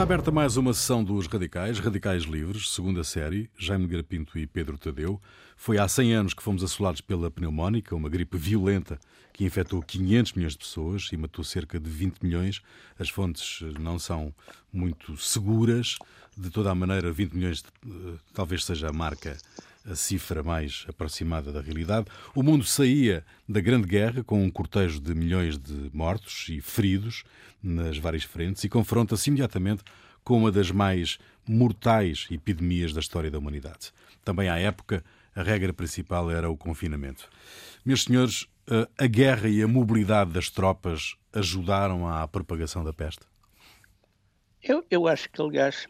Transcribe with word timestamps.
Está 0.00 0.14
aberta 0.14 0.30
mais 0.30 0.56
uma 0.56 0.72
sessão 0.72 1.04
dos 1.04 1.26
Radicais, 1.26 1.78
Radicais 1.78 2.22
Livres, 2.22 2.70
segunda 2.70 3.04
série, 3.04 3.50
Jaime 3.54 3.86
Grapinto 3.86 4.38
e 4.38 4.46
Pedro 4.46 4.78
Tadeu. 4.78 5.20
Foi 5.58 5.76
há 5.76 5.86
100 5.86 6.14
anos 6.14 6.32
que 6.32 6.42
fomos 6.42 6.64
assolados 6.64 7.02
pela 7.02 7.30
pneumónica, 7.30 7.94
uma 7.94 8.08
gripe 8.08 8.38
violenta 8.38 8.98
que 9.30 9.44
infectou 9.44 9.82
500 9.82 10.32
milhões 10.32 10.52
de 10.54 10.58
pessoas 10.60 11.10
e 11.12 11.18
matou 11.18 11.44
cerca 11.44 11.78
de 11.78 11.90
20 11.90 12.20
milhões. 12.22 12.62
As 12.98 13.10
fontes 13.10 13.60
não 13.78 13.98
são 13.98 14.34
muito 14.72 15.18
seguras. 15.18 15.98
De 16.34 16.48
toda 16.48 16.70
a 16.70 16.74
maneira, 16.74 17.12
20 17.12 17.32
milhões 17.34 17.62
eh, 17.86 17.90
talvez 18.32 18.64
seja 18.64 18.88
a 18.88 18.92
marca 18.94 19.36
a 19.84 19.94
cifra 19.94 20.42
mais 20.42 20.84
aproximada 20.88 21.52
da 21.52 21.60
realidade. 21.60 22.06
O 22.34 22.42
mundo 22.42 22.64
saía 22.64 23.24
da 23.48 23.60
Grande 23.60 23.86
Guerra 23.86 24.22
com 24.22 24.42
um 24.42 24.50
cortejo 24.50 25.00
de 25.00 25.14
milhões 25.14 25.58
de 25.58 25.90
mortos 25.92 26.46
e 26.48 26.60
feridos 26.60 27.24
nas 27.62 27.98
várias 27.98 28.24
frentes 28.24 28.64
e 28.64 28.68
confronta-se 28.68 29.30
imediatamente 29.30 29.82
com 30.22 30.36
uma 30.36 30.52
das 30.52 30.70
mais 30.70 31.18
mortais 31.46 32.26
epidemias 32.30 32.92
da 32.92 33.00
história 33.00 33.30
da 33.30 33.38
humanidade. 33.38 33.92
Também 34.24 34.48
à 34.48 34.58
época, 34.58 35.02
a 35.34 35.42
regra 35.42 35.72
principal 35.72 36.30
era 36.30 36.50
o 36.50 36.56
confinamento. 36.56 37.28
Meus 37.84 38.04
senhores, 38.04 38.46
a 38.98 39.06
guerra 39.06 39.48
e 39.48 39.62
a 39.62 39.68
mobilidade 39.68 40.32
das 40.32 40.50
tropas 40.50 41.16
ajudaram 41.32 42.06
à 42.06 42.26
propagação 42.28 42.84
da 42.84 42.92
peste? 42.92 43.22
Eu, 44.62 44.84
eu 44.90 45.08
acho 45.08 45.30
que, 45.30 45.40
aliás, 45.40 45.86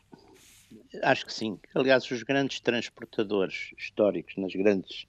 Acho 1.03 1.27
que 1.27 1.33
sim. 1.33 1.59
Aliás, 1.75 2.11
os 2.11 2.23
grandes 2.23 2.61
transportadores 2.61 3.73
históricos 3.77 4.37
nas 4.37 4.53
grandes, 4.53 5.07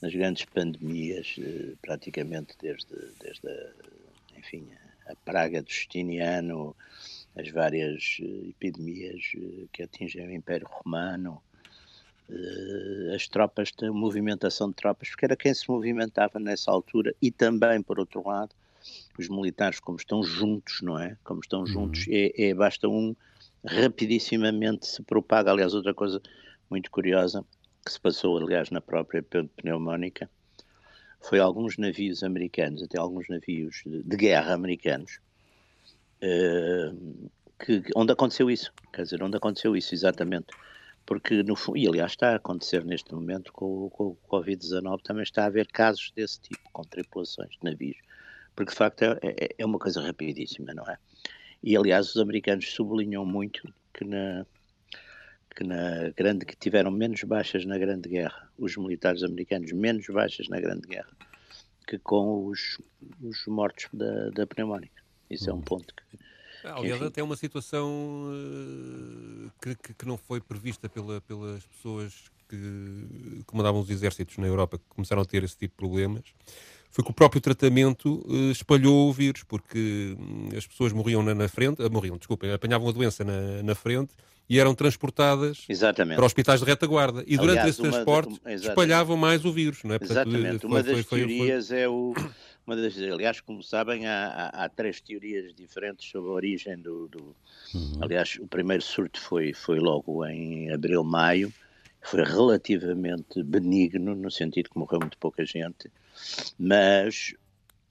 nas 0.00 0.14
grandes 0.14 0.44
pandemias, 0.44 1.36
eh, 1.38 1.74
praticamente 1.80 2.54
desde, 2.60 2.94
desde 3.20 3.48
a, 3.48 4.38
enfim, 4.38 4.68
a 5.06 5.14
praga 5.24 5.62
do 5.62 5.70
Justiniano, 5.70 6.76
as 7.36 7.48
várias 7.50 8.18
eh, 8.20 8.48
epidemias 8.50 9.22
eh, 9.36 9.66
que 9.72 9.82
atingem 9.82 10.26
o 10.26 10.32
Império 10.32 10.66
Romano, 10.68 11.42
as 13.14 13.28
tropas, 13.28 13.70
a 13.80 13.92
movimentação 13.92 14.70
de 14.70 14.74
tropas, 14.74 15.10
porque 15.10 15.26
era 15.26 15.36
quem 15.36 15.54
se 15.54 15.70
movimentava 15.70 16.40
nessa 16.40 16.72
altura 16.72 17.14
e 17.22 17.30
também, 17.30 17.80
por 17.80 18.00
outro 18.00 18.26
lado, 18.26 18.50
os 19.16 19.28
militares, 19.28 19.78
como 19.78 19.96
estão 19.96 20.24
juntos, 20.24 20.80
não 20.82 20.98
é? 20.98 21.16
Como 21.22 21.38
estão 21.38 21.64
juntos, 21.64 22.06
uhum. 22.08 22.12
é, 22.12 22.48
é, 22.48 22.54
basta 22.54 22.88
um 22.88 23.14
rapidissimamente 23.66 24.86
se 24.86 25.02
propaga. 25.02 25.50
Aliás, 25.50 25.74
outra 25.74 25.94
coisa 25.94 26.20
muito 26.70 26.90
curiosa 26.90 27.44
que 27.84 27.92
se 27.92 28.00
passou, 28.00 28.36
aliás, 28.38 28.70
na 28.70 28.80
própria 28.80 29.22
pneumónica, 29.22 30.28
foi 31.20 31.38
alguns 31.38 31.76
navios 31.76 32.22
americanos, 32.22 32.82
até 32.82 32.98
alguns 32.98 33.28
navios 33.28 33.82
de, 33.84 34.02
de 34.02 34.16
guerra 34.16 34.54
americanos, 34.54 35.20
uh, 36.22 37.30
que, 37.58 37.82
onde 37.94 38.12
aconteceu 38.12 38.50
isso. 38.50 38.72
Quer 38.92 39.02
dizer, 39.02 39.22
onde 39.22 39.36
aconteceu 39.36 39.76
isso 39.76 39.94
exatamente. 39.94 40.48
Porque, 41.04 41.44
no 41.44 41.54
e 41.76 41.86
aliás 41.86 42.12
está 42.12 42.32
a 42.32 42.36
acontecer 42.36 42.84
neste 42.84 43.14
momento 43.14 43.52
com, 43.52 43.88
com 43.90 44.08
o 44.08 44.18
Covid-19, 44.28 45.02
também 45.02 45.22
está 45.22 45.44
a 45.44 45.46
haver 45.46 45.68
casos 45.68 46.12
desse 46.16 46.40
tipo, 46.40 46.68
com 46.72 46.82
tripulações 46.82 47.50
de 47.50 47.58
navios. 47.62 47.98
Porque, 48.56 48.72
de 48.72 48.76
facto, 48.76 49.02
é, 49.02 49.18
é, 49.22 49.48
é 49.58 49.64
uma 49.64 49.78
coisa 49.78 50.00
rapidíssima, 50.00 50.74
não 50.74 50.84
é? 50.84 50.98
E 51.66 51.76
aliás, 51.76 52.10
os 52.10 52.16
americanos 52.16 52.72
sublinham 52.72 53.26
muito 53.26 53.70
que 53.92 54.04
na, 54.04 54.46
que 55.54 55.64
na 55.64 56.10
grande 56.16 56.46
que 56.46 56.56
tiveram 56.56 56.90
menos 56.90 57.22
baixas 57.24 57.66
na 57.66 57.76
Grande 57.76 58.08
Guerra, 58.08 58.48
os 58.56 58.76
militares 58.76 59.22
americanos 59.22 59.72
menos 59.72 60.06
baixas 60.06 60.48
na 60.48 60.58
Grande 60.58 60.86
Guerra 60.88 61.10
que 61.86 61.98
com 61.98 62.46
os, 62.46 62.78
os 63.22 63.46
mortos 63.46 63.88
da, 63.92 64.30
da 64.30 64.46
pneumónica. 64.46 65.02
Isso 65.30 65.48
é 65.48 65.52
um 65.52 65.58
hum. 65.58 65.62
ponto 65.62 65.94
que. 65.94 66.18
Aliás, 66.64 67.00
até 67.00 67.22
uma 67.22 67.36
situação 67.36 68.32
uh, 68.32 69.52
que, 69.62 69.76
que, 69.76 69.94
que, 69.94 70.04
não 70.04 70.18
foi 70.18 70.40
prevista 70.40 70.88
pela, 70.88 71.20
pelas 71.20 71.64
pessoas 71.64 72.28
que 72.48 73.42
comandavam 73.46 73.80
os 73.80 73.88
exércitos 73.88 74.36
na 74.38 74.48
Europa, 74.48 74.78
que 74.78 74.84
começaram 74.88 75.22
a 75.22 75.24
ter 75.24 75.44
esse 75.44 75.56
tipo 75.56 75.74
de 75.74 75.76
problemas 75.76 76.24
foi 76.96 77.04
que 77.04 77.10
o 77.10 77.14
próprio 77.14 77.42
tratamento 77.42 78.24
uh, 78.26 78.50
espalhou 78.50 79.10
o 79.10 79.12
vírus, 79.12 79.42
porque 79.42 80.16
hum, 80.18 80.48
as 80.56 80.66
pessoas 80.66 80.94
morriam 80.94 81.22
na, 81.22 81.34
na 81.34 81.46
frente, 81.46 81.82
uh, 81.82 81.92
morriam, 81.92 82.16
desculpem, 82.16 82.50
apanhavam 82.50 82.88
a 82.88 82.92
doença 82.92 83.22
na, 83.22 83.62
na 83.62 83.74
frente 83.74 84.14
e 84.48 84.58
eram 84.58 84.74
transportadas 84.74 85.66
exatamente. 85.68 86.16
para 86.16 86.24
hospitais 86.24 86.60
de 86.60 86.64
retaguarda. 86.64 87.22
E 87.26 87.36
durante 87.36 87.58
Aliás, 87.58 87.68
esse 87.68 87.82
transporte 87.82 88.40
uma, 88.42 88.54
espalhavam 88.54 89.14
mais 89.14 89.44
o 89.44 89.52
vírus, 89.52 89.84
não 89.84 89.94
é? 89.94 89.98
Portanto, 89.98 90.28
exatamente. 90.28 90.60
Foi, 90.60 90.70
uma 90.70 90.82
das 90.82 91.00
foi, 91.04 91.18
teorias 91.18 91.68
foi, 91.68 91.80
é 91.80 91.88
o. 91.88 92.14
Uma 92.66 92.74
das, 92.74 92.96
aliás, 92.96 93.40
como 93.40 93.62
sabem, 93.62 94.06
há, 94.06 94.26
há, 94.26 94.64
há, 94.64 94.68
três 94.68 95.00
teorias 95.00 95.54
diferentes 95.54 96.08
sobre 96.10 96.30
a 96.30 96.32
origem 96.32 96.78
do. 96.78 97.08
do 97.08 97.36
uhum. 97.74 97.98
Aliás, 98.00 98.38
o 98.40 98.46
primeiro 98.46 98.82
surto 98.82 99.20
foi, 99.20 99.52
foi 99.52 99.78
logo 99.78 100.24
em 100.24 100.72
abril, 100.72 101.04
maio. 101.04 101.52
Foi 102.00 102.24
relativamente 102.24 103.42
benigno, 103.42 104.14
no 104.14 104.30
sentido 104.30 104.70
que 104.70 104.78
morreu 104.78 105.00
muito 105.00 105.18
pouca 105.18 105.44
gente 105.44 105.90
mas 106.58 107.34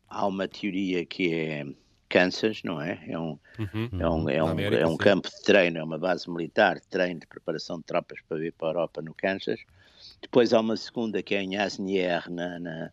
há 0.10 0.26
uma 0.26 0.48
teoria 0.48 1.06
que 1.06 1.34
é 1.34 1.66
Kansas, 2.08 2.62
não 2.64 2.82
é? 2.82 3.04
É 3.08 3.20
um, 3.20 3.38
uhum, 3.60 3.90
é 4.00 4.10
um, 4.10 4.30
é 4.30 4.44
um, 4.44 4.48
América, 4.48 4.82
é 4.82 4.88
um 4.88 4.96
campo 4.96 5.30
de 5.30 5.42
treino, 5.44 5.80
é 5.80 5.84
uma 5.84 5.98
base 5.98 6.30
militar, 6.30 6.76
de 6.76 6.88
treino 6.88 7.20
de 7.20 7.28
preparação 7.28 7.78
de 7.78 7.84
tropas 7.84 8.20
para 8.28 8.38
vir 8.38 8.54
para 8.54 8.68
a 8.68 8.72
Europa 8.72 9.02
no 9.02 9.14
Kansas. 9.14 9.60
Depois 10.22 10.54
há 10.54 10.60
uma 10.60 10.78
segunda 10.78 11.22
que 11.22 11.36
é 11.36 11.42
em 11.42 11.58
Asnières, 11.58 12.28
na, 12.30 12.60
na, 12.60 12.92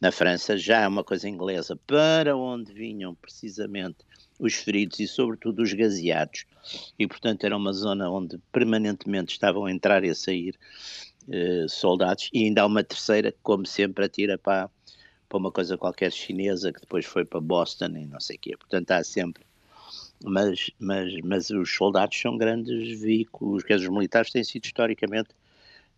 na 0.00 0.12
França, 0.12 0.56
já 0.56 0.80
é 0.82 0.88
uma 0.88 1.04
coisa 1.04 1.28
inglesa, 1.28 1.76
para 1.86 2.36
onde 2.36 2.72
vinham 2.72 3.14
precisamente 3.14 3.98
os 4.38 4.54
feridos 4.54 4.98
e, 4.98 5.06
sobretudo, 5.06 5.62
os 5.62 5.72
gaseados. 5.72 6.46
E, 6.98 7.06
portanto, 7.06 7.44
era 7.44 7.56
uma 7.56 7.72
zona 7.72 8.10
onde 8.10 8.38
permanentemente 8.50 9.32
estavam 9.32 9.66
a 9.66 9.72
entrar 9.72 10.04
e 10.04 10.10
a 10.10 10.14
sair 10.14 10.58
eh, 11.30 11.66
soldados, 11.68 12.28
e 12.32 12.44
ainda 12.44 12.62
há 12.62 12.66
uma 12.66 12.82
terceira 12.82 13.30
que, 13.30 13.38
como 13.42 13.64
sempre, 13.64 14.04
atira 14.04 14.36
para, 14.36 14.68
para 15.28 15.38
uma 15.38 15.52
coisa 15.52 15.78
qualquer 15.78 16.10
chinesa 16.10 16.72
que 16.72 16.80
depois 16.80 17.04
foi 17.06 17.24
para 17.24 17.40
Boston 17.40 17.96
e 17.96 18.06
não 18.06 18.20
sei 18.20 18.36
o 18.36 18.38
quê. 18.40 18.56
Portanto, 18.56 18.90
há 18.90 19.04
sempre. 19.04 19.44
Mas, 20.24 20.70
mas, 20.78 21.12
mas 21.22 21.50
os 21.50 21.72
soldados 21.74 22.20
são 22.20 22.36
grandes 22.36 23.00
veículos, 23.00 23.62
que 23.62 23.74
os 23.74 23.88
militares 23.88 24.30
têm 24.30 24.44
sido 24.44 24.64
historicamente. 24.64 25.30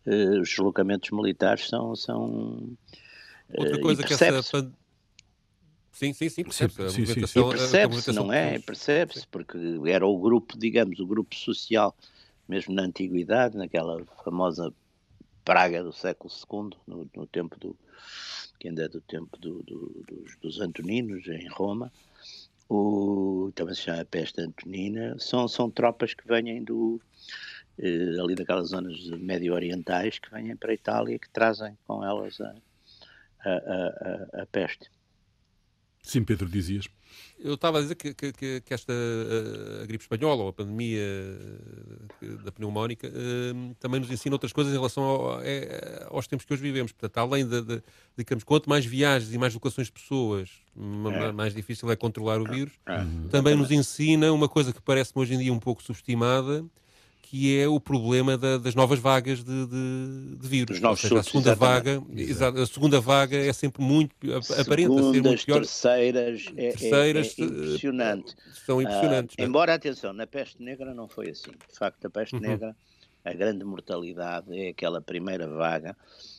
Uh, 0.06 0.40
os 0.40 0.50
deslocamentos 0.50 1.10
militares 1.10 1.68
são. 1.68 1.96
são 1.96 2.76
Outra 3.56 3.80
coisa 3.80 4.02
que 4.02 4.12
essa. 4.12 4.72
Sim, 5.92 6.12
sim, 6.12 6.28
sim, 6.28 6.42
percebe-se. 6.42 6.90
Sim, 6.90 7.06
sim, 7.06 7.26
sim. 7.26 7.48
percebe-se, 7.48 8.12
não 8.12 8.32
é? 8.32 8.58
Percebe-se, 8.58 9.26
porque 9.28 9.56
era 9.86 10.04
o 10.04 10.18
grupo, 10.18 10.58
digamos, 10.58 10.98
o 10.98 11.06
grupo 11.06 11.34
social, 11.36 11.96
mesmo 12.48 12.74
na 12.74 12.82
antiguidade, 12.82 13.56
naquela 13.56 14.04
famosa 14.24 14.74
praga 15.44 15.82
do 15.82 15.92
século 15.92 16.32
II, 16.32 16.78
no, 16.86 17.10
no 17.14 17.26
tempo 17.26 17.58
do 17.58 17.76
que 18.58 18.68
ainda 18.68 18.84
é 18.84 18.88
do 18.88 19.00
tempo 19.00 19.38
do, 19.38 19.62
do, 19.62 20.04
dos, 20.06 20.36
dos, 20.38 20.60
Antoninos 20.60 21.26
em 21.28 21.46
Roma, 21.48 21.92
o, 22.68 23.52
também 23.54 23.74
se 23.74 23.82
chama 23.82 24.04
peste 24.04 24.40
antonina, 24.40 25.16
são, 25.18 25.46
são 25.46 25.70
tropas 25.70 26.14
que 26.14 26.26
vêm 26.26 26.62
do 26.64 27.00
eh, 27.78 28.16
ali 28.20 28.34
daquelas 28.34 28.68
zonas 28.68 28.98
médio 29.18 29.52
orientais 29.52 30.18
que 30.18 30.30
vêm 30.30 30.56
para 30.56 30.70
a 30.70 30.74
Itália 30.74 31.18
que 31.18 31.28
trazem 31.28 31.76
com 31.86 32.04
elas 32.04 32.40
a, 32.40 32.54
a, 33.44 33.50
a, 33.50 34.42
a 34.42 34.46
peste. 34.46 34.90
Sim, 36.02 36.24
Pedro, 36.24 36.48
dizias. 36.48 36.86
Eu 37.38 37.54
estava 37.54 37.78
a 37.78 37.82
dizer 37.82 37.94
que, 37.94 38.14
que, 38.14 38.60
que 38.60 38.74
esta 38.74 38.92
a, 39.82 39.86
gripe 39.86 40.04
espanhola 40.04 40.42
ou 40.42 40.48
a 40.48 40.52
pandemia 40.52 41.02
da 42.44 42.52
pneumónica 42.52 43.08
uh, 43.08 43.74
também 43.80 44.00
nos 44.00 44.10
ensina 44.10 44.34
outras 44.34 44.52
coisas 44.52 44.72
em 44.72 44.76
relação 44.76 45.02
ao, 45.02 45.42
é, 45.42 46.06
aos 46.10 46.26
tempos 46.26 46.46
que 46.46 46.52
hoje 46.52 46.62
vivemos. 46.62 46.92
Portanto, 46.92 47.18
além 47.18 47.46
de, 47.46 47.60
de, 47.62 47.82
digamos, 48.16 48.44
quanto 48.44 48.68
mais 48.68 48.84
viagens 48.84 49.32
e 49.32 49.38
mais 49.38 49.52
locações 49.52 49.88
de 49.88 49.92
pessoas, 49.92 50.50
é. 50.76 51.32
mais 51.32 51.54
difícil 51.54 51.90
é 51.90 51.96
controlar 51.96 52.40
o 52.40 52.44
vírus, 52.44 52.72
uhum. 52.88 53.28
também 53.28 53.54
nos 53.54 53.70
ensina 53.70 54.32
uma 54.32 54.48
coisa 54.48 54.72
que 54.72 54.80
parece-me 54.80 55.22
hoje 55.22 55.34
em 55.34 55.38
dia 55.38 55.52
um 55.52 55.60
pouco 55.60 55.82
subestimada, 55.82 56.64
que 57.34 57.58
é 57.58 57.66
o 57.66 57.80
problema 57.80 58.38
da, 58.38 58.58
das 58.58 58.76
novas 58.76 59.00
vagas 59.00 59.42
de, 59.42 59.66
de, 59.66 60.36
de 60.36 60.48
vírus. 60.48 60.80
Ou 60.80 60.96
seja, 60.96 61.18
a 61.18 61.22
segunda 61.24 61.52
vaga, 61.56 62.00
exato, 62.14 62.60
a 62.60 62.66
segunda 62.66 63.00
vaga 63.00 63.36
é 63.36 63.52
sempre 63.52 63.82
muito 63.82 64.14
aparenta 64.56 65.02
ser 65.02 65.20
muito 65.20 65.44
pior. 65.44 65.56
terceiras, 65.56 66.46
é, 66.56 66.70
terceiras 66.70 67.34
é, 67.36 67.42
é 67.42 67.44
impressionante. 67.44 68.36
São 68.64 68.80
impressionantes. 68.80 69.34
Uh, 69.36 69.42
embora 69.42 69.74
atenção, 69.74 70.12
na 70.12 70.28
peste 70.28 70.62
negra 70.62 70.94
não 70.94 71.08
foi 71.08 71.30
assim. 71.30 71.50
De 71.50 71.76
facto, 71.76 72.06
a 72.06 72.10
peste 72.10 72.36
uhum. 72.36 72.40
negra, 72.40 72.76
a 73.24 73.32
grande 73.32 73.64
mortalidade 73.64 74.56
é 74.56 74.68
aquela 74.68 75.00
primeira 75.00 75.48
vaga 75.48 75.96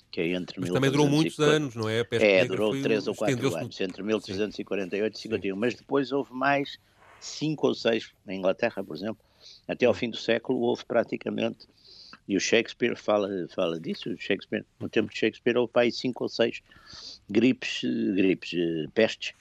que 0.09 0.21
é 0.21 0.27
entre 0.29 0.61
Mas 0.61 0.69
também 0.69 0.89
durou 0.89 1.09
muitos 1.09 1.37
anos, 1.39 1.75
não 1.75 1.89
é? 1.89 1.99
A 1.99 2.05
peste 2.05 2.25
é, 2.25 2.45
durou 2.45 2.71
3 2.81 3.07
ou 3.09 3.15
4 3.15 3.57
anos, 3.57 3.81
entre 3.81 4.01
1348 4.01 5.13
e 5.13 5.19
51. 5.19 5.57
Mas 5.57 5.75
depois 5.75 6.13
houve 6.13 6.33
mais 6.33 6.79
5 7.19 7.67
ou 7.67 7.75
6 7.75 8.13
na 8.25 8.33
Inglaterra, 8.33 8.81
por 8.81 8.95
exemplo, 8.95 9.19
até 9.67 9.85
ao 9.85 9.93
fim 9.93 10.09
do 10.09 10.17
século 10.17 10.59
houve 10.59 10.85
praticamente, 10.85 11.67
e 12.27 12.35
o 12.35 12.39
Shakespeare 12.39 12.95
fala, 12.95 13.29
fala 13.53 13.79
disso, 13.79 14.09
o 14.09 14.17
Shakespeare, 14.17 14.65
no 14.79 14.89
tempo 14.89 15.11
de 15.11 15.17
Shakespeare 15.19 15.57
houve 15.57 15.71
aí 15.75 15.91
cinco 15.91 16.23
ou 16.23 16.29
seis 16.29 16.61
gripes, 17.29 17.81
gripes, 18.15 18.53
eh, 18.53 18.87
pestes, 18.93 19.33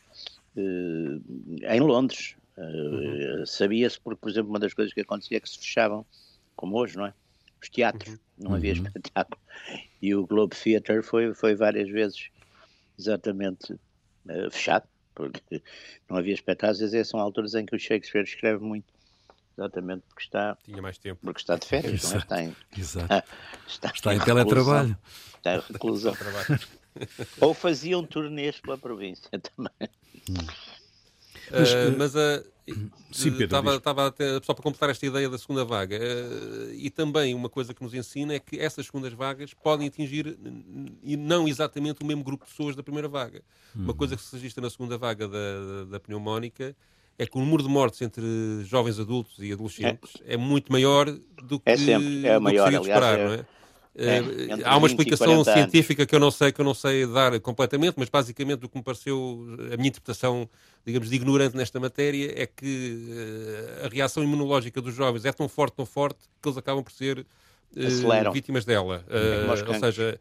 eh, 0.56 1.74
em 1.76 1.80
Londres, 1.80 2.36
Uh, 2.56 3.38
uhum. 3.40 3.46
Sabia-se 3.46 4.00
porque, 4.00 4.20
por 4.20 4.30
exemplo, 4.30 4.50
uma 4.50 4.58
das 4.58 4.74
coisas 4.74 4.92
que 4.92 5.00
acontecia 5.00 5.38
é 5.38 5.40
que 5.40 5.48
se 5.48 5.58
fechavam, 5.58 6.06
como 6.54 6.76
hoje, 6.76 6.96
não 6.96 7.06
é? 7.06 7.14
Os 7.60 7.68
teatros, 7.68 8.12
uhum. 8.12 8.18
não 8.38 8.54
havia 8.54 8.74
uhum. 8.74 8.82
espetáculo. 8.84 9.40
E 10.00 10.14
o 10.14 10.26
Globe 10.26 10.54
Theatre 10.54 11.02
foi, 11.02 11.34
foi 11.34 11.54
várias 11.54 11.88
vezes 11.88 12.28
exatamente 12.98 13.74
fechado, 14.50 14.86
porque 15.14 15.40
não 16.08 16.16
havia 16.16 16.34
espetáculos. 16.34 16.82
Às 16.82 16.92
vezes 16.92 17.08
são 17.08 17.18
alturas 17.18 17.54
em 17.54 17.66
que 17.66 17.74
o 17.74 17.78
Shakespeare 17.78 18.24
escreve 18.24 18.62
muito, 18.62 18.92
exatamente 19.56 20.02
porque 20.08 20.22
está, 20.22 20.56
Tinha 20.64 20.82
mais 20.82 20.98
tempo. 20.98 21.20
Porque 21.22 21.40
está 21.40 21.56
de 21.56 21.66
férias, 21.66 22.02
não 22.02 22.12
é? 22.12 22.18
Está 22.22 22.42
em, 22.42 22.56
Exato. 22.76 23.28
Está, 23.66 23.90
está 23.90 24.14
em 24.14 24.20
teletrabalho. 24.20 24.96
Está 25.36 25.56
em 25.56 25.60
reclusão. 25.60 26.14
Ou 27.40 27.54
faziam 27.54 28.04
turnês 28.04 28.60
pela 28.60 28.78
província 28.78 29.30
também. 29.38 29.90
Hum. 30.30 30.46
Mas, 31.50 31.72
uh, 31.72 31.76
mas 31.98 32.14
uh, 32.14 32.54
Sim, 33.12 33.30
Pedro, 33.32 33.44
estava, 33.44 33.76
estava 33.76 34.14
só 34.42 34.54
para 34.54 34.62
completar 34.62 34.88
esta 34.88 35.04
ideia 35.04 35.28
da 35.28 35.36
segunda 35.36 35.64
vaga. 35.64 35.98
Uh, 35.98 36.72
e 36.72 36.88
também 36.88 37.34
uma 37.34 37.48
coisa 37.48 37.74
que 37.74 37.82
nos 37.82 37.92
ensina 37.92 38.34
é 38.34 38.38
que 38.38 38.58
essas 38.58 38.86
segundas 38.86 39.12
vagas 39.12 39.52
podem 39.52 39.86
atingir 39.86 40.38
e 41.02 41.16
não 41.16 41.46
exatamente 41.46 42.02
o 42.02 42.06
mesmo 42.06 42.24
grupo 42.24 42.44
de 42.44 42.50
pessoas 42.50 42.74
da 42.74 42.82
primeira 42.82 43.08
vaga. 43.08 43.42
Uma 43.74 43.90
uhum. 43.90 43.96
coisa 43.96 44.16
que 44.16 44.22
se 44.22 44.34
registra 44.34 44.62
na 44.62 44.70
segunda 44.70 44.96
vaga 44.96 45.28
da, 45.28 45.38
da, 45.38 45.84
da, 45.90 46.00
pneumónica 46.00 46.74
é 47.18 47.26
que 47.26 47.36
o 47.36 47.40
número 47.40 47.62
de 47.62 47.68
mortes 47.68 48.02
entre 48.02 48.24
jovens 48.64 48.98
adultos 48.98 49.36
e 49.38 49.52
adolescentes 49.52 50.14
é, 50.26 50.34
é 50.34 50.36
muito 50.36 50.70
maior 50.72 51.10
do 51.42 51.60
que, 51.60 51.70
é 51.70 51.76
sempre, 51.76 52.26
é 52.26 52.38
maior, 52.38 52.66
aliás, 52.66 52.86
esperar, 52.86 53.18
é, 53.18 53.24
não 53.24 53.34
é? 53.34 53.46
É, 53.96 54.16
eh, 54.16 54.22
há 54.64 54.76
uma 54.76 54.88
explicação 54.88 55.44
científica 55.44 56.04
que 56.04 56.12
eu 56.12 56.18
não 56.18 56.30
sei 56.30 56.50
que 56.50 56.60
eu 56.60 56.64
não 56.64 56.74
sei 56.74 57.06
dar 57.06 57.38
completamente, 57.38 57.94
mas 57.96 58.08
basicamente 58.08 58.66
o 58.66 58.68
que 58.68 58.76
me 58.76 58.82
pareceu 58.82 59.46
a 59.72 59.76
minha 59.76 59.88
interpretação, 59.88 60.48
digamos, 60.84 61.08
de 61.08 61.14
ignorante 61.14 61.56
nesta 61.56 61.78
matéria 61.78 62.34
é 62.36 62.44
que 62.44 63.06
uh, 63.82 63.86
a 63.86 63.88
reação 63.88 64.24
imunológica 64.24 64.80
dos 64.80 64.92
jovens 64.92 65.24
é 65.24 65.32
tão 65.32 65.48
forte, 65.48 65.74
tão 65.74 65.86
forte 65.86 66.18
que 66.42 66.48
eles 66.48 66.58
acabam 66.58 66.82
por 66.82 66.90
ser 66.90 67.20
uh, 67.20 68.32
vítimas 68.32 68.64
dela. 68.64 69.04
Ou 69.68 69.78
seja, 69.78 70.20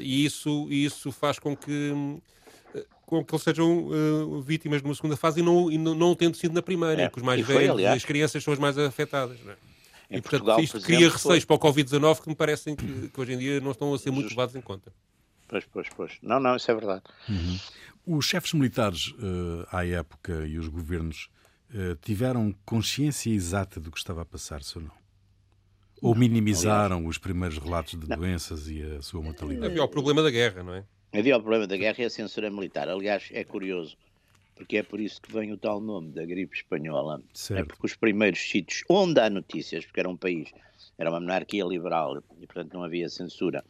e 0.00 0.24
isso, 0.24 0.68
isso 0.70 1.10
faz 1.10 1.40
com 1.40 1.56
que 1.56 1.92
com 3.20 3.24
que 3.24 3.34
eles 3.34 3.42
sejam 3.42 4.42
vítimas 4.42 4.82
numa 4.82 4.94
segunda 4.94 5.16
fase 5.16 5.40
e 5.40 5.42
não, 5.42 5.70
e 5.70 5.78
não, 5.78 5.94
não 5.94 6.14
tendo 6.14 6.36
sido 6.36 6.52
na 6.52 6.62
primeira, 6.62 7.02
é, 7.02 7.08
que 7.08 7.18
os 7.18 7.24
mais 7.24 7.44
velhos 7.46 7.80
e 7.80 7.86
as 7.86 8.04
crianças 8.04 8.42
são 8.42 8.52
as 8.52 8.58
mais 8.58 8.76
afetadas. 8.78 9.38
Não 9.44 9.52
é? 9.52 9.56
Em 10.10 10.18
e, 10.18 10.22
portanto, 10.22 10.44
Portugal, 10.44 10.60
isto 10.60 10.80
cria 10.80 10.98
exemplo, 10.98 11.14
receios 11.14 11.44
foi... 11.44 11.58
para 11.58 11.68
o 11.68 11.72
Covid-19 11.72 12.22
que 12.22 12.28
me 12.28 12.34
parecem 12.34 12.76
que, 12.76 13.08
que, 13.08 13.20
hoje 13.20 13.32
em 13.32 13.38
dia 13.38 13.60
não 13.60 13.70
estão 13.70 13.92
a 13.92 13.98
ser 13.98 14.10
muito 14.10 14.28
levados 14.28 14.54
em 14.54 14.60
conta. 14.60 14.92
Pois, 15.48 15.64
pois, 15.72 15.88
pois. 15.94 16.18
Não, 16.22 16.38
não, 16.40 16.56
isso 16.56 16.70
é 16.70 16.74
verdade. 16.74 17.02
Uhum. 17.28 17.58
Os 18.18 18.26
chefes 18.26 18.52
militares, 18.52 19.08
uh, 19.08 19.66
à 19.72 19.86
época, 19.86 20.46
e 20.46 20.58
os 20.58 20.68
governos, 20.68 21.28
uh, 21.70 21.96
tiveram 22.02 22.54
consciência 22.64 23.30
exata 23.30 23.80
do 23.80 23.90
que 23.90 23.98
estava 23.98 24.22
a 24.22 24.24
passar-se 24.24 24.76
ou 24.78 24.84
não? 24.84 25.04
Ou 26.02 26.12
não, 26.12 26.20
minimizaram 26.20 26.96
aliás, 26.96 27.10
os 27.10 27.18
primeiros 27.18 27.58
relatos 27.58 27.98
de 27.98 28.08
não. 28.08 28.16
doenças 28.16 28.68
e 28.68 28.82
a 28.82 29.00
sua 29.00 29.22
mortalidade? 29.22 29.66
Havia 29.66 29.82
o 29.82 29.88
problema 29.88 30.22
da 30.22 30.30
guerra, 30.30 30.62
não 30.62 30.74
é? 30.74 30.84
Havia 31.14 31.36
o 31.36 31.40
problema 31.40 31.66
da 31.66 31.76
guerra 31.76 32.02
e 32.02 32.04
a 32.04 32.10
censura 32.10 32.50
militar. 32.50 32.88
Aliás, 32.88 33.28
é 33.32 33.44
curioso 33.44 33.96
porque 34.54 34.76
é 34.78 34.82
por 34.82 35.00
isso 35.00 35.20
que 35.20 35.32
vem 35.32 35.52
o 35.52 35.58
tal 35.58 35.80
nome 35.80 36.12
da 36.12 36.24
gripe 36.24 36.56
espanhola. 36.56 37.18
É 37.18 37.36
certo. 37.36 37.60
É 37.60 37.64
porque 37.64 37.86
os 37.86 37.96
primeiros 37.96 38.38
sítios 38.38 38.82
onde 38.88 39.20
há 39.20 39.28
notícias, 39.28 39.84
porque 39.84 40.00
era 40.00 40.08
um 40.08 40.16
país, 40.16 40.50
era 40.96 41.10
uma 41.10 41.20
monarquia 41.20 41.64
liberal 41.64 42.22
e 42.40 42.46
portanto 42.46 42.72
não 42.74 42.84
havia 42.84 43.08
censura, 43.08 43.64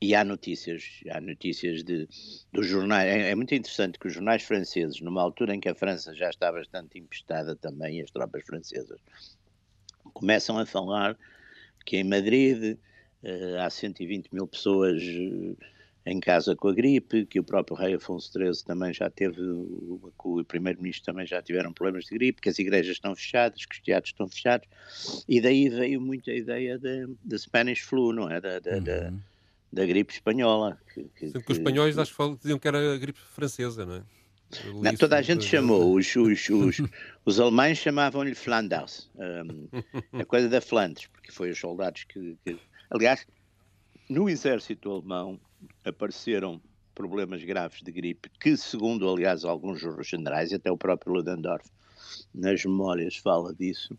e 0.00 0.14
há 0.14 0.24
notícias, 0.24 1.00
há 1.10 1.20
notícias 1.20 1.84
de, 1.84 2.08
dos 2.52 2.66
jornais. 2.66 3.08
É, 3.08 3.30
é, 3.30 3.34
muito 3.34 3.54
interessante 3.54 3.98
que 3.98 4.06
os 4.06 4.14
jornais 4.14 4.42
franceses, 4.42 5.00
numa 5.00 5.22
altura 5.22 5.54
em 5.54 5.60
que 5.60 5.68
a 5.68 5.74
França 5.74 6.14
já 6.14 6.30
está 6.30 6.50
bastante 6.50 6.98
empestada 6.98 7.54
também, 7.54 8.00
as 8.00 8.10
tropas 8.10 8.44
francesas, 8.44 9.00
começam 10.14 10.58
a 10.58 10.64
falar 10.64 11.18
que 11.84 11.98
em 11.98 12.04
Madrid 12.04 12.78
uh, 13.22 13.60
há 13.60 13.68
120 13.68 14.32
mil 14.32 14.46
pessoas. 14.46 15.02
Em 16.06 16.20
casa 16.20 16.54
com 16.54 16.68
a 16.68 16.74
gripe, 16.74 17.24
que 17.24 17.40
o 17.40 17.44
próprio 17.44 17.76
rei 17.76 17.94
Afonso 17.94 18.30
XIII 18.30 18.64
também 18.64 18.92
já 18.92 19.08
teve, 19.08 19.40
o 19.40 20.44
primeiro-ministro 20.46 21.04
também 21.04 21.26
já 21.26 21.40
tiveram 21.40 21.72
problemas 21.72 22.04
de 22.04 22.14
gripe, 22.14 22.42
que 22.42 22.48
as 22.50 22.58
igrejas 22.58 22.96
estão 22.96 23.16
fechadas, 23.16 23.64
que 23.64 23.74
os 23.74 23.80
teatros 23.80 24.12
estão 24.12 24.28
fechados, 24.28 24.68
e 25.26 25.40
daí 25.40 25.70
veio 25.70 26.00
muito 26.02 26.30
a 26.30 26.34
ideia 26.34 26.78
da 26.78 27.38
Spanish 27.38 27.80
flu, 27.80 28.12
não 28.12 28.30
é? 28.30 28.38
Da, 28.38 28.58
da, 28.58 28.76
uhum. 28.76 28.82
da, 28.82 29.12
da, 29.72 29.86
gripe 29.86 30.12
espanhola. 30.12 30.78
Que, 30.92 31.04
que, 31.16 31.32
que 31.32 31.52
os 31.52 31.58
espanhóis 31.58 31.96
acho 31.96 32.14
que 32.14 32.36
diziam 32.36 32.58
que 32.58 32.68
era 32.68 32.94
a 32.94 32.98
gripe 32.98 33.18
francesa, 33.18 33.86
não 33.86 33.94
é? 33.96 34.02
Não, 34.82 34.96
toda 34.96 35.16
a 35.16 35.22
gente 35.22 35.44
chamou, 35.44 35.94
os, 35.94 36.14
os, 36.16 36.48
os, 36.48 36.82
os 37.24 37.40
alemães 37.40 37.78
chamavam-lhe 37.78 38.34
Flanders, 38.34 39.10
um, 39.16 40.20
a 40.20 40.24
coisa 40.24 40.48
da 40.48 40.60
Flandres, 40.60 41.06
porque 41.06 41.32
foi 41.32 41.50
os 41.50 41.58
soldados 41.58 42.04
que, 42.04 42.36
que... 42.44 42.58
Aliás, 42.90 43.26
no 44.08 44.28
exército 44.28 44.90
alemão, 44.90 45.40
apareceram 45.84 46.60
problemas 46.94 47.42
graves 47.42 47.82
de 47.82 47.90
gripe, 47.90 48.30
que, 48.40 48.56
segundo, 48.56 49.08
aliás, 49.08 49.44
alguns 49.44 49.80
generais, 50.06 50.52
e 50.52 50.54
até 50.54 50.70
o 50.70 50.78
próprio 50.78 51.14
Ludendorff, 51.14 51.68
nas 52.32 52.64
memórias 52.64 53.16
fala 53.16 53.54
disso, 53.54 53.98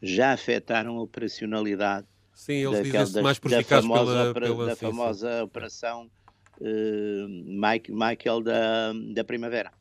já 0.00 0.32
afetaram 0.32 0.96
a 0.98 1.02
operacionalidade 1.02 2.06
Sim, 2.34 2.70
daquela, 2.70 3.06
da 3.06 3.62
famosa, 3.64 4.32
pela, 4.32 4.34
pela, 4.34 4.66
da 4.66 4.76
famosa 4.76 5.44
operação 5.44 6.08
uh, 6.60 7.28
Mike, 7.28 7.90
Michael 7.90 8.42
da, 8.42 8.92
da 9.12 9.24
Primavera. 9.24 9.72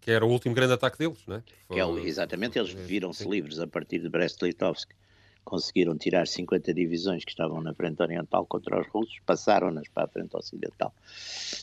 Que 0.00 0.10
era 0.10 0.24
o 0.24 0.28
último 0.28 0.54
grande 0.54 0.72
ataque 0.72 0.98
deles, 0.98 1.18
não 1.26 1.36
é? 1.36 1.42
Foi... 1.66 1.78
é, 1.78 2.08
exatamente, 2.08 2.58
eles 2.58 2.72
viram-se 2.72 3.28
livres 3.28 3.60
a 3.60 3.66
partir 3.66 4.00
de 4.00 4.08
Brest-Litovsk 4.08 4.90
conseguiram 5.46 5.96
tirar 5.96 6.26
50 6.26 6.74
divisões 6.74 7.24
que 7.24 7.30
estavam 7.30 7.62
na 7.62 7.72
frente 7.72 8.02
oriental 8.02 8.44
contra 8.44 8.80
os 8.80 8.86
russos, 8.88 9.16
passaram-nas 9.24 9.88
para 9.88 10.04
a 10.04 10.08
frente 10.08 10.36
ocidental 10.36 10.92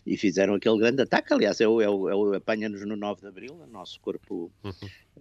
e 0.08 0.18
fizeram 0.18 0.56
aquele 0.56 0.80
grande 0.80 1.02
ataque. 1.02 1.34
Aliás, 1.34 1.60
é 1.60 1.68
o, 1.68 1.82
é 1.82 1.90
o, 1.90 2.10
é 2.10 2.16
o 2.16 2.34
apanha-nos 2.34 2.84
no 2.86 2.96
9 2.96 3.22
de 3.22 3.28
Abril, 3.28 3.54
o 3.54 3.68
nosso 3.68 4.00
corpo, 4.00 4.50
uhum. 4.64 4.72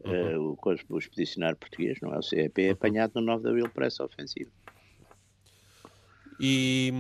Uh, 0.05 0.53
o 0.53 0.57
corpo 0.57 0.99
expedicionário 0.99 1.57
português, 1.57 1.99
não 2.01 2.15
é 2.15 2.19
o 2.19 2.23
CEP, 2.23 2.63
é 2.63 2.67
uhum. 2.67 2.73
apanhado 2.73 3.13
no 3.17 3.23
9 3.23 3.43
de 3.43 3.49
Abril 3.51 3.69
para 3.69 3.87
essa 3.87 4.05
ofensiva. 4.05 4.51
E, 6.41 6.93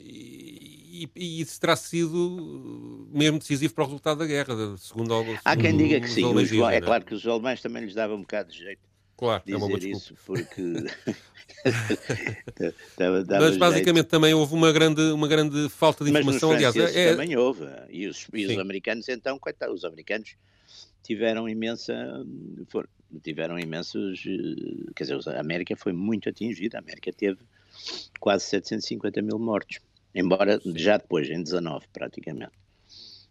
e, 0.00 1.10
e, 1.16 1.40
isso 1.40 1.60
terá 1.60 1.74
sido 1.74 3.08
mesmo 3.10 3.38
decisivo 3.38 3.72
para 3.72 3.84
o 3.84 3.86
resultado 3.86 4.18
da 4.18 4.26
guerra, 4.26 4.54
segundo, 4.76 5.14
segundo 5.14 5.40
Há 5.44 5.56
quem 5.56 5.76
diga 5.76 6.00
que 6.00 6.08
sim, 6.08 6.24
é, 6.64 6.76
é 6.76 6.80
claro 6.80 7.04
que 7.04 7.14
os 7.14 7.26
alemães 7.26 7.62
também 7.62 7.84
lhes 7.84 7.94
davam 7.94 8.16
um 8.16 8.20
bocado 8.20 8.50
de 8.50 8.58
jeito 8.58 8.87
Claro, 9.18 9.42
dizer 9.44 9.56
é 9.56 9.58
uma 9.58 9.66
boa 9.66 9.80
isso 9.80 10.14
porque 10.24 10.62
mas 13.28 13.56
basicamente 13.56 13.96
jeito. 13.96 14.10
também 14.10 14.32
houve 14.32 14.54
uma 14.54 14.70
grande, 14.70 15.02
uma 15.10 15.26
grande 15.26 15.68
falta 15.68 16.04
de 16.04 16.10
informação. 16.10 16.52
Aliás, 16.52 16.76
é, 16.76 17.08
é... 17.08 17.10
também 17.12 17.36
houve. 17.36 17.64
E 17.90 18.06
os, 18.06 18.26
e 18.32 18.46
os 18.46 18.58
americanos, 18.58 19.08
então, 19.08 19.38
coitados, 19.38 19.78
os 19.78 19.84
americanos 19.84 20.36
tiveram 21.02 21.48
imensa. 21.48 22.24
For, 22.68 22.88
tiveram 23.22 23.58
imensos. 23.58 24.24
Eh, 24.26 24.92
quer 24.94 25.04
dizer, 25.04 25.20
a 25.30 25.40
América 25.40 25.76
foi 25.76 25.92
muito 25.92 26.28
atingida. 26.28 26.78
A 26.78 26.80
América 26.80 27.12
teve 27.12 27.38
quase 28.20 28.44
750 28.44 29.22
mil 29.22 29.38
mortos. 29.38 29.80
Embora 30.14 30.60
já 30.76 30.96
depois, 30.96 31.28
em 31.28 31.42
19, 31.42 31.86
praticamente. 31.92 32.52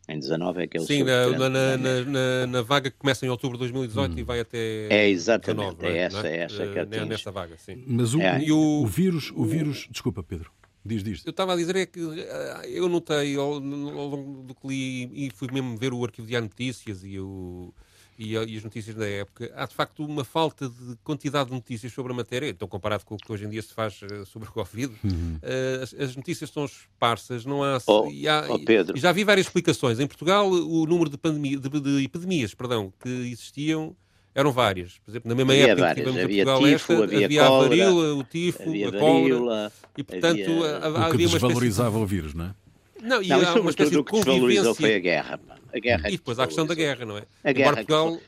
Em 0.10 0.20
19 0.20 0.64
é 0.64 0.68
que 0.68 0.78
é 0.78 0.82
o 0.82 0.86
Sim, 0.86 1.04
na, 1.04 1.28
na, 1.28 1.50
na, 1.50 1.78
na, 1.78 2.48
na, 2.48 2.62
vaga 2.62 2.90
que 2.90 2.98
começa 2.98 3.26
em 3.26 3.30
outubro 3.30 3.58
de 3.58 3.64
2018 3.64 4.14
hum. 4.14 4.20
e 4.20 4.24
vai 4.24 4.40
até. 4.40 4.88
É 4.90 5.10
exatamente, 5.10 5.76
19, 5.76 5.86
é, 5.86 5.90
é 5.90 6.02
essa, 6.04 6.28
é 6.28 6.38
essa 6.38 6.68
que 6.68 6.80
é 6.80 7.06
Nessa 7.06 7.32
vaga, 7.32 7.58
sim. 7.58 7.84
Mas 7.86 8.14
o, 8.14 8.22
é. 8.22 8.40
o, 8.50 8.84
o, 8.84 8.86
vírus, 8.86 9.34
o 9.36 9.44
vírus. 9.44 9.88
Desculpa, 9.92 10.24
Pedro. 10.24 10.50
Diz, 10.86 11.04
diz. 11.04 11.26
Eu 11.26 11.32
estava 11.32 11.54
a 11.54 11.56
dizer 11.58 11.76
é 11.76 11.86
que 11.86 12.00
eh, 12.00 12.70
eu 12.70 12.88
notei 12.88 13.36
ao, 13.36 13.56
ao 13.56 13.60
longo 13.60 14.44
do 14.44 14.56
que 14.56 14.66
li 14.66 15.28
e 15.28 15.30
fui 15.32 15.50
mesmo 15.52 15.76
ver 15.76 15.94
o 15.94 16.02
arquivo 16.06 16.26
de 16.26 16.40
notícias 16.40 17.04
e 17.04 17.20
o 17.20 17.74
e, 18.18 18.34
e, 18.34 18.58
as 18.58 18.64
notícias 18.64 18.96
da 18.96 19.08
época, 19.08 19.52
há 19.56 19.66
de 19.66 19.76
facto 19.76 20.04
uma 20.04 20.24
falta 20.24 20.68
de 20.68 20.96
quantidade 21.04 21.50
de 21.50 21.56
notícias 21.56 21.94
sobre 21.94 22.12
a 22.12 22.16
matéria, 22.16 22.50
então 22.50 22.68
comparado 22.68 23.06
com 23.06 23.16
o 23.16 23.18
que 23.18 23.32
hoje 23.32 23.46
em 23.46 23.50
dia 23.50 23.62
se 23.62 23.74
faz 23.74 24.02
uh, 24.02 24.26
sobre 24.26 24.50
o 24.50 24.52
Covid, 24.52 24.94
uhum. 25.04 25.40
uh, 25.42 25.84
as, 25.84 25.94
as, 25.94 26.16
notícias 26.16 26.50
estão 26.50 26.66
esparsas, 26.66 27.46
não 27.46 27.64
há... 27.64 27.78
Oh, 27.86 28.10
e, 28.12 28.28
há 28.28 28.46
oh 28.50 28.60
Pedro. 28.60 28.98
E 28.98 29.00
já 29.00 29.12
vi 29.12 29.24
várias 29.24 29.48
explicações. 29.48 30.00
Em 30.00 30.08
Portugal, 30.08 30.50
o 30.50 30.86
número 30.86 31.10
de, 31.10 31.18
pandemia, 31.18 31.60
de, 31.60 31.70
de 31.70 32.04
epidemias 32.04 32.54
perdão, 32.54 32.92
que 33.00 33.10
existiam 33.10 33.96
eram 34.34 34.52
várias. 34.52 35.00
Por 35.00 35.12
exemplo, 35.12 35.30
na 35.30 35.36
mesma 35.36 35.54
havia 35.54 35.64
época 35.66 35.82
várias. 35.82 35.96
que 35.96 36.12
tivemos 36.12 36.24
havia 36.24 36.46
Portugal 36.46 36.72
tifo, 36.72 36.94
esta, 36.94 37.04
havia, 37.04 37.26
havia 37.26 37.48
cólera, 37.48 37.58
a 37.58 37.70
varíola, 37.70 38.14
o 38.16 38.24
tifo, 38.24 38.64
a 38.64 39.00
cólera, 39.00 39.72
e 39.98 40.04
portanto 40.04 40.42
havia... 40.42 40.78
havia 40.78 41.08
o 41.08 41.12
que 41.12 41.18
desvalorizava 41.18 41.98
o 41.98 42.06
vírus, 42.06 42.34
não 42.34 42.46
é? 42.46 42.56
Não, 43.02 43.22
e 43.22 43.28
não, 43.28 43.48
há 43.48 43.60
uma 43.60 43.70
espécie 43.70 43.92
de 43.92 44.04
convivência. 44.04 44.74
foi 44.74 44.96
a 44.96 45.00
guerra. 45.00 45.40
A 45.74 45.80
guerra 45.80 46.10
e 46.10 46.12
depois 46.14 46.40
há 46.40 46.44
a 46.44 46.48
questão 46.48 46.66
da 46.66 46.76
guerra, 46.76 47.06
não 47.06 47.18
é? 47.18 47.26
A 47.44 47.52
guerra 47.52 47.74
Portugal 47.76 48.20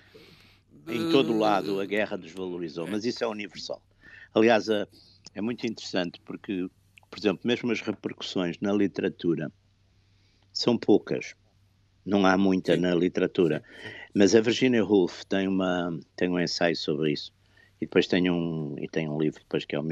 em 0.87 1.11
todo 1.11 1.33
o 1.33 1.37
lado 1.37 1.79
a 1.79 1.85
guerra 1.85 2.17
desvalorizou, 2.17 2.87
mas 2.87 3.05
isso 3.05 3.23
é 3.23 3.27
universal. 3.27 3.81
Aliás, 4.33 4.67
é 4.69 5.41
muito 5.41 5.65
interessante 5.65 6.19
porque, 6.25 6.67
por 7.09 7.19
exemplo, 7.19 7.41
mesmo 7.43 7.71
as 7.71 7.81
repercussões 7.81 8.57
na 8.59 8.73
literatura 8.73 9.51
são 10.51 10.77
poucas. 10.77 11.35
Não 12.05 12.25
há 12.25 12.37
muita 12.37 12.75
na 12.75 12.95
literatura. 12.95 13.63
Mas 14.13 14.33
a 14.33 14.41
Virginia 14.41 14.83
Woolf 14.83 15.23
tem, 15.25 15.47
uma, 15.47 15.99
tem 16.15 16.29
um 16.29 16.39
ensaio 16.39 16.75
sobre 16.75 17.11
isso. 17.11 17.31
E 17.79 17.85
depois 17.85 18.07
tem 18.07 18.29
um, 18.29 18.75
e 18.79 18.87
tem 18.87 19.07
um 19.07 19.19
livro 19.19 19.39
depois 19.39 19.63
que 19.63 19.75
é 19.75 19.79
o 19.79 19.85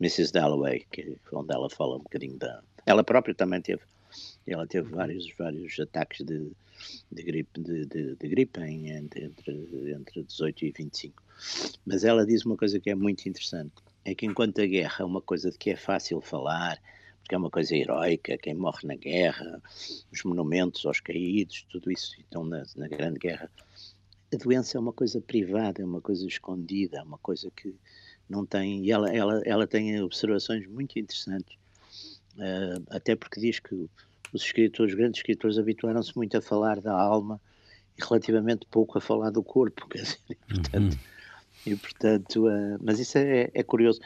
Mrs. 0.00 0.32
Dalloway, 0.32 0.86
que, 0.90 1.16
onde 1.32 1.52
ela 1.52 1.68
fala 1.68 1.96
um 1.96 2.00
bocadinho 2.00 2.38
da... 2.38 2.62
Ela 2.86 3.02
própria 3.02 3.34
também 3.34 3.60
teve, 3.60 3.82
ela 4.46 4.66
teve 4.66 4.88
vários, 4.90 5.30
vários 5.36 5.78
ataques 5.78 6.24
de, 6.24 6.50
de 7.10 7.22
gripe, 7.22 7.60
de, 7.60 7.86
de, 7.86 8.16
de 8.16 8.28
gripe 8.28 8.60
em, 8.60 8.90
entre, 8.90 9.32
entre 9.94 10.22
18 10.22 10.64
e 10.64 10.72
25. 10.72 11.22
Mas 11.86 12.04
ela 12.04 12.26
diz 12.26 12.44
uma 12.44 12.56
coisa 12.56 12.80
que 12.80 12.90
é 12.90 12.94
muito 12.94 13.28
interessante, 13.28 13.72
é 14.04 14.14
que 14.14 14.26
enquanto 14.26 14.60
a 14.60 14.66
guerra 14.66 14.96
é 15.00 15.04
uma 15.04 15.20
coisa 15.20 15.50
de 15.50 15.58
que 15.58 15.70
é 15.70 15.76
fácil 15.76 16.20
falar, 16.20 16.80
porque 17.28 17.34
é 17.34 17.38
uma 17.38 17.50
coisa 17.50 17.76
heroica, 17.76 18.38
quem 18.38 18.54
morre 18.54 18.86
na 18.88 18.94
guerra, 18.94 19.62
os 20.10 20.24
monumentos 20.24 20.86
aos 20.86 20.98
caídos, 20.98 21.66
tudo 21.70 21.92
isso 21.92 22.16
então 22.20 22.42
na, 22.42 22.64
na 22.74 22.88
Grande 22.88 23.18
Guerra. 23.18 23.50
A 24.32 24.36
doença 24.36 24.78
é 24.78 24.80
uma 24.80 24.92
coisa 24.92 25.20
privada, 25.20 25.82
é 25.82 25.84
uma 25.84 26.00
coisa 26.00 26.26
escondida, 26.26 26.98
é 26.98 27.02
uma 27.02 27.18
coisa 27.18 27.50
que 27.50 27.74
não 28.28 28.44
tem. 28.44 28.84
E 28.84 28.90
ela, 28.90 29.14
ela, 29.14 29.42
ela 29.44 29.66
tem 29.66 30.00
observações 30.02 30.66
muito 30.66 30.98
interessantes, 30.98 31.56
uh, 32.38 32.84
até 32.90 33.14
porque 33.14 33.40
diz 33.40 33.58
que 33.58 33.74
os 34.32 34.42
escritores, 34.42 34.92
os 34.92 34.98
grandes 34.98 35.18
escritores, 35.20 35.58
habituaram-se 35.58 36.16
muito 36.16 36.36
a 36.36 36.40
falar 36.40 36.80
da 36.80 36.92
alma 36.92 37.40
e 37.96 38.04
relativamente 38.04 38.66
pouco 38.70 38.98
a 38.98 39.00
falar 39.00 39.30
do 39.30 39.42
corpo. 39.42 39.86
Quer 39.90 40.02
dizer, 40.02 40.18
e, 40.28 40.34
portanto, 40.34 40.92
uhum. 40.92 41.72
e, 41.72 41.76
portanto 41.76 42.46
uh, 42.46 42.78
mas 42.80 42.98
isso 42.98 43.18
é, 43.18 43.50
é 43.52 43.62
curioso. 43.62 44.00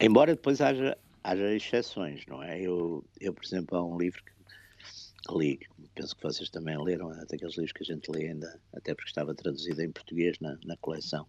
Embora 0.00 0.34
depois 0.34 0.60
haja 0.60 0.96
haja 1.22 1.54
exceções, 1.54 2.24
não 2.26 2.42
é? 2.42 2.60
Eu, 2.60 3.04
eu, 3.20 3.34
por 3.34 3.44
exemplo, 3.44 3.76
há 3.76 3.84
um 3.84 3.98
livro 3.98 4.22
que 4.24 5.38
li, 5.38 5.60
penso 5.94 6.16
que 6.16 6.22
vocês 6.22 6.48
também 6.48 6.78
leram, 6.82 7.12
é 7.12 7.24
daqueles 7.26 7.56
livros 7.56 7.72
que 7.72 7.82
a 7.82 7.94
gente 7.94 8.10
lê 8.10 8.28
ainda, 8.28 8.58
até 8.72 8.94
porque 8.94 9.10
estava 9.10 9.34
traduzido 9.34 9.82
em 9.82 9.90
português 9.90 10.38
na, 10.40 10.56
na 10.64 10.76
coleção 10.78 11.26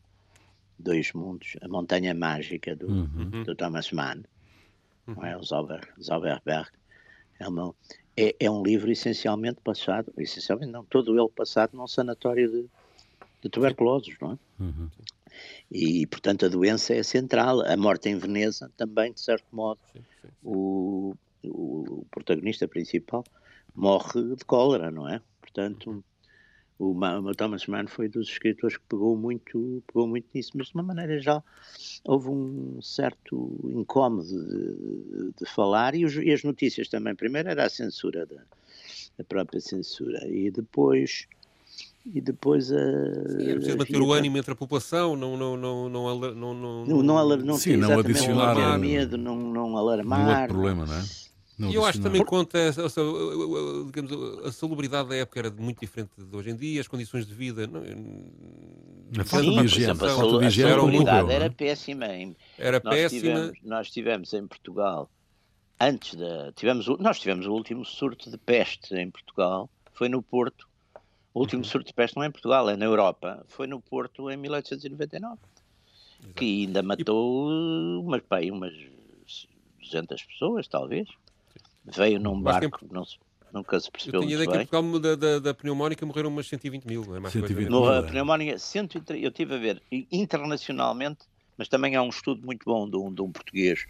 Dois 0.78 1.12
Mundos, 1.12 1.58
A 1.62 1.68
Montanha 1.68 2.14
Mágica 2.14 2.76
do, 2.76 2.88
uhum. 2.88 3.44
do 3.44 3.56
Thomas 3.56 3.92
Mann. 3.92 4.24
Não 5.16 5.26
é? 5.26 5.38
O 5.38 5.44
Zauber, 5.44 5.82
Zauberberg. 6.02 6.70
É, 7.40 7.48
uma, 7.48 7.74
é, 8.18 8.36
é, 8.40 8.52
um 8.52 8.62
livro 8.64 8.92
essencialmente 8.92 9.62
passado, 9.62 10.12
essencialmente 10.18 10.72
não, 10.72 10.84
todo 10.84 11.18
ele 11.18 11.30
passado 11.30 11.76
num 11.76 11.88
sanatório 11.88 12.50
de, 12.50 12.70
de 13.42 13.50
tuberculosos, 13.50 14.16
não 14.22 14.34
é? 14.34 14.38
Uhum. 14.64 14.90
E, 15.72 16.06
portanto, 16.08 16.46
a 16.46 16.50
doença 16.50 16.94
é 16.94 17.04
central. 17.04 17.62
A 17.62 17.78
morte 17.78 18.10
em 18.10 18.18
Veneza 18.18 18.72
também, 18.76 19.14
de 19.14 19.22
certo 19.22 19.46
modo, 19.52 19.80
sim, 19.94 20.00
sim, 20.00 20.06
sim. 20.22 20.28
O, 20.44 21.16
o, 21.46 22.06
protagonista 22.12 22.68
principal 22.68 23.24
morre 23.74 24.36
de 24.36 24.44
cólera, 24.44 24.92
não 24.92 25.08
é? 25.08 25.22
Portanto, 25.40 26.04
o, 26.80 26.92
o 26.92 27.36
Thomas 27.36 27.68
Mann 27.68 27.88
foi 27.88 28.08
dos 28.08 28.30
escritores 28.30 28.78
que 28.78 28.84
pegou 28.88 29.16
muito, 29.18 29.84
pegou 29.86 30.08
muito 30.08 30.26
nisso, 30.34 30.52
mas 30.56 30.68
de 30.68 30.74
uma 30.74 30.84
maneira 30.84 31.20
já 31.20 31.44
houve 32.06 32.30
um 32.30 32.82
certo 32.82 33.60
incómodo 33.66 34.24
de, 34.28 35.34
de 35.38 35.46
falar 35.46 35.94
e, 35.94 36.06
os, 36.06 36.16
e, 36.16 36.32
as 36.32 36.42
notícias 36.42 36.88
também. 36.88 37.14
Primeiro 37.14 37.50
era 37.50 37.66
a 37.66 37.70
censura 37.70 38.26
da, 38.26 38.42
a 39.20 39.24
própria 39.26 39.60
censura 39.60 40.26
e 40.26 40.50
depois 40.50 41.28
e 42.06 42.22
depois 42.22 42.72
a. 42.72 42.78
Sim, 42.78 43.50
é 43.50 43.56
preciso 43.56 43.78
manter 43.78 44.02
o 44.02 44.14
ânimo 44.14 44.38
entre 44.38 44.54
a 44.54 44.56
população, 44.56 45.18
não. 45.18 45.36
Não, 45.36 45.58
não, 45.58 45.90
não, 45.90 46.16
não, 46.16 46.34
não, 46.34 46.34
não, 46.34 46.86
não, 46.86 47.04
não, 47.04 47.38
não 47.38 47.58
Sim, 47.58 47.76
não 47.76 48.00
adicionar. 48.00 48.56
Não 48.56 48.80
medo, 48.80 49.18
não, 49.18 49.36
não 49.36 49.78
alarmar. 49.78 50.20
Não 50.26 50.32
é 50.32 50.48
problema, 50.48 50.86
não 50.86 51.29
é? 51.60 51.72
e 51.72 51.76
eu 51.76 51.86
acho 51.86 51.98
que 51.98 52.04
também 52.04 52.24
conta 52.24 52.58
a, 52.58 53.86
digamos, 53.86 54.46
a 54.46 54.52
salubridade 54.52 55.10
da 55.10 55.16
época 55.16 55.40
era 55.40 55.52
muito 55.52 55.80
diferente 55.80 56.12
de 56.18 56.36
hoje 56.36 56.50
em 56.52 56.56
dia, 56.56 56.82
as 56.82 56.88
condições 56.88 57.26
de 57.26 57.34
vida. 57.34 57.68
Não, 57.68 57.82
a 59.20 59.26
falta 59.26 59.46
de 59.46 59.66
higiene, 59.66 59.92
a, 59.92 59.96
salubridade 59.96 61.32
era 61.32 61.50
péssima. 61.50 62.06
Era 62.58 62.82
nós 62.84 62.96
péssima. 62.96 63.22
Tivemos, 63.22 63.58
nós 63.64 63.92
tivemos 63.92 64.34
em 64.34 64.48
Portugal, 64.48 65.10
antes 65.80 66.16
da. 66.16 66.52
Tivemos, 66.54 66.88
nós 67.00 67.20
tivemos 67.20 67.46
o 67.46 67.52
último 67.54 67.84
surto 67.84 68.30
de 68.30 68.38
peste 68.38 68.96
em 68.96 69.10
Portugal, 69.10 69.70
foi 69.94 70.08
no 70.08 70.22
Porto, 70.22 70.68
o 71.34 71.40
último 71.42 71.64
surto 71.64 71.88
de 71.88 71.94
peste 71.94 72.16
não 72.16 72.24
é 72.24 72.28
em 72.28 72.32
Portugal, 72.32 72.70
é 72.70 72.76
na 72.76 72.86
Europa. 72.86 73.46
Foi 73.48 73.68
no 73.68 73.80
Porto 73.80 74.30
em 74.32 74.38
1899. 74.38 75.38
Exato. 76.22 76.34
Que 76.34 76.66
ainda 76.66 76.84
matou 76.84 77.50
e... 77.50 77.98
umas, 77.98 78.22
bem, 78.30 78.52
umas 78.52 78.74
200 79.80 80.24
pessoas, 80.24 80.68
talvez. 80.68 81.08
Veio 81.96 82.20
num 82.20 82.42
barco, 82.42 82.86
não 82.92 83.06
se, 83.06 83.18
nunca 83.54 83.80
se 83.80 83.90
percebeu 83.92 84.22
Eu 84.22 84.28
tinha 84.28 84.36
ideia 84.36 84.50
que 84.50 84.56
em 84.56 84.66
Portugal 84.66 85.00
da, 85.00 85.16
da, 85.16 85.40
da, 85.40 85.54
pneumónica 85.54 86.06
morreram 86.06 86.30
umas 86.30 86.48
120 86.48 86.86
mil, 86.86 87.06
não 87.06 87.16
é 87.16 87.20
mais 87.20 87.34
120 87.34 87.56
coisa. 87.56 87.70
No, 87.70 87.90
a 87.92 88.04
pneumónica, 88.04 88.58
130, 88.58 89.18
eu 89.18 89.30
estive 89.30 89.56
a 89.56 89.58
ver, 89.58 89.82
internacionalmente, 90.12 91.26
mas 91.58 91.68
também 91.68 91.96
há 91.96 92.02
um 92.02 92.10
estudo 92.10 92.46
muito 92.46 92.64
bom 92.64 92.90
de 92.90 92.96
um, 92.96 93.14
de 93.14 93.22
um 93.22 93.32
português, 93.32 93.86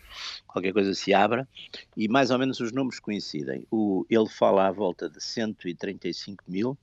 qualquer 0.48 0.74
coisa 0.74 0.94
se 0.94 1.14
abra, 1.14 1.48
e 1.96 2.08
mais 2.08 2.32
ou 2.32 2.40
menos 2.40 2.60
os 2.60 2.72
números 2.72 3.00
coincidem. 3.00 3.66
O, 3.70 4.06
ele 4.10 4.28
fala 4.28 4.68
à 4.68 4.72
volta 4.72 5.10
de 5.10 5.22
135 5.22 6.44
mil, 6.48 6.78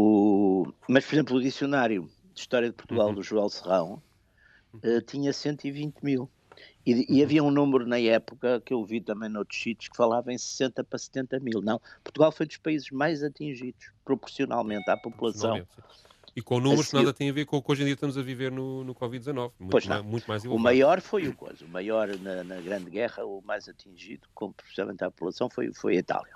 o, 0.00 0.72
mas, 0.88 1.04
por 1.04 1.14
exemplo, 1.14 1.36
o 1.36 1.42
dicionário 1.42 2.08
de 2.32 2.40
História 2.40 2.68
de 2.68 2.74
Portugal 2.74 3.08
uhum. 3.08 3.14
do 3.14 3.22
Joel 3.22 3.48
Serrão 3.48 4.00
uh, 4.74 5.00
tinha 5.02 5.32
120 5.32 5.96
mil. 6.02 6.30
E, 6.84 7.18
e, 7.18 7.22
havia 7.22 7.42
um 7.44 7.50
número 7.50 7.86
na 7.86 8.00
época 8.00 8.62
que 8.64 8.72
eu 8.72 8.82
vi 8.84 9.00
também 9.00 9.28
noutros 9.28 9.60
sítios 9.60 9.88
que 9.88 9.96
falava 9.96 10.32
em 10.32 10.38
60 10.38 10.82
para 10.84 10.98
70 10.98 11.40
mil. 11.40 11.60
Não, 11.60 11.80
Portugal 12.02 12.32
foi 12.32 12.46
dos 12.46 12.56
países 12.56 12.90
mais 12.90 13.22
atingidos 13.22 13.90
proporcionalmente 14.04 14.88
à 14.90 14.96
população. 14.96 15.66
E 16.34 16.40
com 16.40 16.60
números 16.60 16.88
que 16.88 16.94
nada 16.94 17.12
tem 17.12 17.28
a 17.28 17.32
ver 17.32 17.46
com 17.46 17.56
o 17.56 17.62
que 17.62 17.72
hoje 17.72 17.82
em 17.82 17.84
dia 17.86 17.94
estamos 17.94 18.16
a 18.16 18.22
viver 18.22 18.52
no, 18.52 18.84
no 18.84 18.94
Covid-19. 18.94 19.34
Muito, 19.58 19.70
pois 19.70 19.86
não. 19.86 20.04
muito 20.04 20.26
mais 20.26 20.44
elevado. 20.44 20.60
O 20.60 20.62
maior 20.62 21.00
foi 21.00 21.26
o 21.26 21.34
coisa. 21.34 21.64
O 21.64 21.68
maior 21.68 22.08
na, 22.20 22.44
na 22.44 22.60
Grande 22.60 22.88
Guerra, 22.88 23.24
o 23.24 23.42
mais 23.44 23.68
atingido, 23.68 24.28
proporcionalmente 24.34 25.02
à 25.04 25.10
população, 25.10 25.50
foi, 25.50 25.72
foi 25.74 25.96
a 25.96 25.98
Itália. 25.98 26.32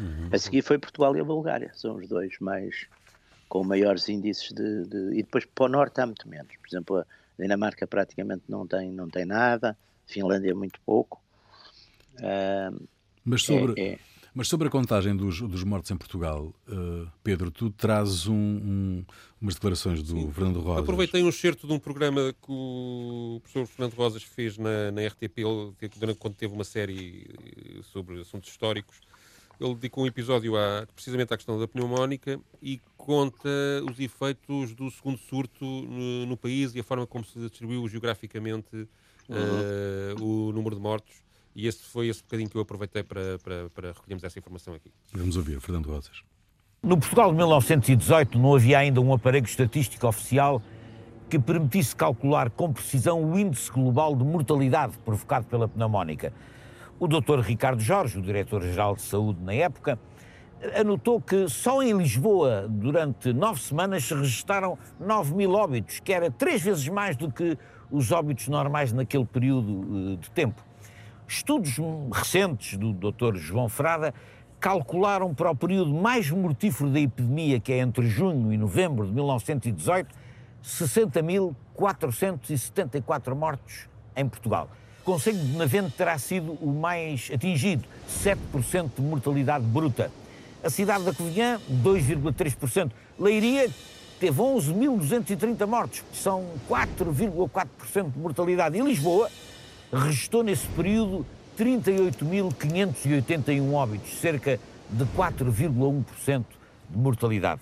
Uhum. 0.00 0.28
A 0.30 0.38
seguir 0.38 0.62
foi 0.62 0.78
Portugal 0.78 1.16
e 1.16 1.20
a 1.20 1.24
Bulgária, 1.24 1.70
são 1.74 1.96
os 1.96 2.08
dois 2.08 2.38
mais 2.40 2.86
com 3.48 3.62
maiores 3.62 4.08
índices 4.08 4.52
de, 4.52 4.84
de, 4.86 5.18
e 5.18 5.22
depois 5.22 5.44
para 5.44 5.64
o 5.64 5.68
norte 5.68 6.00
há 6.00 6.06
muito 6.06 6.28
menos. 6.28 6.54
Por 6.56 6.68
exemplo, 6.68 6.98
a 6.98 7.06
Dinamarca 7.38 7.86
praticamente 7.86 8.44
não 8.48 8.66
tem 8.66 8.90
não 8.90 9.08
tem 9.08 9.24
nada, 9.24 9.76
Finlândia 10.06 10.54
muito 10.54 10.80
pouco. 10.84 11.22
Uh, 12.16 12.88
mas 13.24 13.42
sobre 13.42 13.80
é, 13.80 13.88
é. 13.94 13.98
mas 14.32 14.46
sobre 14.48 14.68
a 14.68 14.70
contagem 14.70 15.16
dos, 15.16 15.40
dos 15.40 15.64
mortos 15.64 15.90
em 15.90 15.96
Portugal, 15.96 16.54
uh, 16.68 17.10
Pedro, 17.22 17.50
tu 17.50 17.70
trazes 17.70 18.26
um, 18.26 18.34
um, 18.34 19.04
umas 19.40 19.54
declarações 19.54 20.02
do 20.02 20.12
Sim. 20.12 20.32
Fernando 20.32 20.60
Rosas. 20.60 20.82
Aproveitei 20.84 21.22
um 21.22 21.28
excerto 21.28 21.66
de 21.66 21.72
um 21.72 21.78
programa 21.78 22.32
que 22.32 22.50
o 22.50 23.40
professor 23.42 23.66
Fernando 23.66 23.94
Rosas 23.94 24.22
fez 24.22 24.56
na, 24.56 24.92
na 24.92 25.06
RTP, 25.06 25.42
quando 26.18 26.34
teve 26.34 26.54
uma 26.54 26.64
série 26.64 27.26
sobre 27.92 28.20
assuntos 28.20 28.50
históricos 28.50 29.00
ele 29.60 29.74
dedicou 29.74 30.04
um 30.04 30.06
episódio 30.06 30.56
a, 30.56 30.86
precisamente 30.94 31.32
à 31.32 31.36
questão 31.36 31.58
da 31.58 31.66
pneumónica 31.68 32.40
e 32.62 32.80
conta 32.96 33.48
os 33.90 33.98
efeitos 33.98 34.74
do 34.74 34.90
segundo 34.90 35.18
surto 35.18 35.64
no, 35.64 36.26
no 36.26 36.36
país 36.36 36.74
e 36.74 36.80
a 36.80 36.84
forma 36.84 37.06
como 37.06 37.24
se 37.24 37.38
distribuiu 37.38 37.86
geograficamente 37.88 38.88
uhum. 39.28 40.18
uh, 40.18 40.24
o 40.24 40.52
número 40.52 40.74
de 40.74 40.82
mortos. 40.82 41.22
E 41.54 41.66
esse 41.66 41.82
foi 41.84 42.08
esse 42.08 42.22
bocadinho 42.22 42.50
que 42.50 42.56
eu 42.56 42.62
aproveitei 42.62 43.02
para, 43.02 43.38
para, 43.38 43.70
para 43.70 43.92
recolhermos 43.92 44.24
essa 44.24 44.38
informação 44.38 44.74
aqui. 44.74 44.90
Vamos 45.12 45.36
ouvir, 45.36 45.60
Fernando 45.60 45.86
Rosas. 45.86 46.22
No 46.82 46.98
Portugal 46.98 47.30
de 47.30 47.36
1918 47.36 48.38
não 48.38 48.54
havia 48.54 48.78
ainda 48.78 49.00
um 49.00 49.12
aparelho 49.12 49.46
estatístico 49.46 50.06
oficial 50.06 50.60
que 51.30 51.38
permitisse 51.38 51.96
calcular 51.96 52.50
com 52.50 52.72
precisão 52.72 53.24
o 53.24 53.38
índice 53.38 53.70
global 53.70 54.14
de 54.14 54.24
mortalidade 54.24 54.98
provocado 54.98 55.46
pela 55.46 55.66
pneumónica. 55.66 56.32
O 56.98 57.06
Dr. 57.08 57.40
Ricardo 57.40 57.80
Jorge, 57.80 58.18
o 58.18 58.22
diretor-geral 58.22 58.94
de 58.94 59.02
saúde 59.02 59.42
na 59.42 59.52
época, 59.52 59.98
anotou 60.78 61.20
que 61.20 61.48
só 61.48 61.82
em 61.82 61.92
Lisboa, 61.92 62.68
durante 62.68 63.32
nove 63.32 63.60
semanas, 63.60 64.04
se 64.04 64.14
registaram 64.14 64.78
9 65.00 65.34
mil 65.34 65.54
óbitos, 65.54 65.98
que 65.98 66.12
era 66.12 66.30
três 66.30 66.62
vezes 66.62 66.88
mais 66.88 67.16
do 67.16 67.32
que 67.32 67.58
os 67.90 68.12
óbitos 68.12 68.46
normais 68.46 68.92
naquele 68.92 69.24
período 69.24 70.12
eh, 70.12 70.16
de 70.16 70.30
tempo. 70.30 70.62
Estudos 71.26 71.78
recentes 72.12 72.78
do 72.78 72.92
Dr. 72.92 73.34
João 73.36 73.68
Frada 73.68 74.14
calcularam 74.60 75.34
para 75.34 75.50
o 75.50 75.56
período 75.56 75.92
mais 75.92 76.30
mortífero 76.30 76.90
da 76.90 77.00
epidemia, 77.00 77.58
que 77.58 77.72
é 77.72 77.78
entre 77.78 78.06
junho 78.06 78.52
e 78.52 78.56
novembro 78.56 79.04
de 79.04 79.12
1918, 79.12 80.14
60.474 80.62 83.34
mortos 83.34 83.88
em 84.16 84.28
Portugal. 84.28 84.70
Conselho 85.04 85.38
de 85.38 85.56
Navente 85.56 85.90
terá 85.90 86.16
sido 86.16 86.52
o 86.62 86.66
mais 86.66 87.30
atingido, 87.32 87.84
7% 88.08 88.90
de 88.96 89.02
mortalidade 89.02 89.64
bruta. 89.64 90.10
A 90.62 90.70
cidade 90.70 91.04
da 91.04 91.12
Covilhã, 91.12 91.60
2,3%. 91.70 92.90
Leiria 93.18 93.68
teve 94.18 94.40
11.230 94.40 95.66
mortos, 95.66 96.02
são 96.14 96.46
4,4% 96.70 98.12
de 98.12 98.18
mortalidade. 98.18 98.78
E 98.78 98.80
Lisboa 98.80 99.30
registrou 99.92 100.42
nesse 100.42 100.66
período 100.68 101.26
38.581 101.58 103.74
óbitos, 103.74 104.18
cerca 104.18 104.58
de 104.88 105.04
4,1% 105.04 106.44
de 106.88 106.96
mortalidade. 106.96 107.60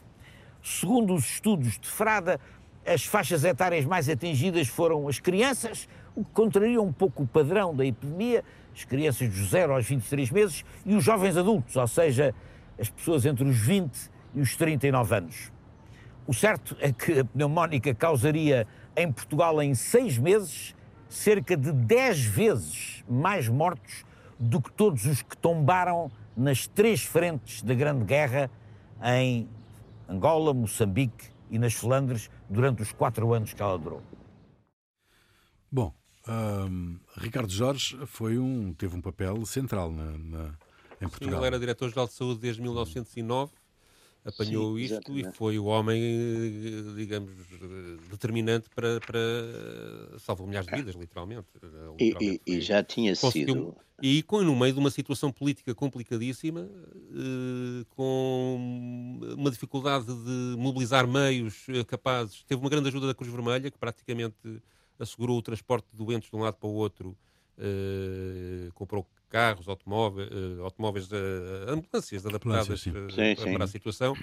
Segundo 0.63 1.13
os 1.13 1.25
estudos 1.25 1.77
de 1.77 1.89
Frada, 1.89 2.39
as 2.87 3.05
faixas 3.05 3.43
etárias 3.43 3.85
mais 3.85 4.09
atingidas 4.09 4.69
foram 4.69 5.09
as 5.09 5.19
crianças, 5.19 5.89
o 6.15 6.25
que 6.25 6.31
contraria 6.33 6.81
um 6.81 6.93
pouco 6.93 7.23
o 7.23 7.27
padrão 7.27 7.75
da 7.75 7.85
epidemia, 7.85 8.45
as 8.75 8.85
crianças 8.85 9.29
dos 9.29 9.51
0 9.51 9.75
aos 9.75 9.87
23 9.87 10.31
meses, 10.31 10.65
e 10.85 10.95
os 10.95 11.05
jovens 11.05 11.37
adultos, 11.37 11.77
ou 11.77 11.87
seja, 11.87 12.35
as 12.79 12.89
pessoas 12.89 13.25
entre 13.25 13.45
os 13.45 13.57
20 13.57 14.11
e 14.35 14.41
os 14.41 14.57
39 14.57 15.15
anos. 15.15 15.53
O 16.27 16.33
certo 16.33 16.77
é 16.81 16.93
que 16.93 17.21
a 17.21 17.25
pneumónica 17.25 17.95
causaria 17.95 18.67
em 18.97 19.11
Portugal, 19.11 19.61
em 19.63 19.75
seis 19.75 20.19
meses, 20.19 20.75
cerca 21.09 21.57
de 21.57 21.73
10 21.73 22.25
vezes 22.25 23.05
mais 23.09 23.49
mortos 23.49 24.05
do 24.39 24.61
que 24.61 24.73
todos 24.73 25.05
os 25.07 25.23
que 25.23 25.37
tombaram 25.37 26.11
nas 26.37 26.67
três 26.67 27.03
frentes 27.03 27.63
da 27.63 27.75
Grande 27.75 28.05
Guerra 28.05 28.51
em 29.03 29.49
Angola, 30.09 30.55
Moçambique 30.55 31.31
e 31.51 31.59
nas 31.59 31.75
Flandres 31.75 32.31
durante 32.49 32.83
os 32.83 32.93
quatro 32.93 33.33
anos 33.33 33.53
que 33.53 33.63
ela 33.63 33.79
durou. 33.79 34.03
Bom, 35.71 35.93
um, 36.29 36.99
Ricardo 37.17 37.51
Jorge 37.51 37.99
foi 38.07 38.39
um, 38.39 38.73
teve 38.75 38.97
um 38.97 39.01
papel 39.01 39.45
central 39.47 39.91
na, 39.91 40.05
na 40.19 40.55
em 41.01 41.09
Portugal. 41.09 41.35
Sim, 41.35 41.37
ele 41.37 41.47
era 41.47 41.59
diretor-geral 41.59 42.07
de 42.07 42.13
saúde 42.13 42.41
desde 42.41 42.63
1909 42.63 43.53
apanhou 44.25 44.77
Sim, 44.77 44.85
isto 44.85 45.19
e 45.19 45.25
foi 45.33 45.59
o 45.59 45.65
homem, 45.65 46.01
eh, 46.01 46.95
digamos, 46.97 47.33
determinante 48.11 48.69
para, 48.75 49.01
para 49.01 49.19
salvar 50.21 50.47
milhares 50.47 50.69
de 50.69 50.77
vidas, 50.77 50.95
literalmente. 50.95 51.47
literalmente. 51.61 52.17
E, 52.21 52.41
e, 52.47 52.57
e, 52.57 52.61
já 52.61 52.83
tinha 52.83 53.15
sido. 53.15 53.77
E 54.01 54.23
com, 54.23 54.43
no 54.43 54.57
meio 54.57 54.73
de 54.73 54.79
uma 54.79 54.91
situação 54.91 55.31
política 55.33 55.75
complicadíssima, 55.75 56.69
eh, 56.71 57.85
com 57.91 59.21
uma 59.37 59.51
dificuldade 59.51 60.07
de 60.07 60.57
mobilizar 60.57 61.07
meios 61.07 61.67
eh, 61.69 61.85
capazes, 61.85 62.45
teve 62.45 62.61
uma 62.61 62.71
grande 62.71 62.89
ajuda 62.89 63.09
da 63.09 63.15
Cruz 63.15 63.31
Vermelha, 63.31 63.71
que 63.71 63.79
praticamente 63.79 64.63
assegurou 64.99 65.39
o 65.39 65.43
transporte 65.43 65.87
de 65.91 65.97
doentes 65.97 66.31
de 66.31 66.37
um 66.37 66.41
lado 66.41 66.57
para 66.57 66.69
o 66.69 66.75
outro, 66.75 67.17
comprou 68.75 69.07
carros, 69.33 69.67
automóveis, 69.67 70.29
uh, 70.31 70.63
automóveis 70.63 71.11
uh, 71.11 71.17
ambulâncias 71.69 72.27
adaptadas 72.27 72.79
sim, 72.79 72.93
sim. 72.93 73.35
Sim, 73.35 73.53
para 73.55 73.65
a 73.65 73.67
situação, 73.67 74.15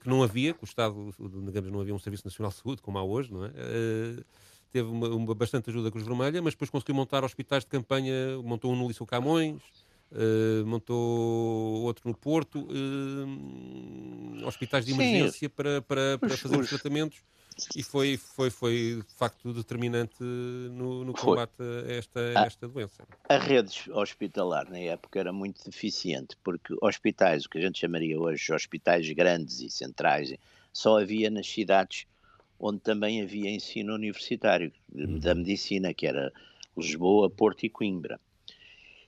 que 0.00 0.08
não 0.08 0.24
havia, 0.24 0.52
que 0.52 0.64
o 0.64 0.66
Estado, 0.66 1.14
digamos, 1.46 1.70
não 1.70 1.80
havia 1.80 1.94
um 1.94 1.98
Serviço 2.00 2.26
Nacional 2.26 2.50
de 2.50 2.58
Saúde 2.58 2.82
como 2.82 2.98
há 2.98 3.04
hoje, 3.04 3.32
não 3.32 3.44
é? 3.44 3.50
teve 4.72 4.88
uma, 4.88 5.08
uma, 5.08 5.34
bastante 5.36 5.70
ajuda 5.70 5.84
da 5.84 5.90
Cruz 5.92 6.04
Vermelha, 6.04 6.42
mas 6.42 6.54
depois 6.54 6.68
conseguiu 6.68 6.96
montar 6.96 7.22
hospitais 7.22 7.62
de 7.62 7.70
campanha, 7.70 8.12
montou 8.42 8.72
um 8.72 8.76
no 8.76 8.88
Liceu 8.88 9.06
Camões, 9.06 9.62
Uh, 10.12 10.64
montou 10.64 11.82
outro 11.82 12.08
no 12.08 12.14
Porto, 12.14 12.60
uh, 12.60 14.46
hospitais 14.46 14.86
de 14.86 14.92
emergência 14.92 15.50
para, 15.50 15.82
para, 15.82 16.18
para 16.18 16.36
fazer 16.36 16.56
os 16.56 16.68
tratamentos 16.68 17.18
e 17.76 17.82
foi, 17.82 18.16
foi, 18.16 18.50
foi 18.50 19.02
de 19.06 19.14
facto 19.14 19.52
determinante 19.52 20.22
no, 20.22 21.04
no 21.04 21.12
combate 21.12 21.62
a 21.62 21.92
esta, 21.92 22.20
a 22.40 22.46
esta 22.46 22.68
doença. 22.68 23.06
A 23.28 23.38
rede 23.38 23.90
hospitalar 23.92 24.68
na 24.70 24.78
época 24.78 25.20
era 25.20 25.32
muito 25.32 25.64
deficiente, 25.64 26.36
porque 26.42 26.74
hospitais, 26.80 27.44
o 27.44 27.48
que 27.48 27.58
a 27.58 27.60
gente 27.60 27.78
chamaria 27.78 28.18
hoje 28.18 28.52
hospitais 28.52 29.08
grandes 29.10 29.60
e 29.60 29.70
centrais, 29.70 30.34
só 30.72 30.98
havia 30.98 31.30
nas 31.30 31.46
cidades 31.48 32.06
onde 32.58 32.80
também 32.80 33.22
havia 33.22 33.50
ensino 33.50 33.94
universitário 33.94 34.72
uhum. 34.94 35.18
da 35.18 35.34
medicina, 35.34 35.92
que 35.92 36.06
era 36.06 36.32
Lisboa, 36.76 37.28
Porto 37.30 37.64
e 37.64 37.68
Coimbra. 37.68 38.18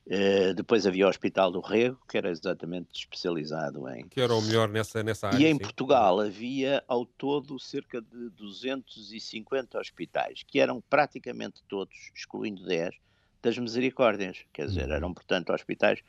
Uh, 0.06 0.54
depois 0.54 0.86
havia 0.86 1.04
o 1.04 1.08
Hospital 1.08 1.50
do 1.50 1.60
Rego, 1.60 1.98
que 2.08 2.16
era 2.16 2.30
exatamente 2.30 2.90
especializado 2.94 3.88
em. 3.88 4.06
Que 4.06 4.20
era 4.20 4.32
o 4.32 4.40
melhor 4.40 4.68
nessa, 4.68 5.02
nessa 5.02 5.26
área. 5.26 5.36
E 5.36 5.46
em 5.46 5.54
sim. 5.54 5.58
Portugal 5.58 6.20
havia 6.20 6.84
ao 6.86 7.04
todo 7.04 7.58
cerca 7.58 8.00
de 8.00 8.30
250 8.30 9.76
hospitais, 9.80 10.44
que 10.44 10.60
eram 10.60 10.80
praticamente 10.80 11.60
todos, 11.68 12.12
excluindo 12.14 12.64
10, 12.64 12.94
das 13.42 13.58
misericórdias. 13.58 14.44
Quer 14.52 14.66
dizer, 14.66 14.88
eram, 14.90 15.12
portanto, 15.12 15.52
hospitais 15.52 16.00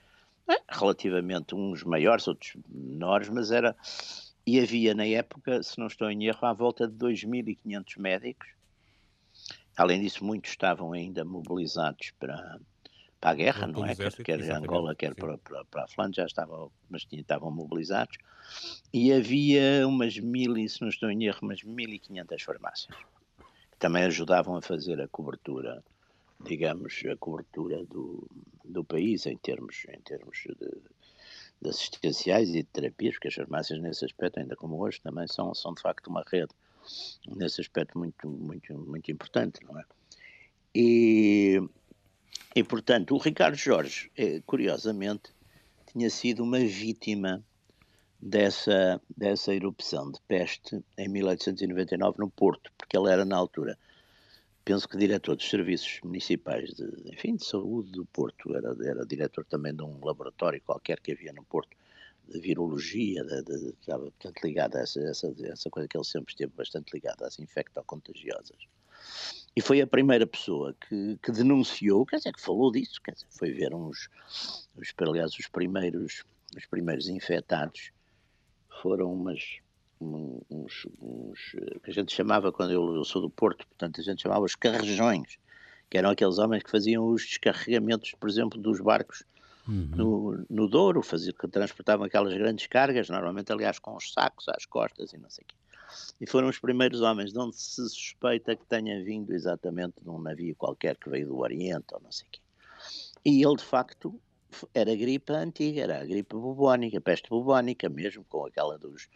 é, 0.47 0.61
relativamente 0.69 1.55
uns 1.55 1.83
maiores, 1.83 2.27
outros 2.27 2.55
menores, 2.69 3.29
mas 3.29 3.49
era. 3.49 3.75
E 4.45 4.59
havia 4.59 4.93
na 4.93 5.05
época, 5.05 5.63
se 5.63 5.77
não 5.79 5.87
estou 5.87 6.09
em 6.09 6.25
erro, 6.25 6.45
à 6.45 6.53
volta 6.53 6.87
de 6.87 6.93
2.500 6.93 7.99
médicos. 7.99 8.47
Além 9.75 10.01
disso, 10.01 10.23
muitos 10.23 10.51
estavam 10.51 10.93
ainda 10.93 11.25
mobilizados 11.25 12.11
para 12.19 12.59
para 13.19 13.31
a 13.31 13.33
guerra, 13.33 13.67
não 13.67 13.85
é? 13.85 13.91
Exército, 13.91 14.23
quer, 14.23 14.39
quer 14.39 14.51
Angola, 14.51 14.95
quer 14.95 15.15
para, 15.15 15.37
para, 15.37 15.65
para, 15.65 15.83
a 15.83 15.87
Flandres, 15.87 16.17
já 16.17 16.25
estavam, 16.25 16.71
mas 16.89 17.03
tinham, 17.05 17.21
estavam 17.21 17.51
mobilizados. 17.51 18.17
E 18.93 19.11
havia 19.11 19.87
umas 19.87 20.17
mil, 20.17 20.55
se 20.67 20.81
não 20.81 20.89
estou 20.89 21.09
em 21.09 21.25
erro, 21.25 21.39
umas 21.41 21.61
1.500 21.61 22.41
farmácias, 22.43 22.95
que 23.71 23.77
também 23.77 24.03
ajudavam 24.03 24.55
a 24.55 24.61
fazer 24.61 25.01
a 25.01 25.07
cobertura, 25.07 25.83
digamos, 26.45 27.01
a 27.11 27.15
cobertura 27.17 27.83
do, 27.85 28.27
do 28.63 28.83
país 28.83 29.25
em 29.25 29.37
termos, 29.37 29.85
em 29.89 29.99
termos 30.01 30.43
de, 30.45 30.81
de 31.61 31.69
assistenciais 31.69 32.49
e 32.49 32.63
de 32.63 32.63
terapias, 32.65 33.15
porque 33.15 33.29
as 33.29 33.33
farmácias 33.33 33.81
nesse 33.81 34.05
aspecto, 34.05 34.39
ainda 34.39 34.55
como 34.55 34.79
hoje, 34.79 35.01
também 35.01 35.27
são, 35.27 35.53
são 35.55 35.73
de 35.73 35.81
facto 35.81 36.07
uma 36.07 36.23
rede 36.31 36.53
nesse 37.27 37.59
aspecto 37.61 37.97
muito, 37.97 38.29
muito, 38.29 38.77
muito 38.77 39.11
importante, 39.11 39.59
não 39.65 39.77
é? 39.77 39.83
E, 40.73 41.59
e, 42.55 42.63
portanto, 42.63 43.13
o 43.13 43.17
Ricardo 43.17 43.55
Jorge, 43.55 44.11
eh, 44.17 44.41
curiosamente, 44.45 45.31
tinha 45.91 46.09
sido 46.09 46.43
uma 46.43 46.59
vítima 46.59 47.43
dessa, 48.19 49.01
dessa 49.15 49.53
erupção 49.53 50.11
de 50.11 50.19
peste 50.27 50.83
em 50.97 51.07
1899 51.07 52.17
no 52.19 52.29
Porto, 52.29 52.71
porque 52.77 52.97
ele 52.97 53.11
era, 53.11 53.23
na 53.23 53.37
altura, 53.37 53.77
penso 54.65 54.87
que 54.89 54.97
diretor 54.97 55.35
dos 55.35 55.49
serviços 55.49 55.99
municipais 56.03 56.73
de, 56.73 56.83
enfim, 57.05 57.35
de 57.35 57.45
saúde 57.45 57.91
do 57.91 58.05
Porto, 58.05 58.55
era, 58.55 58.75
era 58.83 59.05
diretor 59.05 59.45
também 59.45 59.75
de 59.75 59.83
um 59.83 60.03
laboratório 60.03 60.61
qualquer 60.61 60.99
que 60.99 61.11
havia 61.11 61.31
no 61.33 61.43
Porto, 61.43 61.77
de 62.27 62.39
virologia, 62.39 63.23
de, 63.23 63.43
de, 63.43 63.69
estava 63.79 64.05
bastante 64.05 64.43
ligado 64.43 64.75
a 64.75 64.81
essa, 64.81 64.99
essa, 64.99 65.33
essa 65.43 65.69
coisa 65.69 65.87
que 65.87 65.95
ele 65.95 66.03
sempre 66.03 66.33
esteve 66.33 66.51
bastante 66.55 66.91
ligado 66.93 67.23
às 67.23 67.39
infectocontagiosas. 67.39 68.57
E 69.57 69.61
foi 69.61 69.81
a 69.81 69.87
primeira 69.87 70.27
pessoa 70.27 70.75
que, 70.87 71.17
que, 71.17 71.31
denunciou, 71.31 72.05
quer 72.05 72.17
dizer, 72.17 72.31
que 72.31 72.39
falou 72.39 72.71
disso, 72.71 73.01
quer 73.03 73.13
dizer, 73.13 73.25
foi 73.31 73.51
ver 73.51 73.73
uns, 73.73 74.07
os, 74.75 74.93
aliás, 75.01 75.33
os 75.33 75.47
primeiros, 75.47 76.23
os 76.55 76.67
primeiros 76.67 77.09
infectados 77.09 77.89
foram 78.83 79.11
umas, 79.11 79.57
uns, 79.99 80.85
uns, 81.01 81.55
que 81.83 81.89
a 81.89 81.91
gente 81.91 82.13
chamava, 82.13 82.51
quando 82.51 82.69
eu, 82.69 82.97
eu, 82.97 83.03
sou 83.03 83.19
do 83.19 83.31
Porto, 83.31 83.65
portanto 83.65 83.99
a 83.99 84.03
gente 84.03 84.21
chamava 84.21 84.45
os 84.45 84.53
carrejões, 84.53 85.39
que 85.89 85.97
eram 85.97 86.11
aqueles 86.11 86.37
homens 86.37 86.61
que 86.61 86.69
faziam 86.69 87.07
os 87.07 87.23
descarregamentos, 87.23 88.11
por 88.11 88.29
exemplo, 88.29 88.61
dos 88.61 88.79
barcos 88.79 89.23
uhum. 89.67 89.89
no, 89.95 90.45
no 90.47 90.67
Douro, 90.67 91.01
faziam, 91.01 91.33
que 91.33 91.47
transportavam 91.47 92.05
aquelas 92.05 92.35
grandes 92.35 92.67
cargas, 92.67 93.09
normalmente, 93.09 93.51
aliás, 93.51 93.79
com 93.79 93.95
os 93.95 94.13
sacos 94.13 94.47
às 94.49 94.67
costas 94.67 95.13
e 95.13 95.17
não 95.17 95.31
sei 95.31 95.43
o 95.43 95.47
quê 95.47 95.55
e 96.19 96.27
foram 96.27 96.47
os 96.47 96.59
primeiros 96.59 97.01
homens 97.01 97.33
de 97.33 97.39
onde 97.39 97.55
se 97.55 97.87
suspeita 97.89 98.55
que 98.55 98.65
tenha 98.65 99.03
vindo 99.03 99.33
exatamente 99.33 99.95
de 100.01 100.09
um 100.09 100.19
navio 100.19 100.55
qualquer 100.55 100.97
que 100.97 101.09
veio 101.09 101.27
do 101.27 101.37
Oriente 101.37 101.93
ou 101.93 102.01
não 102.01 102.11
sei 102.11 102.27
o 102.27 102.31
quê. 102.31 102.39
E 103.25 103.43
ele, 103.43 103.55
de 103.55 103.63
facto, 103.63 104.19
era 104.73 104.95
gripe 104.95 105.33
antiga, 105.33 105.81
era 105.81 106.01
a 106.01 106.05
gripe 106.05 106.35
bubónica, 106.35 106.97
a 106.97 107.01
peste 107.01 107.29
bubónica, 107.29 107.89
mesmo 107.89 108.23
com 108.25 108.45
aquela 108.45 108.77
dos, 108.77 109.09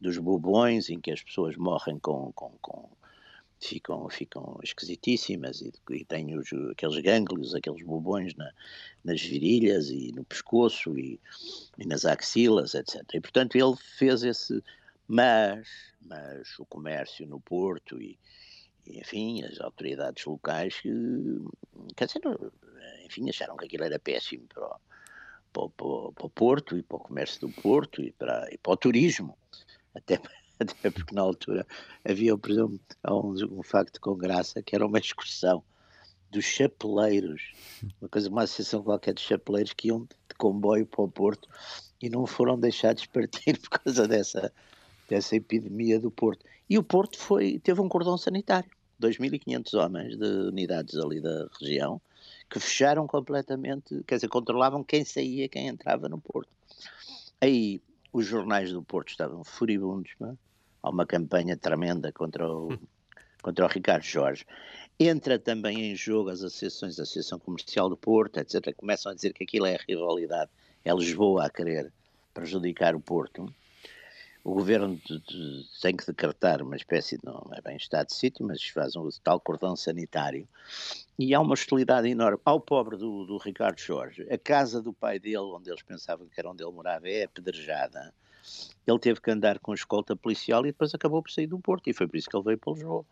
dos 0.00 0.18
bubões, 0.18 0.88
em 0.88 1.00
que 1.00 1.10
as 1.10 1.22
pessoas 1.22 1.56
morrem 1.56 1.98
com, 1.98 2.32
com, 2.32 2.50
com 2.60 2.88
ficam, 3.60 4.08
ficam 4.08 4.58
esquisitíssimas 4.62 5.60
e, 5.60 5.72
e 5.90 6.04
têm 6.04 6.36
os, 6.36 6.48
aqueles 6.72 6.98
gânglios, 7.02 7.54
aqueles 7.54 7.84
bubões 7.84 8.34
na, 8.34 8.50
nas 9.04 9.20
virilhas 9.20 9.90
e 9.90 10.12
no 10.12 10.24
pescoço 10.24 10.98
e, 10.98 11.20
e, 11.78 11.86
nas 11.86 12.04
axilas, 12.04 12.74
etc. 12.74 13.02
E, 13.14 13.20
portanto, 13.20 13.56
ele 13.56 13.76
fez 13.76 14.22
esse, 14.22 14.62
mas, 15.12 15.66
mas 16.00 16.56
o 16.60 16.64
comércio 16.64 17.26
no 17.26 17.40
Porto 17.40 18.00
e, 18.00 18.16
enfim, 18.86 19.42
as 19.42 19.60
autoridades 19.60 20.24
locais, 20.24 20.80
quer 21.96 22.06
dizer, 22.06 22.20
enfim, 23.04 23.28
acharam 23.28 23.56
que 23.56 23.64
aquilo 23.64 23.82
era 23.82 23.98
péssimo 23.98 24.46
para 24.46 24.66
o, 25.62 25.68
para, 25.68 26.12
para 26.12 26.26
o 26.26 26.30
Porto 26.30 26.78
e 26.78 26.82
para 26.84 26.96
o 26.96 27.00
comércio 27.00 27.40
do 27.40 27.52
Porto 27.60 28.00
e 28.00 28.12
para, 28.12 28.48
e 28.52 28.56
para 28.56 28.72
o 28.72 28.76
turismo. 28.76 29.36
Até, 29.92 30.20
até 30.60 30.90
porque 30.92 31.12
na 31.12 31.22
altura 31.22 31.66
havia, 32.08 32.38
por 32.38 32.52
exemplo, 32.52 32.80
um, 33.08 33.58
um 33.58 33.62
facto 33.64 34.00
com 34.00 34.14
graça 34.14 34.62
que 34.62 34.76
era 34.76 34.86
uma 34.86 35.00
excursão 35.00 35.64
dos 36.30 36.44
chapeleiros, 36.44 37.52
uma 38.00 38.08
coisa, 38.08 38.28
uma 38.28 38.44
associação 38.44 38.84
qualquer 38.84 39.14
de 39.14 39.22
chapeleiros 39.22 39.72
que 39.72 39.88
iam 39.88 40.04
de 40.04 40.36
comboio 40.38 40.86
para 40.86 41.02
o 41.02 41.10
Porto 41.10 41.48
e 42.00 42.08
não 42.08 42.28
foram 42.28 42.56
deixados 42.56 43.06
partir 43.10 43.58
por 43.58 43.80
causa 43.80 44.06
dessa, 44.06 44.52
dessa 45.10 45.34
epidemia 45.34 45.98
do 45.98 46.10
Porto. 46.10 46.46
E 46.68 46.78
o 46.78 46.84
Porto 46.84 47.18
foi, 47.18 47.58
teve 47.58 47.80
um 47.80 47.88
cordão 47.88 48.16
sanitário, 48.16 48.70
2.500 49.02 49.74
homens 49.74 50.16
de 50.16 50.24
unidades 50.24 50.96
ali 50.96 51.20
da 51.20 51.48
região, 51.60 52.00
que 52.48 52.60
fecharam 52.60 53.08
completamente, 53.08 54.02
quer 54.06 54.14
dizer, 54.14 54.28
controlavam 54.28 54.84
quem 54.84 55.04
saía, 55.04 55.48
quem 55.48 55.66
entrava 55.66 56.08
no 56.08 56.20
Porto. 56.20 56.48
Aí 57.40 57.82
os 58.12 58.24
jornais 58.24 58.72
do 58.72 58.82
Porto 58.82 59.08
estavam 59.08 59.42
furibundos, 59.42 60.12
é? 60.22 60.32
há 60.82 60.90
uma 60.90 61.04
campanha 61.04 61.56
tremenda 61.56 62.12
contra 62.12 62.48
o, 62.48 62.78
contra 63.42 63.64
o 63.64 63.68
Ricardo 63.68 64.04
Jorge. 64.04 64.46
Entra 64.98 65.38
também 65.38 65.90
em 65.90 65.96
jogo 65.96 66.30
as 66.30 66.42
associações, 66.42 67.00
a 67.00 67.02
Associação 67.02 67.38
Comercial 67.38 67.88
do 67.88 67.96
Porto, 67.96 68.38
etc. 68.38 68.74
Começam 68.76 69.10
a 69.10 69.14
dizer 69.14 69.32
que 69.32 69.42
aquilo 69.42 69.66
é 69.66 69.74
a 69.74 69.80
rivalidade, 69.88 70.50
é 70.84 70.92
Lisboa 70.92 71.46
a 71.46 71.50
querer 71.50 71.92
prejudicar 72.32 72.94
o 72.94 73.00
Porto. 73.00 73.52
O 74.42 74.54
governo 74.54 74.96
de, 74.96 75.18
de, 75.18 75.64
tem 75.82 75.94
que 75.94 76.06
decretar 76.06 76.62
uma 76.62 76.76
espécie 76.76 77.18
de, 77.18 77.24
não 77.24 77.50
é 77.52 77.60
bem 77.60 77.76
estado 77.76 78.06
de 78.06 78.14
sítio, 78.14 78.46
mas 78.46 78.62
faz 78.64 78.96
um 78.96 79.08
tal 79.22 79.38
cordão 79.38 79.76
sanitário. 79.76 80.48
E 81.18 81.34
há 81.34 81.40
uma 81.40 81.52
hostilidade 81.52 82.08
enorme 82.08 82.40
ao 82.44 82.58
pobre 82.58 82.96
do, 82.96 83.26
do 83.26 83.36
Ricardo 83.36 83.78
Jorge. 83.78 84.26
A 84.30 84.38
casa 84.38 84.80
do 84.80 84.92
pai 84.92 85.18
dele, 85.18 85.38
onde 85.38 85.68
eles 85.68 85.82
pensavam 85.82 86.26
que 86.26 86.40
era 86.40 86.50
onde 86.50 86.62
ele 86.62 86.72
morava, 86.72 87.08
é 87.08 87.24
apedrejada. 87.24 88.14
Ele 88.86 88.98
teve 88.98 89.20
que 89.20 89.30
andar 89.30 89.58
com 89.58 89.74
escolta 89.74 90.16
policial 90.16 90.62
e 90.62 90.72
depois 90.72 90.94
acabou 90.94 91.22
por 91.22 91.30
sair 91.30 91.46
do 91.46 91.58
Porto. 91.58 91.88
E 91.88 91.92
foi 91.92 92.06
por 92.08 92.16
isso 92.16 92.28
que 92.28 92.36
ele 92.36 92.44
veio 92.44 92.58
para 92.58 92.72
Lisboa 92.72 93.04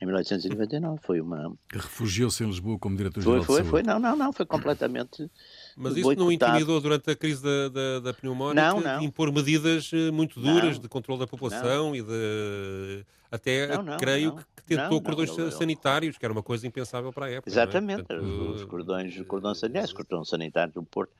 em 0.00 0.06
1899. 0.06 1.00
Foi 1.02 1.20
uma. 1.20 1.54
Refugiou-se 1.72 2.42
em 2.42 2.46
Lisboa 2.46 2.78
como 2.78 2.96
diretor-geral 2.96 3.42
Foi, 3.44 3.62
foi, 3.62 3.70
foi. 3.70 3.82
Não, 3.82 3.98
não, 3.98 4.16
não. 4.16 4.32
Foi 4.32 4.44
completamente. 4.44 5.30
Mas 5.76 5.96
isso 5.96 6.14
não 6.14 6.30
intimidou 6.30 6.80
durante 6.80 7.10
a 7.10 7.16
crise 7.16 7.42
da, 7.42 7.68
da, 7.68 8.00
da 8.00 8.14
pneumónica 8.14 8.60
não, 8.60 8.80
não. 8.80 9.02
impor 9.02 9.32
medidas 9.32 9.90
eh, 9.92 10.10
muito 10.10 10.40
duras 10.40 10.76
não. 10.76 10.82
de 10.82 10.88
controle 10.88 11.20
da 11.20 11.26
população 11.26 11.88
não. 11.88 11.96
e 11.96 12.02
de. 12.02 13.04
Até 13.30 13.68
creio 13.98 14.36
que 14.54 14.62
tentou 14.62 15.00
cordões 15.00 15.30
sanitários, 15.54 16.18
que 16.18 16.24
era 16.24 16.32
uma 16.32 16.42
coisa 16.42 16.66
impensável 16.66 17.10
para 17.12 17.26
a 17.26 17.30
época. 17.30 17.48
É? 17.48 17.52
Exatamente, 17.52 18.02
é? 18.02 18.04
Portanto, 18.04 18.50
os 18.54 18.64
cordões, 18.64 19.22
cordão 19.26 19.54
sanitário, 19.54 19.94
cordão 19.94 20.24
sanitário 20.24 20.72
do 20.74 20.82
Porto 20.82 21.12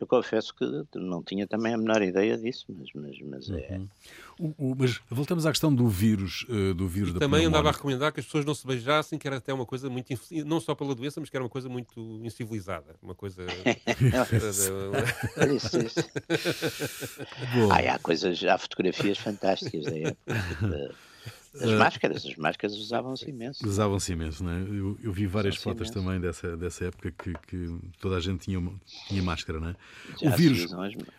eu 0.00 0.06
confesso 0.06 0.54
que 0.54 0.64
não 0.94 1.22
tinha 1.22 1.46
também 1.46 1.72
a 1.72 1.78
menor 1.78 2.02
ideia 2.02 2.36
disso, 2.36 2.66
mas, 2.68 2.88
mas, 2.94 3.18
mas 3.20 3.50
é. 3.50 3.78
Uhum. 3.78 3.88
O, 4.36 4.72
o, 4.72 4.76
mas 4.76 5.00
voltamos 5.08 5.46
à 5.46 5.50
questão 5.50 5.72
do 5.72 5.88
vírus, 5.88 6.44
uh, 6.48 6.74
do 6.74 6.88
vírus 6.88 7.10
e 7.10 7.14
da 7.14 7.20
Também 7.20 7.46
andava 7.46 7.68
a 7.68 7.72
recomendar 7.72 8.12
que 8.12 8.18
as 8.18 8.26
pessoas 8.26 8.44
não 8.44 8.54
se 8.54 8.66
beijassem, 8.66 9.18
que 9.18 9.26
era 9.26 9.36
até 9.36 9.54
uma 9.54 9.64
coisa 9.64 9.88
muito 9.88 10.12
não 10.44 10.58
só 10.58 10.74
pela 10.74 10.94
doença, 10.94 11.20
mas 11.20 11.30
que 11.30 11.36
era 11.36 11.44
uma 11.44 11.50
coisa 11.50 11.68
muito 11.68 12.20
incivilizada, 12.24 12.96
uma 13.00 13.14
coisa. 13.14 13.46
isso, 15.54 15.78
isso. 15.78 16.00
há 17.70 17.98
coisas, 18.00 18.42
há 18.44 18.58
fotografias 18.58 19.18
fantásticas 19.18 19.84
da 19.84 19.96
época. 19.96 20.94
As 21.54 21.70
uh, 21.70 21.78
máscaras, 21.78 22.26
as 22.26 22.36
máscaras 22.36 22.76
usavam-se 22.76 23.30
imenso. 23.30 23.66
Usavam-se 23.66 24.12
imenso, 24.12 24.42
não 24.42 24.52
é? 24.52 24.60
Eu, 24.62 24.98
eu 25.02 25.12
vi 25.12 25.26
várias 25.26 25.56
fotos 25.56 25.88
imenso. 25.88 25.92
também 25.92 26.20
dessa, 26.20 26.56
dessa 26.56 26.86
época 26.86 27.12
que, 27.12 27.32
que, 27.46 27.78
toda 28.00 28.16
a 28.16 28.20
gente 28.20 28.40
tinha, 28.40 28.60
tinha 29.08 29.22
máscara, 29.22 29.60
não 29.60 29.68
é? 29.68 29.76
Já 30.20 30.30
o 30.30 30.36
vírus, 30.36 30.72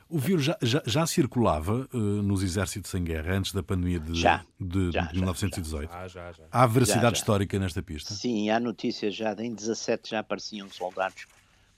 o 0.09 0.19
vírus 0.19 0.43
já, 0.43 0.57
já, 0.61 0.83
já 0.85 1.07
circulava 1.07 1.87
uh, 1.93 1.97
nos 1.97 2.43
exércitos 2.43 2.93
em 2.93 3.03
guerra 3.03 3.35
antes 3.35 3.53
da 3.53 3.63
pandemia 3.63 3.99
de, 3.99 4.19
já, 4.19 4.45
de, 4.59 4.91
já, 4.91 5.01
de 5.03 5.15
1918. 5.15 5.89
Já, 5.89 6.07
já, 6.07 6.31
já. 6.33 6.43
Há 6.51 6.67
veracidade 6.67 7.17
histórica 7.17 7.57
nesta 7.57 7.81
pista? 7.81 8.13
Sim, 8.13 8.49
há 8.49 8.59
notícias 8.59 9.15
já, 9.15 9.33
em 9.39 9.53
17 9.53 10.09
já 10.09 10.19
apareciam 10.19 10.69
soldados 10.69 11.27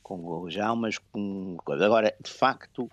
com 0.02 0.50
já 0.50 0.72
umas 0.72 0.98
com 0.98 1.58
Agora, 1.67 2.15
de 2.24 2.32
facto, 2.32 2.89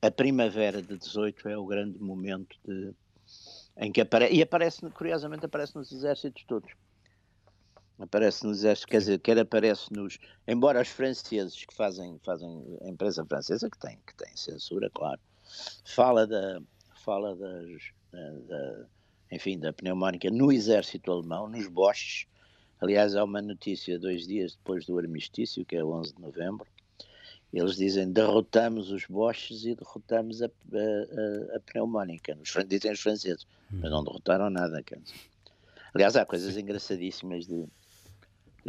a 0.00 0.10
primavera 0.10 0.80
de 0.80 0.96
18 0.96 1.48
é 1.48 1.58
o 1.58 1.66
grande 1.66 1.98
momento 1.98 2.56
de 2.64 2.94
em 3.76 3.90
que 3.90 4.00
aparece, 4.00 4.34
e 4.34 4.42
aparece, 4.42 4.90
curiosamente, 4.90 5.46
aparece 5.46 5.76
nos 5.76 5.92
exércitos 5.92 6.44
todos. 6.44 6.72
Aparece 7.98 8.44
nos 8.44 8.58
exércitos, 8.58 8.90
quer 8.90 8.98
dizer, 8.98 9.18
quer 9.20 9.38
aparece 9.38 9.92
nos. 9.92 10.18
Embora 10.46 10.80
os 10.80 10.88
franceses 10.88 11.64
que 11.64 11.74
fazem, 11.74 12.18
fazem 12.24 12.78
a 12.82 12.88
empresa 12.88 13.24
francesa, 13.24 13.70
que 13.70 13.78
tem, 13.78 13.98
que 14.06 14.14
tem 14.16 14.36
censura, 14.36 14.90
claro, 14.90 15.20
fala 15.84 16.26
da. 16.26 16.60
fala 17.04 17.36
das. 17.36 17.82
Da, 18.12 18.30
da, 18.48 18.86
enfim, 19.30 19.58
da 19.58 19.72
pneumónica 19.72 20.30
no 20.30 20.52
exército 20.52 21.10
alemão, 21.10 21.48
nos 21.48 21.66
Boches. 21.66 22.26
Aliás, 22.80 23.14
há 23.14 23.24
uma 23.24 23.40
notícia 23.40 23.98
dois 23.98 24.26
dias 24.26 24.56
depois 24.56 24.84
do 24.84 24.98
armistício, 24.98 25.64
que 25.64 25.76
é 25.76 25.84
11 25.84 26.14
de 26.14 26.20
novembro, 26.20 26.66
eles 27.52 27.76
dizem 27.76 28.10
derrotamos 28.10 28.90
os 28.90 29.04
Boches 29.06 29.64
e 29.64 29.74
derrotamos 29.74 30.42
a, 30.42 30.46
a, 30.46 31.56
a, 31.56 31.60
pneumónica. 31.60 32.36
Os, 32.40 32.52
dizem 32.66 32.92
os 32.92 33.00
franceses, 33.00 33.46
mas 33.70 33.90
não 33.90 34.02
derrotaram 34.02 34.48
nada. 34.48 34.82
Aliás, 35.94 36.16
há 36.16 36.24
coisas 36.24 36.56
engraçadíssimas 36.56 37.46
de 37.46 37.66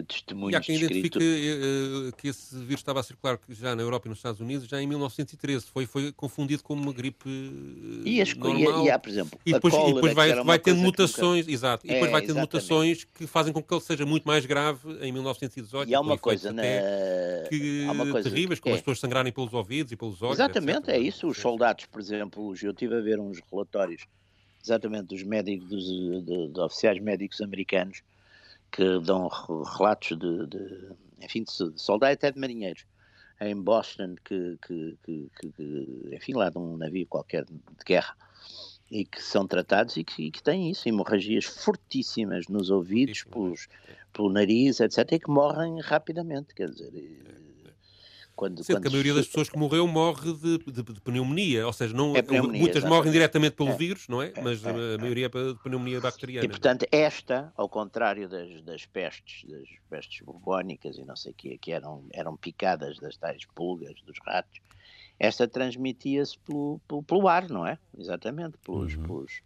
testemunhos. 0.01 0.53
E 0.53 0.56
há 0.56 0.62
quem 0.62 0.75
identifique 0.75 1.19
uh, 1.19 2.15
que 2.15 2.29
esse 2.29 2.56
vírus 2.56 2.79
estava 2.79 2.99
a 2.99 3.03
circular 3.03 3.39
já 3.49 3.75
na 3.75 3.84
Europa 3.84 4.08
e 4.08 4.10
nos 4.10 4.17
Estados 4.17 4.41
Unidos 4.41 4.67
já 4.67 4.82
em 4.82 4.88
1913. 4.88 5.65
Foi, 5.65 5.86
foi 5.86 6.12
confundido 6.12 6.63
como 6.63 6.82
uma 6.82 6.93
gripe 6.93 7.29
e, 8.03 8.21
as, 8.21 8.34
normal. 8.34 8.84
E, 8.84 8.88
e 8.88 8.89
há, 8.89 8.97
por 8.97 9.10
exemplo, 9.10 9.39
e 9.45 9.53
depois, 9.53 9.73
e 9.73 9.93
depois 9.93 10.13
vai, 10.13 10.43
vai 10.43 10.58
tendo 10.58 10.82
mutações, 10.82 11.45
nunca... 11.45 11.53
exato, 11.53 11.86
e 11.86 11.89
depois 11.89 12.10
é, 12.10 12.12
vai 12.12 12.21
tendo 12.21 12.32
exatamente. 12.32 12.53
mutações 12.53 13.03
que 13.03 13.27
fazem 13.27 13.53
com 13.53 13.62
que 13.62 13.73
ele 13.73 13.82
seja 13.82 14.06
muito 14.06 14.23
mais 14.23 14.45
grave 14.45 14.79
em 15.01 15.12
1918. 15.12 15.89
E 15.89 15.93
há 15.93 15.99
uma 15.99 16.17
coisa 16.17 16.51
na... 16.51 16.63
que, 17.49 17.86
há 17.88 17.91
uma 17.91 18.10
coisa 18.10 18.29
terríveis, 18.29 18.60
como 18.60 18.73
é. 18.73 18.77
as 18.77 18.82
pessoas 18.82 18.99
sangrarem 18.99 19.32
pelos 19.32 19.53
ouvidos 19.53 19.91
e 19.91 19.95
pelos 19.95 20.21
olhos. 20.21 20.36
Exatamente, 20.36 20.89
etc. 20.89 20.95
é 20.95 20.99
isso. 20.99 21.27
Os 21.27 21.38
soldados, 21.38 21.86
por 21.86 22.01
exemplo, 22.01 22.56
eu 22.62 22.71
estive 22.71 22.95
a 22.95 23.01
ver 23.01 23.19
uns 23.19 23.39
relatórios 23.51 24.06
exatamente 24.63 25.08
dos 25.08 25.23
médicos, 25.23 25.67
dos, 25.67 25.84
de, 25.84 26.47
de 26.47 26.60
oficiais 26.60 26.97
médicos 26.99 27.41
americanos 27.41 28.01
que 28.73 28.99
dão 28.99 29.29
relatos 29.77 30.17
de, 30.17 30.47
de 30.47 30.89
enfim, 31.21 31.43
de 31.43 31.79
soldados 31.79 32.15
até 32.15 32.31
de 32.31 32.39
marinheiros. 32.39 32.86
Em 33.39 33.55
Boston 33.55 34.15
que, 34.23 34.57
que, 34.65 34.97
que, 35.03 35.29
que, 35.39 36.09
enfim, 36.12 36.33
lá 36.33 36.49
de 36.49 36.57
um 36.57 36.75
navio 36.77 37.05
qualquer 37.07 37.45
de 37.45 37.53
guerra. 37.86 38.15
E 38.91 39.05
que 39.05 39.21
são 39.21 39.47
tratados 39.47 39.95
e 39.97 40.03
que, 40.03 40.23
e 40.23 40.31
que 40.31 40.43
têm 40.43 40.69
isso, 40.69 40.88
hemorragias 40.88 41.45
fortíssimas 41.45 42.47
nos 42.47 42.69
ouvidos, 42.69 43.23
pelos, 43.23 43.67
pelo 44.12 44.31
nariz, 44.31 44.79
etc., 44.79 45.13
e 45.13 45.19
que 45.19 45.29
morrem 45.29 45.79
rapidamente, 45.79 46.53
quer 46.53 46.69
dizer, 46.69 46.91
quando, 48.43 48.63
Sendo 48.63 48.75
quando 48.75 48.82
que 48.82 48.88
a 48.89 48.91
maioria 48.91 49.13
das 49.13 49.25
pessoas 49.27 49.49
que 49.49 49.58
morreu 49.58 49.88
morre 49.88 50.34
de, 50.34 50.58
de, 50.58 50.84
de 50.84 51.01
pneumonia, 51.01 51.65
ou 51.65 51.71
seja, 51.71 51.95
não, 51.95 52.13
é 52.13 52.21
pneumonia, 52.21 52.60
muitas 52.60 52.77
exatamente. 52.77 52.97
morrem 52.97 53.12
diretamente 53.13 53.56
pelo 53.56 53.69
é, 53.69 53.75
vírus, 53.75 54.08
não 54.10 54.21
é? 54.21 54.34
é 54.36 54.41
Mas 54.41 54.65
é, 54.65 54.69
a 54.69 54.97
maioria 54.97 55.27
é 55.27 55.29
de 55.29 55.60
pneumonia 55.63 56.01
bacteriana. 56.01 56.45
E 56.45 56.49
portanto, 56.49 56.86
esta, 56.91 57.53
ao 57.56 57.69
contrário 57.69 58.27
das, 58.27 58.62
das 58.63 58.86
pestes, 58.86 59.49
das 59.49 59.69
pestes 59.89 60.25
bubónicas 60.25 60.97
e 60.97 61.06
não 61.06 61.15
sei 61.15 61.32
o 61.32 61.36
quê, 61.36 61.58
que 61.58 61.71
eram, 61.71 62.03
eram 62.12 62.36
picadas 62.36 62.99
das 62.99 63.15
tais 63.15 63.45
pulgas, 63.56 63.95
dos 64.06 64.17
ratos, 64.25 64.60
esta 65.17 65.47
transmitia-se 65.47 66.38
pelo, 66.39 66.82
pelo, 66.86 67.03
pelo, 67.03 67.27
ar, 67.29 67.47
não 67.47 67.65
é? 67.65 67.77
Exatamente, 67.97 68.58
pelos, 68.58 68.95
uhum. 68.95 69.03
pelos 69.03 69.41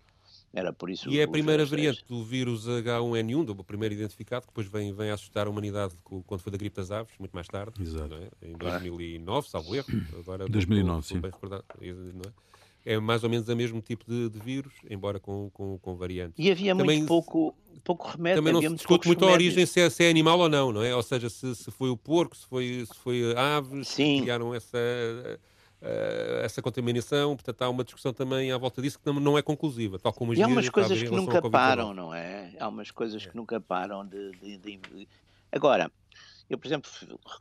era 0.58 0.74
por 0.74 0.90
isso 0.90 1.08
e 1.08 1.20
é 1.20 1.24
a 1.24 1.28
primeira 1.28 1.64
variante 1.64 2.04
do 2.08 2.24
vírus 2.24 2.68
H1N1, 2.68 3.46
do 3.46 3.64
primeiro 3.64 3.94
identificado, 3.94 4.42
que 4.42 4.48
depois 4.48 4.66
vem, 4.66 4.92
vem 4.92 5.12
assustar 5.12 5.46
a 5.46 5.50
humanidade 5.52 5.94
quando 6.26 6.42
foi 6.42 6.52
da 6.52 6.58
gripe 6.58 6.76
das 6.76 6.90
aves, 6.90 7.14
muito 7.20 7.32
mais 7.34 7.48
tarde. 7.48 7.80
Exato. 7.80 8.16
É? 8.16 8.48
Em 8.48 8.54
2009, 8.54 9.48
salvo 9.48 9.76
erro. 9.76 9.88
Agora, 10.18 10.48
2009, 10.50 11.06
sim. 11.06 11.20
Bem 11.20 11.30
recordado, 11.30 11.64
é? 11.80 12.94
é? 12.94 13.00
mais 13.00 13.24
ou 13.24 13.30
menos 13.30 13.48
o 13.48 13.56
mesmo 13.56 13.80
tipo 13.82 14.04
de, 14.10 14.30
de, 14.30 14.40
vírus, 14.40 14.74
embora 14.90 15.20
com, 15.20 15.52
com, 15.54 15.78
com 15.78 15.96
variantes. 15.96 16.44
E 16.44 16.50
havia 16.50 16.76
também, 16.76 16.98
muito 16.98 17.08
pouco, 17.08 17.56
pouco 17.84 18.08
remédio. 18.08 18.42
Também 18.42 18.54
não 18.54 18.62
se 18.62 18.76
discute 18.78 19.06
muito 19.06 19.20
remédios. 19.20 19.32
a 19.32 19.46
origem 19.46 19.66
se 19.68 19.80
é, 19.80 19.90
se 19.92 20.06
é, 20.06 20.10
animal 20.10 20.40
ou 20.40 20.50
não, 20.50 20.72
não 20.74 20.82
é? 20.82 20.96
Ou 20.96 21.04
seja, 21.04 21.30
se, 21.30 21.56
se 21.56 21.70
foi 21.70 21.92
o 21.92 21.98
porco, 21.98 22.36
se 22.36 22.48
foi, 22.48 22.84
se 22.84 22.98
foi 22.98 23.36
aves, 23.36 23.90
Sim. 23.90 24.16
que 24.16 24.22
criaram 24.22 24.56
essa 24.56 24.80
uh, 25.82 26.44
essa 26.44 26.62
contaminação, 26.62 27.36
portanto 27.36 27.62
há 27.62 27.70
uma 27.70 27.84
discussão 27.84 28.14
também 28.14 28.52
à 28.52 28.58
volta 28.58 28.82
disso 28.82 29.00
que 29.00 29.06
não, 29.06 29.20
não 29.20 29.38
é 29.38 29.42
conclusiva, 29.42 30.00
tal 30.00 30.14
como 30.14 30.34
E 30.34 30.42
há 30.42 30.48
umas 30.48 30.70
coisas 30.70 31.02
que 31.02 31.10
nunca 31.10 31.42
param, 31.50 31.94
não 31.94 32.14
é? 32.14 32.56
Há 32.60 32.68
umas 32.68 32.92
coisas 32.92 33.26
é. 33.26 33.30
que 33.30 33.36
nunca 33.36 33.60
param 33.60 34.06
de, 34.06 34.32
de, 34.32 34.58
de, 34.58 35.08
Agora, 35.52 35.92
eu, 36.50 36.58
por 36.58 36.68
exemplo, 36.68 36.90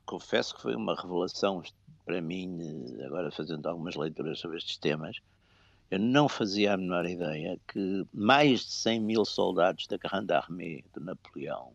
confesso 0.05 0.55
que 0.55 0.63
foi 0.63 0.75
uma 0.75 0.95
revelação 0.95 1.63
para 2.05 2.21
mim, 2.21 2.97
agora 3.05 3.31
fazendo 3.31 3.67
algumas 3.67 3.97
leituras 3.97 4.39
sobre 4.39 4.59
estes 4.59 4.77
temas, 4.77 5.21
eu 5.91 5.99
não 5.99 6.29
fazia 6.29 6.75
a 6.75 6.77
menor 6.77 7.07
ideia 7.07 7.59
que 7.69 8.07
mais 8.13 8.61
de 8.61 8.73
100 8.73 9.01
mil 9.01 9.25
soldados 9.25 9.87
da 9.87 9.97
Grande 9.97 10.33
Armée 10.33 10.85
de 10.97 11.05
Napoleão 11.05 11.73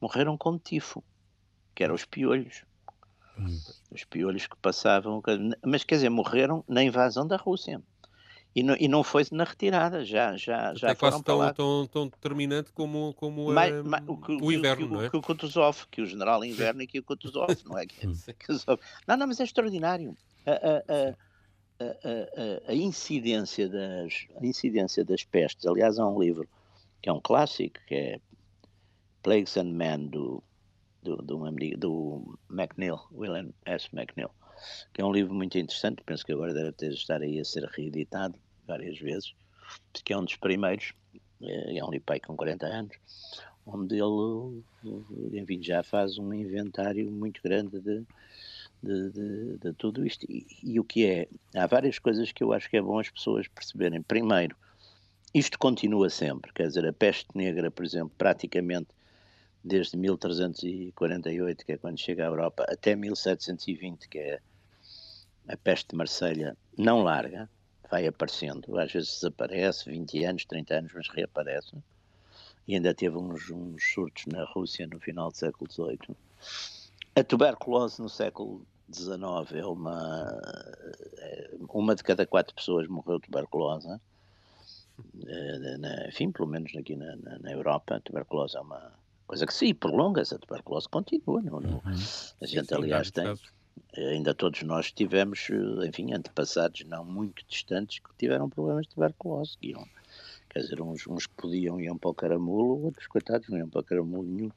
morreram 0.00 0.36
com 0.36 0.58
tifo, 0.58 1.02
que 1.74 1.82
eram 1.82 1.94
os 1.94 2.04
piolhos. 2.04 2.64
Hum. 3.38 3.58
Os 3.90 4.04
piolhos 4.04 4.46
que 4.46 4.56
passavam. 4.56 5.22
Mas 5.64 5.84
quer 5.84 5.96
dizer, 5.96 6.10
morreram 6.10 6.64
na 6.68 6.82
invasão 6.82 7.26
da 7.26 7.36
Rússia. 7.36 7.82
E 8.54 8.62
não, 8.62 8.76
e 8.78 8.86
não 8.86 9.02
foi 9.02 9.24
na 9.32 9.44
retirada, 9.44 10.04
já, 10.04 10.36
já, 10.36 10.74
já 10.74 10.90
é 10.90 10.94
foram 10.94 11.22
tão, 11.22 11.38
lá. 11.38 11.54
Tão, 11.54 11.86
tão 11.86 12.06
determinante 12.06 12.70
como, 12.72 13.14
como 13.14 13.50
mais, 13.50 13.82
mais, 13.82 14.04
o, 14.06 14.16
que, 14.18 14.32
o, 14.32 14.52
inverno, 14.52 14.88
que, 14.88 14.92
não 14.92 15.02
é? 15.02 15.08
Que 15.08 15.16
o 15.16 15.22
Kutuzov, 15.22 15.86
que 15.90 16.02
o 16.02 16.06
general 16.06 16.44
inverno 16.44 16.82
e 16.82 16.86
que 16.86 16.98
o 16.98 17.02
Kutuzov, 17.02 17.56
não 17.64 17.78
é? 17.78 17.86
Não, 19.08 19.16
não, 19.16 19.26
mas 19.26 19.40
é 19.40 19.44
extraordinário. 19.44 20.14
A, 20.44 20.52
a, 20.52 21.16
a, 21.80 22.70
a, 22.72 22.74
incidência 22.74 23.68
das, 23.68 24.26
a 24.38 24.44
incidência 24.44 25.02
das 25.02 25.24
pestes, 25.24 25.64
aliás, 25.64 25.98
há 25.98 26.06
um 26.06 26.20
livro 26.20 26.46
que 27.00 27.08
é 27.08 27.12
um 27.12 27.20
clássico, 27.20 27.80
que 27.86 27.94
é 27.94 28.20
Plagues 29.22 29.56
and 29.56 29.72
Men, 29.72 30.08
do 30.08 30.42
do, 31.02 31.16
do, 31.16 31.36
do 31.76 32.38
McNeil, 32.50 32.98
William 33.12 33.50
S. 33.66 33.88
McNeil, 33.92 34.30
que 34.92 35.00
é 35.00 35.04
um 35.04 35.12
livro 35.12 35.34
muito 35.34 35.58
interessante, 35.58 36.02
penso 36.04 36.24
que 36.24 36.32
agora 36.32 36.54
deve 36.54 36.74
estar 36.94 37.20
aí 37.20 37.38
a 37.40 37.44
ser 37.44 37.64
reeditado 37.64 38.38
várias 38.66 38.98
vezes, 38.98 39.34
que 40.04 40.12
é 40.12 40.18
um 40.18 40.24
dos 40.24 40.36
primeiros, 40.36 40.92
é, 41.42 41.78
é 41.78 41.84
um 41.84 41.90
lipai 41.90 42.20
com 42.20 42.36
40 42.36 42.66
anos, 42.66 42.96
onde 43.66 43.96
ele, 43.96 44.62
enfim, 45.32 45.62
já 45.62 45.82
faz 45.82 46.18
um 46.18 46.32
inventário 46.32 47.10
muito 47.10 47.40
grande 47.42 47.80
de, 47.80 48.04
de, 48.82 49.10
de, 49.10 49.58
de 49.58 49.72
tudo 49.74 50.06
isto. 50.06 50.26
E, 50.28 50.46
e, 50.62 50.80
o 50.80 50.84
que 50.84 51.06
é? 51.06 51.28
Há 51.54 51.66
várias 51.66 51.98
coisas 51.98 52.32
que 52.32 52.42
eu 52.42 52.52
acho 52.52 52.68
que 52.68 52.76
é 52.76 52.82
bom 52.82 52.98
as 52.98 53.10
pessoas 53.10 53.46
perceberem. 53.48 54.02
Primeiro, 54.02 54.56
isto 55.32 55.58
continua 55.58 56.10
sempre, 56.10 56.52
quer 56.52 56.66
dizer, 56.66 56.86
a 56.86 56.92
peste 56.92 57.28
negra, 57.34 57.70
por 57.70 57.84
exemplo, 57.84 58.12
praticamente 58.18 58.88
desde 59.64 59.96
1348, 59.96 61.64
que 61.64 61.72
é 61.72 61.78
quando 61.78 61.98
chega 61.98 62.24
à 62.24 62.26
Europa, 62.26 62.64
até 62.68 62.94
1720, 62.96 64.08
que 64.08 64.18
é 64.18 64.40
a 65.48 65.56
peste 65.56 65.90
de 65.90 65.96
Marselha, 65.96 66.56
não 66.76 67.02
larga, 67.02 67.48
vai 67.90 68.06
aparecendo, 68.06 68.78
às 68.78 68.92
vezes 68.92 69.14
desaparece, 69.14 69.90
20 69.90 70.24
anos, 70.24 70.44
30 70.44 70.74
anos, 70.74 70.92
mas 70.94 71.08
reaparece. 71.08 71.76
E 72.66 72.74
ainda 72.74 72.94
teve 72.94 73.16
uns, 73.16 73.50
uns 73.50 73.92
surtos 73.92 74.26
na 74.26 74.44
Rússia 74.44 74.86
no 74.86 74.98
final 75.00 75.30
do 75.30 75.36
século 75.36 75.70
XVIII. 75.70 76.16
A 77.14 77.24
tuberculose 77.24 78.00
no 78.00 78.08
século 78.08 78.64
XIX 78.90 79.52
é 79.54 79.66
uma. 79.66 80.40
É, 81.18 81.50
uma 81.68 81.94
de 81.94 82.02
cada 82.02 82.24
quatro 82.24 82.54
pessoas 82.54 82.86
morreu 82.88 83.18
de 83.18 83.26
tuberculose. 83.26 83.88
É, 85.26 86.08
enfim, 86.08 86.30
pelo 86.30 86.48
menos 86.48 86.74
aqui 86.76 86.94
na, 86.96 87.16
na, 87.16 87.38
na 87.40 87.52
Europa, 87.52 87.96
a 87.96 88.00
tuberculose 88.00 88.56
é 88.56 88.60
uma 88.60 88.92
coisa 89.26 89.46
que 89.46 89.54
sim, 89.54 89.74
prolonga-se, 89.74 90.34
a 90.34 90.38
tuberculose 90.38 90.88
continua. 90.88 91.40
Não, 91.42 91.60
não. 91.60 91.74
Uhum. 91.84 91.94
A 92.40 92.46
gente, 92.46 92.68
sim, 92.68 92.74
aliás, 92.74 93.10
tem. 93.10 93.24
Casos 93.24 93.52
ainda 93.96 94.34
todos 94.34 94.62
nós 94.62 94.90
tivemos, 94.90 95.48
enfim, 95.86 96.12
antepassados 96.12 96.84
não 96.84 97.04
muito 97.04 97.44
distantes 97.46 97.98
que 97.98 98.10
tiveram 98.18 98.48
problemas 98.48 98.86
de 98.86 98.94
tuberculose. 98.94 99.56
Iam, 99.62 99.86
quer 100.48 100.60
dizer, 100.60 100.80
uns, 100.80 101.06
uns 101.06 101.26
que 101.26 101.34
podiam 101.34 101.80
iam 101.80 101.98
para 101.98 102.10
o 102.10 102.14
caramulo, 102.14 102.84
outros, 102.84 103.06
coitados, 103.06 103.48
não 103.48 103.58
iam 103.58 103.68
para 103.68 103.80
o 103.80 103.84
caramulo 103.84 104.22
nenhum. 104.24 104.50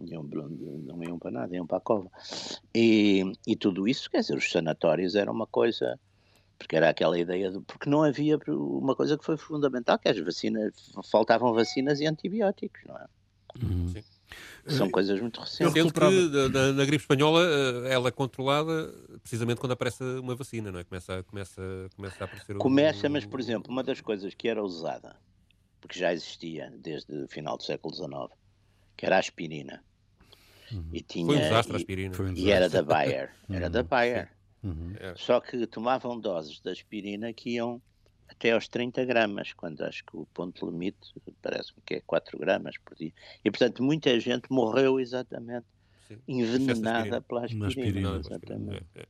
Iam, 0.00 0.24
não 0.24 1.02
iam 1.04 1.18
para 1.18 1.30
nada, 1.30 1.54
iam 1.54 1.66
para 1.66 1.78
a 1.78 1.80
cova. 1.80 2.10
E, 2.74 3.22
e 3.46 3.54
tudo 3.54 3.86
isso, 3.86 4.10
quer 4.10 4.20
dizer, 4.20 4.36
os 4.36 4.50
sanatórios 4.50 5.14
eram 5.14 5.32
uma 5.32 5.46
coisa, 5.46 5.98
porque 6.58 6.74
era 6.74 6.88
aquela 6.88 7.18
ideia 7.18 7.50
de, 7.52 7.60
porque 7.60 7.88
não 7.88 8.02
havia 8.02 8.38
uma 8.48 8.96
coisa 8.96 9.16
que 9.16 9.24
foi 9.24 9.36
fundamental, 9.36 9.98
que 9.98 10.08
as 10.08 10.18
vacinas, 10.18 10.92
faltavam 11.10 11.54
vacinas 11.54 12.00
e 12.00 12.06
antibióticos, 12.06 12.82
não 12.86 12.96
é? 12.96 13.06
Uhum. 13.62 13.92
São 14.66 14.90
coisas 14.90 15.20
muito 15.20 15.40
recentes. 15.40 15.72
Sendo 15.72 15.92
que 15.92 16.48
na, 16.52 16.72
na, 16.72 16.84
gripe 16.84 17.02
espanhola 17.02 17.40
eh, 17.42 17.92
ela 17.92 18.08
é 18.08 18.10
controlada 18.10 18.92
precisamente 19.20 19.60
quando 19.60 19.72
aparece 19.72 20.02
uma 20.02 20.34
vacina, 20.34 20.72
não 20.72 20.78
é? 20.78 20.84
Começa, 20.84 21.22
começa, 21.24 21.62
começa 21.94 22.24
a 22.24 22.24
aparecer 22.24 22.56
Começa, 22.56 23.08
mas 23.08 23.24
por 23.26 23.38
exemplo, 23.38 23.70
uma 23.70 23.82
das 23.82 24.00
coisas 24.00 24.32
que 24.34 24.48
era 24.48 24.62
usada, 24.62 25.16
porque 25.80 25.98
já 25.98 26.12
existia 26.12 26.72
desde 26.78 27.24
o 27.24 27.28
final 27.28 27.58
do 27.58 27.62
século 27.62 27.94
XIX, 27.94 28.10
que 28.96 29.04
era 29.04 29.16
a 29.16 29.18
aspirina. 29.18 29.84
Uhum. 30.72 30.88
E 30.92 31.02
tinha, 31.02 31.26
Foi 31.26 31.36
um 31.36 31.40
desastre 31.40 31.72
a 31.74 31.76
aspirina. 31.76 32.16
E, 32.16 32.22
um 32.22 32.32
e 32.34 32.50
era 32.50 32.68
da 32.68 32.82
Bayer. 32.82 33.30
Era 33.50 33.66
uhum. 33.66 33.72
da 33.72 33.82
Bayer. 33.82 34.30
Uhum. 34.62 34.94
Só 35.16 35.40
que 35.40 35.66
tomavam 35.66 36.18
doses 36.18 36.58
de 36.58 36.70
aspirina 36.70 37.32
que 37.34 37.50
iam 37.50 37.82
até 38.28 38.52
aos 38.52 38.68
30 38.68 39.04
gramas, 39.04 39.52
quando 39.52 39.82
acho 39.82 40.04
que 40.04 40.16
o 40.16 40.26
ponto 40.32 40.66
limite 40.66 40.98
parece-me 41.42 41.82
que 41.84 41.94
é 41.94 42.00
4 42.00 42.38
gramas 42.38 42.76
por 42.84 42.96
dia. 42.96 43.12
E, 43.44 43.50
portanto, 43.50 43.82
muita 43.82 44.18
gente 44.18 44.50
morreu 44.50 44.98
exatamente 44.98 45.66
Sim. 46.08 46.18
envenenada 46.26 47.20
pela 47.20 47.44
aspirina. 47.44 47.66
aspirina 47.66 48.16
exatamente. 48.16 48.86
É, 48.94 49.00
é. 49.00 49.06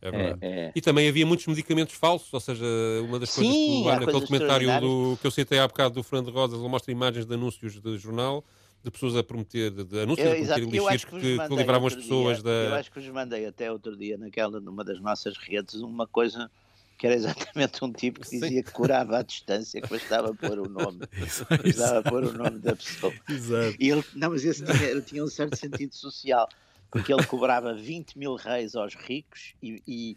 É 0.00 0.10
verdade. 0.10 0.38
É, 0.42 0.60
é. 0.66 0.72
E 0.74 0.80
também 0.80 1.08
havia 1.08 1.24
muitos 1.24 1.46
medicamentos 1.46 1.94
falsos, 1.94 2.32
ou 2.32 2.40
seja, 2.40 2.64
uma 3.02 3.18
das 3.18 3.34
coisas 3.34 3.52
Sim, 3.52 3.82
que 3.82 3.88
naquele 3.88 4.12
documentário 4.12 4.80
do, 4.80 5.18
que 5.20 5.26
eu 5.26 5.30
citei 5.30 5.58
há 5.58 5.66
bocado 5.66 5.94
do 5.94 6.02
Fernando 6.02 6.30
Rosas, 6.30 6.60
ele 6.60 6.68
mostra 6.68 6.92
imagens 6.92 7.26
de 7.26 7.34
anúncios 7.34 7.80
de 7.80 7.98
jornal 7.98 8.44
de 8.84 8.90
pessoas 8.90 9.16
a 9.16 9.22
prometer, 9.24 9.70
de, 9.70 9.84
de 9.84 10.00
anúncios 10.00 10.26
eu, 10.26 10.32
a 10.32 10.34
prometer 10.34 10.76
elixires 10.76 11.04
que, 11.04 11.10
que, 11.10 11.48
que 11.48 11.56
livravam 11.56 11.88
as 11.88 11.94
pessoas 11.96 12.36
dia, 12.36 12.44
da. 12.44 12.50
Eu 12.50 12.74
acho 12.74 12.92
que 12.92 13.00
vos 13.00 13.08
mandei 13.08 13.46
até 13.46 13.72
outro 13.72 13.96
dia 13.96 14.16
naquela, 14.16 14.60
numa 14.60 14.84
das 14.84 15.00
nossas 15.00 15.36
redes, 15.36 15.74
uma 15.74 16.06
coisa 16.06 16.50
que 16.96 17.06
era 17.06 17.16
exatamente 17.16 17.84
um 17.84 17.92
tipo 17.92 18.20
que 18.20 18.38
dizia 18.38 18.62
que 18.62 18.72
curava 18.72 19.18
à 19.18 19.22
distância, 19.22 19.80
que 19.80 19.88
bastava 19.88 20.34
pôr 20.34 20.58
o 20.58 20.68
nome, 20.68 21.00
bastava 21.62 22.02
pôr 22.02 22.24
o 22.24 22.32
nome 22.32 22.58
da 22.58 22.74
pessoa. 22.74 23.12
Exato. 23.28 23.76
E 23.78 23.90
ele, 23.90 24.04
não, 24.14 24.30
mas 24.30 24.44
esse 24.44 24.64
tinha, 24.64 25.00
tinha 25.02 25.24
um 25.24 25.28
certo 25.28 25.56
sentido 25.56 25.94
social, 25.94 26.48
porque 26.90 27.12
ele 27.12 27.24
cobrava 27.26 27.74
20 27.74 28.18
mil 28.18 28.34
reis 28.34 28.74
aos 28.74 28.94
ricos 28.94 29.54
e, 29.62 29.82
e 29.86 30.16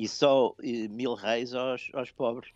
e 0.00 0.08
só 0.08 0.54
e, 0.62 0.88
mil 0.88 1.12
reis 1.12 1.52
aos, 1.52 1.90
aos 1.92 2.10
pobres. 2.10 2.50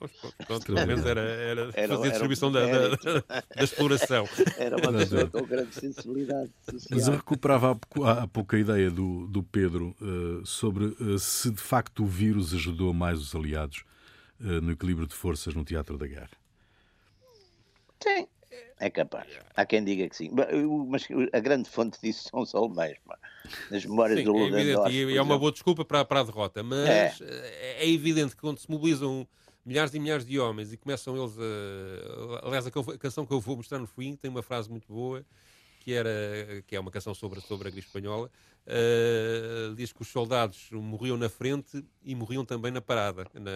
Pronto, 0.47 0.65
pelo 0.65 0.87
menos 0.87 1.05
era, 1.05 1.21
era, 1.21 1.71
era 1.77 1.97
fazer 1.97 2.09
distribuição 2.09 2.51
da, 2.51 2.67
da, 2.67 2.89
da, 3.55 3.63
exploração. 3.63 4.27
Era 4.57 4.77
uma 4.79 4.99
pessoa 4.99 5.27
com 5.29 5.43
grande 5.43 5.75
sensibilidade 5.75 6.51
social. 6.71 6.99
Mas 6.99 7.07
eu 7.07 7.15
recuperava 7.17 7.79
há, 8.07 8.27
pouco 8.27 8.57
a 8.57 8.59
ideia 8.59 8.91
do, 8.91 9.27
do 9.27 9.43
Pedro 9.43 9.95
uh, 10.01 10.47
sobre 10.47 10.87
uh, 10.87 11.19
se 11.19 11.51
de 11.51 11.61
facto 11.61 12.05
o 12.05 12.07
vírus 12.07 12.55
ajudou 12.55 12.95
mais 12.95 13.21
os 13.21 13.35
aliados 13.35 13.85
uh, 14.41 14.63
no 14.63 14.73
equilíbrio 14.73 15.07
de 15.07 15.15
forças 15.15 15.55
no 15.55 15.67
teatro 15.67 15.99
da 15.99 16.07
guerra. 16.07 16.31
Sim, 18.03 18.27
é 18.81 18.89
capaz. 18.89 19.29
Há 19.55 19.67
quem 19.67 19.85
diga 19.85 20.09
que 20.09 20.17
sim. 20.17 20.31
Mas 20.89 21.07
a 21.31 21.41
grande 21.41 21.69
fonte 21.69 22.01
disso 22.01 22.31
são 22.31 22.41
os 22.41 22.55
alemães. 22.55 22.97
Nas 23.71 23.85
memórias 23.85 24.19
sim, 24.19 24.25
do 24.25 24.33
Lula. 24.33 24.61
É 24.61 24.91
e 24.91 25.17
é 25.17 25.23
uma 25.23 25.39
boa 25.39 25.53
desculpa 25.53 25.85
para, 25.85 26.05
para 26.05 26.21
a 26.21 26.23
derrota. 26.23 26.63
Mas 26.63 26.89
é. 26.89 27.15
Eh, 27.21 27.77
é 27.85 27.91
evidente 27.91 28.35
que 28.35 28.41
quando 28.41 28.59
se 28.59 28.71
mobilizam 28.71 29.27
milhares 29.65 29.95
e 29.95 29.99
milhares 29.99 30.25
de 30.25 30.39
homens 30.39 30.73
e 30.73 30.77
começam 30.77 31.17
eles 31.17 31.37
a. 31.39 32.47
Aliás, 32.47 32.67
a 32.67 32.71
canção 32.99 33.27
que 33.27 33.33
eu 33.33 33.41
vou 33.41 33.57
mostrar 33.57 33.79
no 33.79 33.87
fim 33.87 34.17
tem 34.17 34.31
uma 34.31 34.43
frase 34.43 34.71
muito 34.71 34.93
boa 34.93 35.25
que, 35.85 35.93
era, 35.93 36.11
que 36.67 36.75
é 36.75 36.81
uma 36.81 36.91
canção 36.91 37.15
sobre, 37.15 37.41
sobre 37.43 37.69
a 37.69 37.71
gripe 37.71 37.87
espanhola, 37.87 38.31
uh, 38.67 39.75
diz 39.75 39.93
que 39.93 40.01
os 40.01 40.09
soldados 40.09 40.71
morriam 40.73 41.19
na 41.19 41.29
frente 41.29 41.85
e 42.03 42.15
morriam 42.15 42.43
também 42.43 42.73
na 42.73 42.81
parada, 42.81 43.27
na, 43.35 43.51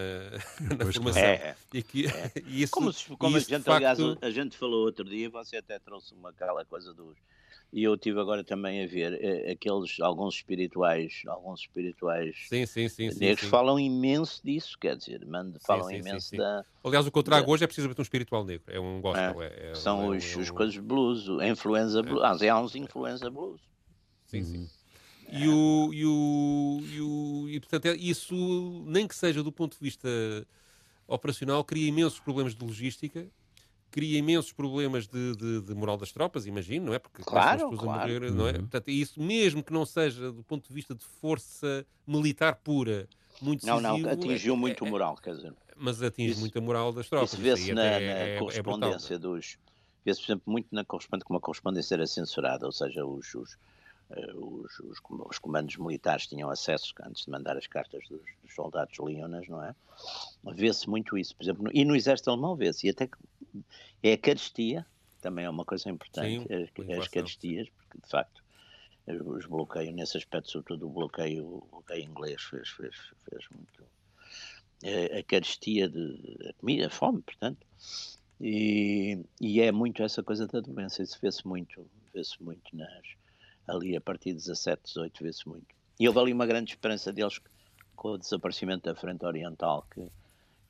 na 0.77 0.91
formação. 0.91 1.23
É, 1.23 1.55
e 1.73 1.81
que, 1.81 2.05
é. 2.05 2.31
e 2.45 2.61
isso, 2.61 2.71
como, 2.71 2.93
como 3.17 3.35
a 3.35 3.39
gente, 3.39 3.63
facto... 3.63 3.71
aliás, 3.71 3.99
a 4.21 4.29
gente 4.29 4.55
falou 4.55 4.85
outro 4.85 5.03
dia, 5.03 5.27
você 5.27 5.57
até 5.57 5.79
trouxe 5.79 6.13
uma 6.13 6.29
aquela 6.29 6.63
coisa 6.63 6.93
dos 6.93 7.17
e 7.71 7.83
eu 7.83 7.95
tive 7.97 8.19
agora 8.19 8.43
também 8.43 8.83
a 8.83 8.87
ver 8.87 9.13
eh, 9.21 9.51
aqueles 9.51 9.99
alguns 9.99 10.35
espirituais 10.35 11.21
alguns 11.27 11.61
espirituais 11.61 12.35
sim, 12.49 12.65
sim, 12.65 12.89
sim, 12.89 13.09
negros 13.19 13.41
sim, 13.41 13.49
falam 13.49 13.79
imenso 13.79 14.41
disso 14.43 14.77
quer 14.79 14.95
dizer 14.95 15.25
mando, 15.25 15.59
falam 15.59 15.87
sim, 15.87 15.97
imenso 15.97 16.35
da 16.35 16.65
aliás 16.83 17.05
o 17.05 17.11
que 17.11 17.17
eu 17.17 17.23
trago 17.23 17.45
da... 17.45 17.51
hoje 17.51 17.63
é 17.63 17.67
precisamente 17.67 17.99
um 17.99 18.01
espiritual 18.01 18.43
negro 18.43 18.63
é 18.67 18.79
um 18.79 18.99
gospel 18.99 19.43
é, 19.43 19.47
é, 19.47 19.71
é 19.71 19.75
são 19.75 20.13
é, 20.13 20.17
os, 20.17 20.35
um... 20.35 20.41
os 20.41 20.49
coisas 20.49 20.77
blues 20.77 21.29
a 21.39 21.47
influenza 21.47 22.01
blues 22.01 22.23
ah, 22.23 22.53
há 22.53 22.59
uns 22.59 22.75
influenza 22.75 23.29
blues. 23.29 23.61
Sim 24.25 24.43
sim. 24.43 24.69
E 25.31 25.47
o, 25.47 25.93
e 25.93 26.05
o, 26.05 26.79
e 26.91 27.01
o 27.01 27.49
e 27.49 27.59
portanto 27.59 27.85
é, 27.85 27.95
isso 27.95 28.83
nem 28.87 29.07
que 29.07 29.15
seja 29.15 29.43
do 29.43 29.51
ponto 29.51 29.77
de 29.77 29.83
vista 29.83 30.09
operacional 31.07 31.63
cria 31.63 31.87
imensos 31.87 32.19
problemas 32.19 32.55
de 32.55 32.65
logística 32.65 33.27
cria 33.91 34.17
imensos 34.17 34.51
problemas 34.51 35.07
de, 35.07 35.35
de, 35.35 35.61
de, 35.61 35.73
moral 35.73 35.97
das 35.97 36.11
tropas, 36.11 36.45
imagino, 36.45 36.87
não 36.87 36.93
é? 36.93 36.99
Porque 36.99 37.23
claro, 37.23 37.69
as 37.69 37.79
claro. 37.79 37.91
a 37.91 38.05
morrer, 38.05 38.31
não 38.31 38.47
é? 38.47 38.51
Uhum. 38.51 38.59
Portanto, 38.59 38.89
isso 38.89 39.21
mesmo 39.21 39.63
que 39.63 39.73
não 39.73 39.85
seja 39.85 40.31
do 40.31 40.43
ponto 40.43 40.67
de 40.67 40.73
vista 40.73 40.93
de 40.93 41.03
força 41.03 41.85
militar 42.05 42.55
pura, 42.55 43.07
muito 43.41 43.65
Não, 43.65 43.79
não, 43.79 43.95
atingiu 44.09 44.53
é, 44.53 44.57
muito 44.57 44.85
é, 44.85 44.89
moral, 44.89 45.15
quer 45.15 45.35
dizer. 45.35 45.53
Mas 45.75 46.01
atinge 46.03 46.31
isso, 46.31 46.41
muito 46.41 46.57
a 46.57 46.61
moral 46.61 46.91
das 46.91 47.07
tropas. 47.07 47.33
Isso 47.33 47.41
vê-se 47.41 47.73
na, 47.73 47.83
na 47.83 47.87
é, 47.87 48.35
é 48.35 48.39
correspondência 48.39 49.17
dos... 49.17 49.57
Vê-se, 50.03 50.21
por 50.21 50.25
exemplo, 50.25 50.51
muito 50.51 50.67
na 50.71 50.83
correspondência, 50.83 51.25
como 51.25 51.37
a 51.37 51.41
correspondência 51.41 51.95
era 51.95 52.07
censurada, 52.07 52.65
ou 52.65 52.71
seja, 52.71 53.05
os, 53.05 53.33
os 53.35 53.57
eh, 54.09 54.33
os, 54.33 54.79
os, 54.79 54.97
os, 55.29 55.37
comandos 55.37 55.77
militares 55.77 56.25
tinham 56.25 56.49
acesso, 56.49 56.93
antes 57.03 57.25
de 57.25 57.31
mandar 57.31 57.55
as 57.57 57.67
cartas 57.67 58.01
dos, 58.09 58.21
dos 58.41 58.53
soldados 58.55 58.97
leonas, 58.97 59.47
não 59.47 59.63
é? 59.63 59.75
Vê-se 60.53 60.89
muito 60.89 61.17
isso, 61.17 61.35
por 61.35 61.43
exemplo, 61.43 61.63
no, 61.63 61.71
e 61.73 61.85
no 61.85 61.95
exército 61.95 62.31
alemão 62.31 62.55
vê-se, 62.55 62.87
e 62.87 62.89
até 62.89 63.05
que 63.05 63.17
é 64.03 64.13
a 64.13 64.17
carestia, 64.17 64.85
também 65.21 65.45
é 65.45 65.49
uma 65.49 65.65
coisa 65.65 65.89
importante, 65.89 66.47
Sim, 66.47 66.93
as, 66.93 66.99
as 66.99 67.07
carestías, 67.07 67.67
porque 67.69 67.99
de 68.01 68.09
facto 68.09 68.43
os 69.07 69.45
bloqueios, 69.45 69.93
nesse 69.93 70.17
aspecto, 70.17 70.51
sobretudo 70.51 70.87
o 70.87 70.89
bloqueio, 70.89 71.45
o 71.45 71.67
bloqueio 71.71 72.03
inglês 72.03 72.41
fez, 72.43 72.69
fez, 72.69 72.95
fez 73.27 73.45
muito. 73.49 73.83
A, 74.83 75.19
a 75.19 75.23
carestia 75.23 75.89
de 75.89 76.37
a 76.47 76.53
comida, 76.53 76.87
a 76.87 76.89
fome, 76.89 77.21
portanto. 77.21 77.65
E, 78.39 79.19
e 79.41 79.61
é 79.61 79.71
muito 79.71 80.03
essa 80.03 80.23
coisa 80.23 80.47
da 80.47 80.61
doença, 80.61 81.03
isso 81.03 81.17
vê-se 81.21 81.45
muito, 81.45 81.85
vê-se 82.13 82.41
muito 82.41 82.75
nas, 82.75 83.03
ali 83.67 83.95
a 83.95 84.01
partir 84.01 84.29
de 84.29 84.37
17, 84.37 84.83
18 84.85 85.23
vê-se 85.23 85.47
muito. 85.47 85.75
E 85.99 86.07
houve 86.07 86.19
ali 86.19 86.33
uma 86.33 86.45
grande 86.45 86.71
esperança 86.71 87.11
deles 87.11 87.41
com 87.95 88.09
o 88.09 88.17
desaparecimento 88.17 88.83
da 88.83 88.95
frente 88.95 89.25
oriental 89.25 89.85
que, 89.93 90.09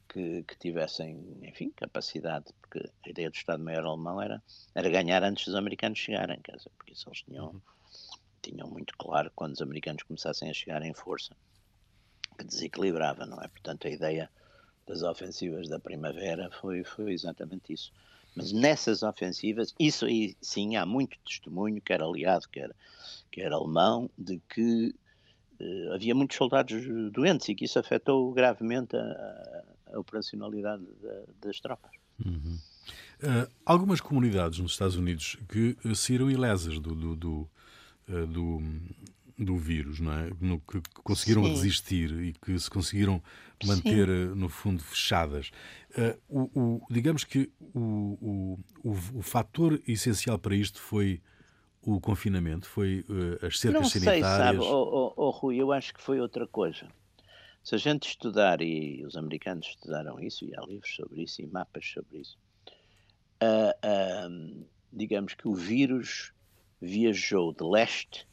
que, 0.10 0.43
que, 0.43 0.58
tivessem, 0.58 1.38
enfim, 1.43 1.72
capacidade, 1.76 2.45
porque 2.60 2.89
a 3.06 3.10
ideia 3.10 3.30
do 3.30 3.36
Estado-Maior 3.36 3.86
alemão 3.86 4.22
era, 4.22 4.43
era 4.74 4.89
ganhar 4.89 5.24
antes 5.24 5.45
dos 5.45 5.56
americanos 5.56 6.00
chegarem, 6.00 6.41
quer 6.41 6.58
dizer, 6.58 6.72
porque 6.78 6.93
isso 6.93 7.08
eles 7.08 7.22
tinham, 7.22 7.45
uhum. 7.45 7.62
tinham 8.41 8.67
muito 8.67 8.98
claro 8.98 9.32
quando 9.36 9.54
os 9.54 9.62
americanos 9.62 10.04
começassem 10.04 10.50
a 10.50 10.54
chegar 10.54 10.82
em 10.82 10.93
força, 10.93 11.36
que 12.38 12.43
desequilibrava, 12.43 13.26
não 13.26 13.39
é? 13.41 13.48
Portanto, 13.48 13.88
a 13.88 13.91
ideia 13.91 14.30
das 14.88 15.04
ofensivas 15.04 15.69
da 15.69 15.80
primavera 15.80 16.50
foi, 16.50 16.84
foi 16.84 17.13
exatamente 17.13 17.72
isso. 17.72 17.93
Mas 18.36 18.52
nessas 18.52 19.04
ofensivas, 19.04 19.74
isso 19.80 20.06
aí 20.06 20.36
sim 20.41 20.76
há 20.76 20.86
muito 20.86 21.17
testemunho, 21.19 21.82
quer 21.82 22.02
aliado, 22.02 22.48
quer, 22.50 22.72
quer 23.32 23.52
alemão, 23.52 24.10
de 24.17 24.41
que 24.50 24.95
uh, 25.60 25.93
havia 25.93 26.15
muitos 26.15 26.38
soldados 26.38 26.84
doentes 27.12 27.50
e 27.50 27.56
que 27.56 27.65
isso 27.65 27.78
afetou 27.78 28.32
gravemente 28.32 28.95
a, 28.95 29.63
a 29.93 29.99
operacionalidade 29.99 30.84
da, 31.02 31.23
das 31.41 31.60
tropas. 31.60 31.91
Uhum. 32.25 32.58
Uh, 33.21 33.52
algumas 33.65 33.99
comunidades 33.99 34.60
nos 34.60 34.71
Estados 34.71 34.95
Unidos 34.95 35.38
que 35.49 35.78
uh, 35.84 35.95
saíram 35.95 36.32
ilesas 36.32 36.80
do, 36.80 36.95
do, 36.95 37.15
do, 37.15 37.49
uh, 38.08 38.28
do, 38.28 38.62
do, 39.38 39.58
vírus, 39.58 39.99
não 39.99 40.13
é? 40.13 40.32
No, 40.39 40.60
que 40.62 40.82
conseguiram 41.04 41.43
Sim. 41.43 41.49
resistir 41.49 42.12
e 42.21 42.34
que 42.34 42.58
se 42.58 42.69
conseguiram 42.69 43.21
manter, 43.65 44.08
Sim. 44.08 44.36
no 44.36 44.47
fundo, 44.47 44.82
fechadas. 44.82 45.52
O, 46.30 46.43
o, 46.58 46.82
digamos 46.89 47.25
que 47.25 47.52
o, 47.60 48.58
o, 48.84 48.97
o, 49.15 49.21
fator 49.21 49.82
essencial 49.86 50.39
para 50.39 50.56
isto 50.56 50.80
foi 50.80 51.21
o 51.82 51.99
confinamento, 51.99 52.69
foi 52.69 53.06
as 53.41 53.60
cercas 53.60 53.82
não 53.82 53.89
sanitárias. 53.89 54.21
Não 54.21 54.38
sei, 54.38 54.45
sabe, 54.45 54.60
oh, 54.60 55.13
oh, 55.17 55.28
oh, 55.28 55.30
Rui, 55.32 55.58
eu 55.58 55.73
acho 55.73 55.93
que 55.93 56.02
foi 56.02 56.21
outra 56.21 56.47
coisa. 56.47 56.88
Se 57.70 57.76
a 57.76 57.78
gente 57.78 58.10
estudar, 58.10 58.64
e 58.64 59.06
os 59.06 59.16
americanos 59.16 59.68
estudaram 59.68 60.20
isso, 60.20 60.44
e 60.44 60.56
há 60.58 60.62
livros 60.62 60.92
sobre 60.96 61.22
isso, 61.22 61.40
e 61.40 61.46
mapas 61.46 61.86
sobre 61.88 62.18
isso, 62.18 62.36
uh, 63.44 64.28
uh, 64.28 64.66
digamos 64.92 65.36
que 65.36 65.48
o 65.48 65.54
vírus 65.54 66.34
viajou 66.82 67.54
de 67.54 67.64
leste 67.64 68.28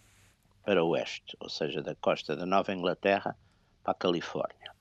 para 0.64 0.82
oeste, 0.82 1.36
ou 1.38 1.50
seja, 1.50 1.82
da 1.82 1.94
costa 1.96 2.34
da 2.34 2.46
Nova 2.46 2.72
Inglaterra 2.72 3.36
para 3.84 3.92
a 3.92 3.94
Califórnia, 3.94 4.72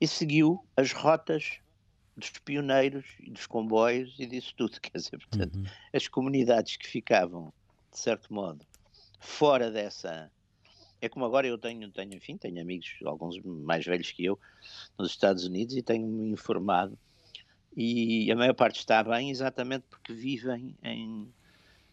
e 0.00 0.06
seguiu 0.06 0.64
as 0.76 0.92
rotas 0.92 1.58
dos 2.16 2.30
pioneiros 2.30 3.06
e 3.18 3.28
dos 3.28 3.48
comboios 3.48 4.14
e 4.20 4.26
disso 4.26 4.54
tudo. 4.56 4.78
Quer 4.80 4.98
dizer, 4.98 5.18
portanto, 5.18 5.56
uhum. 5.56 5.66
as 5.92 6.06
comunidades 6.06 6.76
que 6.76 6.86
ficavam, 6.86 7.52
de 7.90 7.98
certo 7.98 8.32
modo, 8.32 8.64
fora 9.18 9.68
dessa 9.68 10.30
é 11.00 11.08
como 11.08 11.24
agora 11.24 11.46
eu 11.46 11.58
tenho, 11.58 11.90
tenho, 11.90 12.14
enfim, 12.14 12.36
tenho 12.36 12.60
amigos, 12.60 12.96
alguns 13.04 13.38
mais 13.42 13.84
velhos 13.84 14.10
que 14.12 14.24
eu, 14.24 14.38
nos 14.98 15.10
Estados 15.10 15.44
Unidos 15.44 15.76
e 15.76 15.82
tenho-me 15.82 16.30
informado. 16.30 16.98
E 17.76 18.30
a 18.32 18.36
maior 18.36 18.54
parte 18.54 18.78
está 18.78 19.02
bem 19.02 19.30
exatamente 19.30 19.84
porque 19.90 20.12
vivem 20.12 20.74
em, 20.82 21.28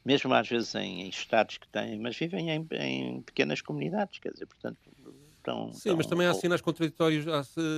mesmo 0.05 0.33
às 0.33 0.47
vezes 0.47 0.73
em, 0.75 1.01
em 1.01 1.09
estados 1.09 1.57
que 1.57 1.67
têm, 1.67 1.99
mas 1.99 2.17
vivem 2.17 2.49
em, 2.49 2.67
em 2.79 3.21
pequenas 3.21 3.61
comunidades, 3.61 4.19
quer 4.19 4.31
dizer, 4.31 4.45
portanto, 4.45 4.79
Tão, 5.43 5.73
sim, 5.73 5.89
tão, 5.89 5.97
mas 5.97 6.07
também 6.07 6.25
há 6.25 6.33
sinais 6.33 6.61
contraditórios 6.61 7.25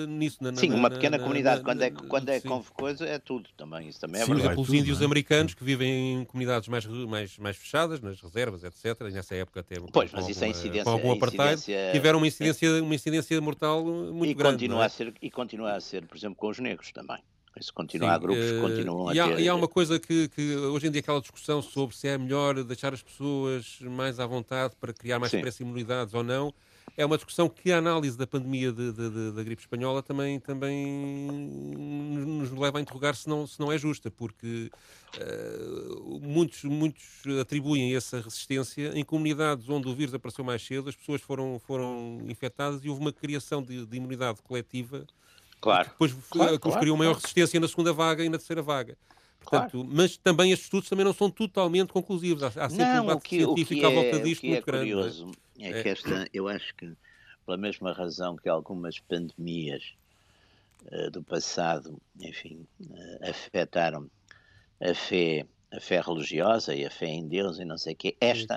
nisso. 0.07 0.37
Na, 0.43 0.53
sim, 0.55 0.71
uma 0.71 0.87
pequena 0.87 1.17
na, 1.17 1.23
comunidade, 1.23 1.57
na, 1.57 1.63
quando 1.65 1.81
é, 1.81 1.89
quando 1.89 2.29
é 2.29 2.39
coisa, 2.75 3.05
é 3.07 3.17
tudo 3.17 3.49
também. 3.57 3.89
Isso 3.89 3.99
também 3.99 4.21
é 4.21 4.23
sim, 4.23 4.31
verdade. 4.31 4.53
Por 4.53 4.61
exemplo, 4.61 4.75
os 4.75 4.81
índios 4.81 5.01
é? 5.01 5.05
americanos 5.05 5.55
que 5.55 5.63
vivem 5.63 6.13
em 6.13 6.25
comunidades 6.25 6.69
mais, 6.69 6.85
mais, 6.85 7.37
mais 7.39 7.57
fechadas, 7.57 7.99
nas 8.01 8.21
reservas, 8.21 8.63
etc. 8.63 9.01
E 9.09 9.11
nessa 9.11 9.33
época 9.33 9.61
até 9.61 9.77
pois, 9.91 10.11
mas 10.11 10.29
isso 10.29 10.43
é 10.43 10.49
incidência, 10.49 10.83
com 10.83 10.91
algum 10.91 11.11
apartheid, 11.11 11.53
incidência, 11.53 11.91
tiveram 11.91 12.19
uma 12.19 12.27
incidência, 12.27 12.83
uma 12.83 12.95
incidência 12.95 13.41
mortal 13.41 13.83
muito 13.83 14.29
e 14.29 14.33
grande. 14.35 14.57
Continua 14.57 14.83
é? 14.83 14.85
a 14.85 14.89
ser, 14.89 15.13
e 15.19 15.31
continua 15.31 15.73
a 15.73 15.81
ser, 15.81 16.05
por 16.05 16.15
exemplo, 16.15 16.35
com 16.35 16.49
os 16.49 16.59
negros 16.59 16.91
também. 16.91 17.17
Isso 17.59 17.73
continua, 17.73 18.09
Sim, 18.09 18.13
há 18.13 18.17
grupos 18.17 18.43
que 18.43 18.57
eh, 18.57 18.61
continuam 18.61 19.13
e 19.13 19.19
a 19.19 19.27
ter... 19.27 19.39
E 19.39 19.49
há 19.49 19.55
uma 19.55 19.67
coisa 19.67 19.97
que, 19.97 20.27
que, 20.27 20.55
hoje 20.55 20.87
em 20.87 20.91
dia 20.91 20.99
aquela 20.99 21.21
discussão 21.21 21.61
sobre 21.61 21.95
se 21.95 22.07
é 22.07 22.17
melhor 22.17 22.61
deixar 22.63 22.93
as 22.93 23.01
pessoas 23.01 23.79
mais 23.81 24.19
à 24.19 24.27
vontade 24.27 24.75
para 24.79 24.93
criar 24.93 25.19
mais 25.19 25.31
depressa 25.31 25.63
imunidades 25.63 26.13
ou 26.13 26.21
não, 26.21 26.53
é 26.97 27.05
uma 27.05 27.17
discussão 27.17 27.49
que 27.49 27.71
a 27.71 27.77
análise 27.77 28.17
da 28.17 28.25
pandemia 28.25 28.71
de, 28.71 28.91
de, 28.91 29.09
de, 29.09 29.31
da 29.31 29.43
gripe 29.43 29.61
espanhola 29.61 30.01
também, 30.01 30.39
também 30.39 31.27
nos 31.77 32.51
leva 32.51 32.77
a 32.77 32.81
interrogar 32.81 33.15
se 33.15 33.27
não, 33.27 33.45
se 33.45 33.59
não 33.59 33.71
é 33.71 33.77
justa, 33.77 34.09
porque 34.09 34.71
uh, 35.17 36.19
muitos, 36.21 36.63
muitos 36.63 37.03
atribuem 37.41 37.95
essa 37.95 38.21
resistência 38.21 38.91
em 38.93 39.03
comunidades 39.03 39.67
onde 39.67 39.89
o 39.89 39.95
vírus 39.95 40.13
apareceu 40.13 40.43
mais 40.43 40.65
cedo, 40.65 40.89
as 40.89 40.95
pessoas 40.95 41.21
foram, 41.21 41.59
foram 41.59 42.19
infectadas 42.27 42.83
e 42.83 42.89
houve 42.89 43.01
uma 43.01 43.13
criação 43.13 43.61
de, 43.61 43.85
de 43.85 43.97
imunidade 43.97 44.41
coletiva 44.41 45.05
Claro. 45.65 45.89
Depois 45.89 46.13
claro, 46.29 46.59
claro, 46.59 46.79
criou 46.79 46.95
maior 46.95 47.15
resistência 47.15 47.59
na 47.59 47.67
segunda 47.67 47.91
vaga 47.91 48.23
e 48.23 48.29
na 48.29 48.37
terceira 48.37 48.61
vaga. 48.61 48.95
Portanto, 49.45 49.71
claro. 49.71 49.89
Mas 49.91 50.17
também 50.17 50.51
estes 50.51 50.65
estudos 50.65 50.89
também 50.89 51.05
não 51.05 51.13
são 51.13 51.29
totalmente 51.29 51.93
conclusivos. 51.93 52.43
Há, 52.43 52.47
há 52.47 52.69
sempre 52.69 52.85
não, 52.85 53.03
um 53.03 53.07
debate 53.07 53.29
científico 53.29 53.85
à 53.85 53.89
volta 53.89 54.15
é, 54.15 54.19
disto 54.19 54.45
muito 54.45 54.57
é 54.57 54.71
grande. 54.71 54.89
É? 54.89 54.93
Curioso 54.93 55.31
é, 55.59 55.69
é 55.69 55.83
que 55.83 55.89
esta, 55.89 56.27
eu 56.33 56.47
acho 56.47 56.75
que, 56.75 56.91
pela 57.45 57.57
mesma 57.57 57.93
razão 57.93 58.35
que 58.35 58.49
algumas 58.49 58.99
pandemias 58.99 59.93
uh, 60.91 61.11
do 61.11 61.23
passado, 61.23 61.99
enfim, 62.19 62.65
uh, 62.81 63.29
afetaram 63.29 64.09
a 64.81 64.93
fé 64.93 65.45
a 65.71 65.79
fé 65.79 65.99
religiosa 65.99 66.73
e 66.73 66.85
a 66.85 66.89
fé 66.89 67.07
em 67.07 67.27
Deus 67.27 67.59
e 67.59 67.65
não 67.65 67.77
sei 67.77 67.93
o 67.93 67.95
quê, 67.97 68.15
esta 68.21 68.55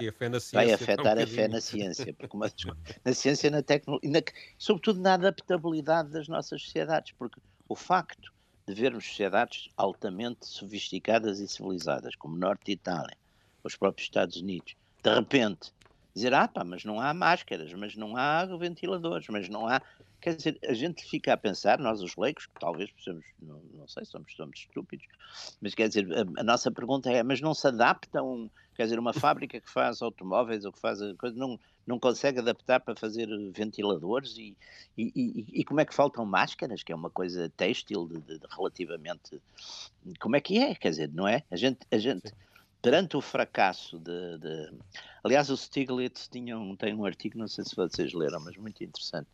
vai 0.53 0.73
afetar 0.73 1.19
a 1.19 1.27
fé 1.27 1.49
na 1.49 1.61
ciência, 1.61 2.15
porque 2.15 2.37
uma, 2.37 2.47
na 3.05 3.13
ciência, 3.13 3.51
na 3.51 3.63
tecnologia, 3.63 4.23
sobretudo 4.57 5.01
na 5.01 5.15
adaptabilidade 5.15 6.11
das 6.11 6.29
nossas 6.29 6.63
sociedades, 6.63 7.13
porque 7.19 7.41
o 7.69 7.75
facto 7.75 8.33
de 8.69 8.75
vermos 8.75 9.07
sociedades 9.07 9.71
altamente 9.79 10.47
sofisticadas 10.47 11.41
e 11.41 11.49
civilizadas, 11.49 12.15
como 12.15 12.37
Norte 12.37 12.67
de 12.67 12.73
Itália, 12.73 13.17
os 13.65 13.75
próprios 13.75 14.07
Estados 14.07 14.37
Unidos, 14.37 14.77
de 15.03 15.15
repente 15.15 15.73
dizer, 16.15 16.35
ah 16.35 16.47
pá, 16.47 16.65
mas 16.65 16.85
não 16.85 17.01
há 17.01 17.15
máscaras, 17.15 17.73
mas 17.73 17.97
não 17.97 18.15
há 18.15 18.45
ventiladores, 18.45 19.27
mas 19.29 19.49
não 19.49 19.67
há 19.67 19.81
Quer 20.21 20.35
dizer, 20.35 20.59
a 20.67 20.73
gente 20.73 21.05
fica 21.05 21.33
a 21.33 21.37
pensar, 21.37 21.79
nós 21.79 22.03
os 22.03 22.17
leigos, 22.17 22.47
que 22.47 22.61
talvez 22.61 22.91
possamos, 22.91 23.25
não, 23.41 23.61
não 23.75 23.87
sei, 23.87 24.05
somos, 24.05 24.35
somos 24.35 24.59
estúpidos, 24.59 25.07
mas 25.61 25.75
quer 25.75 25.89
dizer, 25.89 26.07
a, 26.13 26.41
a, 26.41 26.43
nossa 26.43 26.71
pergunta 26.73 27.11
é, 27.11 27.23
mas 27.23 27.41
não 27.41 27.55
se 27.55 27.69
adapta 27.69 28.23
um, 28.23 28.51
quer 28.75 28.85
dizer, 28.85 28.99
uma 28.99 29.13
fábrica 29.13 29.61
que 29.61 29.71
faz 29.71 30.03
automóveis 30.03 30.65
ou 30.65 30.73
que 30.73 30.81
faz 30.81 30.99
coisa, 31.19 31.37
não, 31.37 31.59
não 31.87 32.01
consegue 32.01 32.41
adaptar 32.41 32.81
para 32.81 32.97
fazer 32.97 33.29
ventiladores 33.53 34.37
e, 34.37 34.57
e, 34.97 35.13
e, 35.15 35.61
e 35.61 35.65
como 35.65 35.81
é 35.81 35.85
que 35.85 35.95
faltam 35.95 36.27
máscaras, 36.27 36.83
que 36.83 36.93
é 36.93 36.97
uma 36.97 37.11
coisa 37.11 37.49
têxtil 37.57 38.09
de, 38.09 38.21
de, 38.21 38.39
de 38.41 38.47
relativamente, 38.51 39.41
como 40.19 40.35
é 40.35 40.41
que 40.41 40.59
é, 40.59 40.75
quer 40.75 40.91
dizer, 40.91 41.11
não 41.13 41.29
é? 41.29 41.45
A 41.49 41.57
gente, 41.57 41.79
a 41.93 41.99
gente 41.99 42.33
perante 42.83 43.17
o 43.17 43.21
fracasso 43.21 43.99
de, 43.99 44.39
de... 44.39 44.73
Aliás, 45.23 45.51
o 45.51 45.57
Stiglitz 45.57 46.29
tinha 46.29 46.59
um, 46.59 46.77
tem 46.77 46.95
um 46.95 47.05
artigo, 47.05 47.39
não 47.39 47.49
sei 47.49 47.65
se 47.65 47.75
vocês 47.75 48.13
leram, 48.13 48.41
mas 48.41 48.57
muito 48.57 48.83
interessante, 48.83 49.29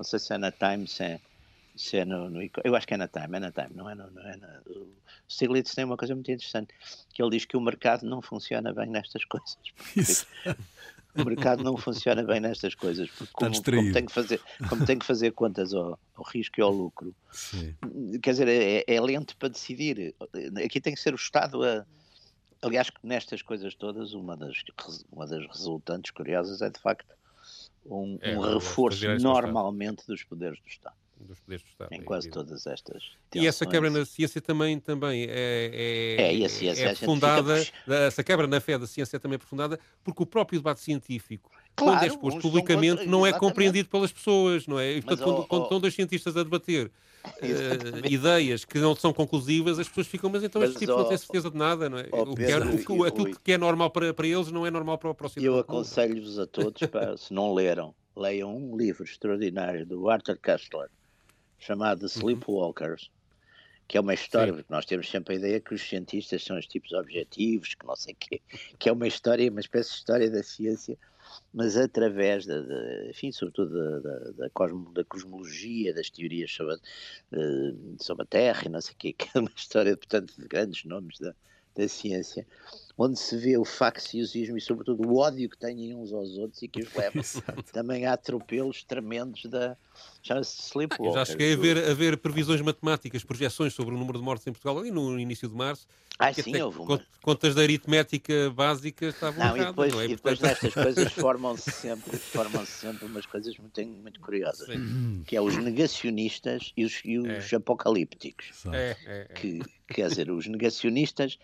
não 0.00 0.04
sei 0.04 0.18
se 0.18 0.32
é 0.32 0.38
na 0.38 0.50
Time, 0.50 0.88
se 0.88 1.02
é, 1.02 1.20
se 1.76 1.98
é 1.98 2.04
no, 2.06 2.30
no, 2.30 2.40
Eu 2.64 2.74
acho 2.74 2.86
que 2.86 2.94
é 2.94 2.96
na 2.96 3.06
Time, 3.06 3.36
é 3.36 3.40
na 3.40 3.52
Time, 3.52 3.70
não 3.74 3.88
é, 3.88 3.94
no, 3.94 4.10
não 4.10 4.22
é 4.22 4.36
na, 4.36 4.60
O 4.66 4.94
Stiglitz 5.28 5.74
tem 5.74 5.84
uma 5.84 5.96
coisa 5.96 6.14
muito 6.14 6.30
interessante, 6.30 6.72
que 7.12 7.22
ele 7.22 7.30
diz 7.32 7.44
que 7.44 7.56
o 7.56 7.60
mercado 7.60 8.06
não 8.06 8.22
funciona 8.22 8.72
bem 8.72 8.86
nestas 8.88 9.24
coisas. 9.26 9.58
Isso. 9.94 10.26
O 11.14 11.24
mercado 11.24 11.62
não 11.62 11.76
funciona 11.76 12.22
bem 12.22 12.40
nestas 12.40 12.74
coisas, 12.74 13.10
porque 13.10 13.32
como, 13.34 13.62
como, 13.62 13.92
tem, 13.92 14.06
que 14.06 14.12
fazer, 14.12 14.40
como 14.68 14.86
tem 14.86 14.98
que 14.98 15.04
fazer 15.04 15.32
contas 15.32 15.74
ao, 15.74 15.98
ao 16.14 16.24
risco 16.24 16.58
e 16.58 16.62
ao 16.62 16.70
lucro, 16.70 17.14
Sim. 17.30 17.74
quer 18.22 18.30
dizer, 18.30 18.48
é, 18.48 18.84
é 18.86 19.00
lento 19.00 19.36
para 19.36 19.48
decidir. 19.48 20.14
Aqui 20.64 20.80
tem 20.80 20.94
que 20.94 21.00
ser 21.00 21.12
o 21.12 21.16
Estado 21.16 21.62
a. 21.62 21.84
Aliás, 22.62 22.90
nestas 23.02 23.42
coisas 23.42 23.74
todas, 23.74 24.12
uma 24.12 24.36
das, 24.36 24.62
uma 25.10 25.26
das 25.26 25.46
resultantes 25.46 26.10
curiosas 26.10 26.60
é 26.62 26.70
de 26.70 26.78
facto 26.78 27.06
um, 27.84 28.18
é, 28.20 28.36
um 28.36 28.54
reforço 28.54 29.06
normalmente 29.20 30.06
dos 30.06 30.22
poderes 30.24 30.60
do 30.60 30.68
Estado. 30.68 30.96
Dos 31.18 31.38
poderes 31.40 31.62
do 31.64 31.68
Estado. 31.68 31.92
Em 31.92 32.00
é 32.00 32.02
quase 32.02 32.30
todas 32.30 32.66
estas. 32.66 33.02
Tensões. 33.30 33.44
E 33.44 33.46
essa 33.46 33.66
quebra 33.66 33.90
na 33.90 34.04
ciência 34.04 34.40
também, 34.40 34.78
também 34.80 35.24
é, 35.24 35.28
é, 35.28 36.22
é, 36.22 36.34
e 36.34 36.44
a 36.44 36.48
ciência, 36.48 36.88
é 36.88 36.94
fundada, 36.94 37.62
essa 37.86 38.24
quebra 38.24 38.46
na 38.46 38.60
fé 38.60 38.78
da 38.78 38.86
ciência 38.86 39.16
é 39.16 39.18
também 39.18 39.36
aprofundada, 39.36 39.78
porque 40.02 40.22
o 40.22 40.26
próprio 40.26 40.58
debate 40.58 40.80
científico 40.80 41.50
claro, 41.80 41.98
quando 41.98 42.04
é 42.04 42.06
exposto 42.06 42.40
publicamente, 42.40 43.06
não 43.06 43.26
é 43.26 43.32
compreendido 43.32 43.88
pelas 43.88 44.12
pessoas, 44.12 44.66
não 44.66 44.78
é? 44.78 44.92
E, 44.92 45.02
portanto, 45.02 45.18
Mas, 45.18 45.24
quando, 45.24 45.40
oh, 45.40 45.46
quando 45.46 45.62
estão 45.64 45.80
dois 45.80 45.94
cientistas 45.94 46.36
a 46.36 46.42
debater 46.42 46.90
uh, 47.26 48.06
ideias 48.06 48.64
que 48.64 48.78
não 48.78 48.94
são 48.94 49.12
conclusivas, 49.12 49.78
as 49.78 49.88
pessoas 49.88 50.06
ficam, 50.06 50.30
mas 50.30 50.42
então 50.42 50.62
estes 50.62 50.78
tipos 50.78 50.94
oh, 50.94 50.98
não 50.98 51.08
têm 51.08 51.18
certeza 51.18 51.50
de 51.50 51.56
nada, 51.56 51.88
não 51.88 51.98
é? 51.98 52.08
Oh, 52.12 52.22
o 52.22 52.34
que, 52.34 52.92
o, 52.92 53.04
aquilo 53.04 53.38
que 53.38 53.52
é 53.52 53.58
normal 53.58 53.90
para, 53.90 54.14
para 54.14 54.26
eles 54.26 54.50
não 54.50 54.66
é 54.66 54.70
normal 54.70 54.98
para 54.98 55.10
o 55.10 55.14
próximo. 55.14 55.44
Eu 55.44 55.58
aconselho-vos 55.58 56.38
a 56.38 56.46
todos, 56.46 56.86
para, 56.88 57.16
se 57.18 57.32
não 57.32 57.52
leram, 57.52 57.94
leiam 58.16 58.56
um 58.56 58.76
livro 58.76 59.04
extraordinário 59.04 59.84
do 59.84 60.08
Arthur 60.08 60.38
Kessler, 60.38 60.88
chamado 61.58 62.02
uhum. 62.02 62.08
Sleepwalkers, 62.08 63.10
que 63.90 63.98
é 63.98 64.00
uma 64.00 64.14
história, 64.14 64.52
Sim. 64.52 64.58
porque 64.58 64.72
nós 64.72 64.86
temos 64.86 65.10
sempre 65.10 65.34
a 65.34 65.38
ideia 65.38 65.60
que 65.60 65.74
os 65.74 65.82
cientistas 65.82 66.44
são 66.44 66.56
os 66.56 66.64
tipos 66.64 66.92
objetivos, 66.92 67.74
que 67.74 67.84
não 67.84 67.96
sei 67.96 68.14
o 68.14 68.16
quê, 68.16 68.40
que 68.78 68.88
é 68.88 68.92
uma 68.92 69.08
história, 69.08 69.50
uma 69.50 69.60
espécie 69.60 69.90
de 69.90 69.96
história 69.96 70.30
da 70.30 70.42
ciência 70.42 70.96
mas 71.52 71.76
através, 71.76 72.46
da, 72.46 72.56
enfim, 73.08 73.32
sobretudo 73.32 73.74
da, 73.74 73.98
da, 73.98 74.30
da, 74.30 74.50
cosmo, 74.50 74.92
da, 74.92 75.04
cosmologia, 75.04 75.94
das 75.94 76.10
teorias 76.10 76.52
sobre 76.52 76.74
a, 76.74 76.78
sobre 77.98 78.22
a 78.22 78.26
Terra 78.26 78.62
e 78.66 78.68
não 78.68 78.80
sei 78.80 78.94
o 78.94 78.96
quê, 78.96 79.12
que 79.18 79.28
é 79.34 79.40
uma 79.40 79.52
história, 79.56 79.96
portanto, 79.96 80.34
de 80.38 80.46
grandes 80.46 80.84
nomes 80.84 81.18
da, 81.18 81.34
da 81.74 81.88
ciência. 81.88 82.46
Onde 83.02 83.18
se 83.18 83.34
vê 83.34 83.56
o 83.56 83.64
facciosismo 83.64 84.58
e, 84.58 84.60
sobretudo, 84.60 85.08
o 85.08 85.16
ódio 85.16 85.48
que 85.48 85.56
têm 85.56 85.94
uns 85.94 86.12
aos 86.12 86.36
outros 86.36 86.62
e 86.62 86.68
que 86.68 86.82
os 86.82 86.92
leva 86.94 87.22
também 87.72 88.04
a 88.04 88.12
atropelos 88.12 88.84
tremendos 88.84 89.46
da. 89.46 89.74
Chama-se 90.22 90.60
Sleepwalker. 90.68 91.18
Ah, 91.18 91.24
já 91.24 91.32
cheguei 91.32 91.54
a 91.54 91.56
ver, 91.56 91.78
a 91.78 91.94
ver 91.94 92.18
previsões 92.18 92.60
matemáticas, 92.60 93.24
projeções 93.24 93.72
sobre 93.72 93.94
o 93.94 93.98
número 93.98 94.18
de 94.18 94.24
mortes 94.24 94.46
em 94.46 94.52
Portugal 94.52 94.78
ali 94.78 94.90
no 94.90 95.18
início 95.18 95.48
de 95.48 95.54
março. 95.54 95.86
Ah, 96.18 96.30
sim, 96.30 96.54
houve 96.60 96.80
uma... 96.80 97.02
Contas 97.22 97.54
da 97.54 97.62
aritmética 97.62 98.50
básica 98.50 99.06
estavam 99.06 99.46
não, 99.46 99.56
erradas, 99.56 99.64
e 99.64 99.88
depois, 99.88 99.92
não 99.94 100.00
é? 100.00 100.04
E 100.04 100.08
depois 100.08 100.38
destas 100.38 100.74
coisas 100.74 101.12
formam-se 101.14 101.70
sempre, 101.70 102.18
formam 102.18 102.66
sempre 102.66 103.06
umas 103.06 103.24
coisas 103.24 103.56
muito, 103.56 103.82
muito 103.82 104.20
curiosas, 104.20 104.66
sim. 104.66 105.22
que 105.26 105.34
é 105.34 105.40
os 105.40 105.56
negacionistas 105.56 106.74
e 106.76 106.84
os, 106.84 107.00
e 107.02 107.18
os 107.18 107.50
é. 107.50 107.56
apocalípticos. 107.56 108.66
É, 108.66 108.96
é, 109.06 109.26
é, 109.30 109.34
que, 109.34 109.62
quer 109.88 110.08
dizer, 110.08 110.30
os 110.30 110.46
negacionistas... 110.46 111.38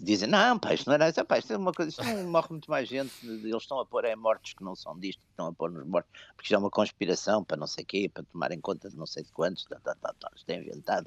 Dizem, 0.00 0.28
não, 0.28 0.58
pá, 0.58 0.72
isto 0.72 0.86
não 0.86 0.94
era 0.94 1.10
isso, 1.10 1.24
pá, 1.26 1.38
isto 1.38 1.52
é 1.52 1.56
uma 1.58 1.72
coisa, 1.72 1.90
isto 1.90 2.02
não 2.02 2.24
morre 2.30 2.48
muito 2.50 2.70
mais 2.70 2.88
gente, 2.88 3.12
eles 3.22 3.62
estão 3.62 3.78
a 3.78 3.84
pôr 3.84 4.04
é, 4.06 4.16
mortos 4.16 4.54
que 4.54 4.64
não 4.64 4.74
são 4.74 4.98
disto, 4.98 5.20
estão 5.30 5.48
a 5.48 5.52
pôr 5.52 5.70
nos 5.70 5.86
mortos, 5.86 6.10
porque 6.34 6.44
isto 6.44 6.54
é 6.54 6.58
uma 6.58 6.70
conspiração 6.70 7.44
para 7.44 7.58
não 7.58 7.66
sei 7.66 7.84
quê, 7.84 8.10
para 8.12 8.22
tomar 8.22 8.50
em 8.50 8.60
conta 8.60 8.88
de 8.88 8.96
não 8.96 9.04
sei 9.04 9.22
de 9.22 9.30
quantos, 9.30 9.64
tá, 9.64 9.78
tá, 9.80 9.94
tá, 9.94 10.14
tá, 10.18 10.30
isto 10.34 10.48
é 10.48 10.56
inventado. 10.56 11.06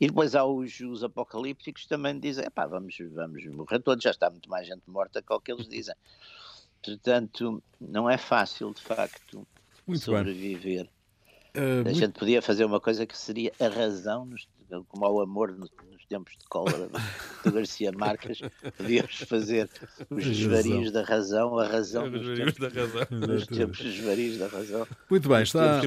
E 0.00 0.06
depois 0.06 0.36
há 0.36 0.44
os, 0.44 0.78
os 0.80 1.02
apocalípticos 1.02 1.82
que 1.82 1.88
também 1.88 2.20
dizem, 2.20 2.48
pá, 2.50 2.66
vamos, 2.66 2.96
vamos 3.12 3.44
morrer 3.46 3.80
todos, 3.80 4.04
já 4.04 4.10
está 4.10 4.30
muito 4.30 4.48
mais 4.48 4.66
gente 4.66 4.82
morta 4.86 5.20
que 5.20 5.32
o 5.32 5.40
que 5.40 5.50
eles 5.50 5.66
dizem. 5.68 5.94
Portanto, 6.84 7.62
não 7.80 8.08
é 8.08 8.16
fácil, 8.16 8.72
de 8.72 8.82
facto, 8.82 9.46
muito 9.86 10.04
sobreviver. 10.04 10.88
Uh, 11.56 11.80
a 11.80 11.84
muito... 11.84 11.98
gente 11.98 12.18
podia 12.18 12.40
fazer 12.40 12.64
uma 12.64 12.80
coisa 12.80 13.06
que 13.06 13.18
seria 13.18 13.52
a 13.60 13.68
razão, 13.68 14.28
como 14.88 15.04
ao 15.04 15.20
amor 15.20 15.52
nos, 15.52 15.70
tempos 16.12 16.36
de 16.36 16.44
cólera 16.46 16.90
do 17.42 17.52
Garcia 17.52 17.90
Marques, 17.90 18.40
podíamos 18.76 19.20
fazer 19.20 19.70
os 20.10 20.24
desvarios 20.24 20.92
da 20.92 21.02
razão, 21.02 21.58
a 21.58 21.66
razão 21.66 22.10
nos 22.10 22.38
tempos, 22.38 22.58
da 22.58 22.68
razão. 22.68 23.06
nos 23.10 23.46
tempos 23.46 23.78
desvarios 23.78 24.36
da 24.36 24.46
razão. 24.46 24.86
Muito 25.08 25.26
bem, 25.26 25.42
está, 25.42 25.80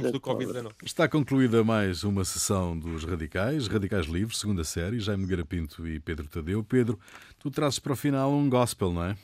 está 0.83 1.07
concluída 1.07 1.63
mais 1.63 2.03
uma 2.03 2.25
sessão 2.25 2.77
dos 2.77 3.03
Radicais, 3.03 3.67
Radicais 3.67 4.07
Livres, 4.07 4.39
segunda 4.39 4.63
série, 4.63 4.99
Jaime 4.99 5.21
Nogueira 5.21 5.45
Pinto 5.45 5.87
e 5.87 5.99
Pedro 5.99 6.27
Tadeu. 6.27 6.63
Pedro, 6.63 6.99
tu 7.37 7.51
trazes 7.51 7.77
para 7.77 7.93
o 7.93 7.95
final 7.95 8.33
um 8.33 8.49
gospel, 8.49 8.91
não 8.91 9.03
é? 9.03 9.15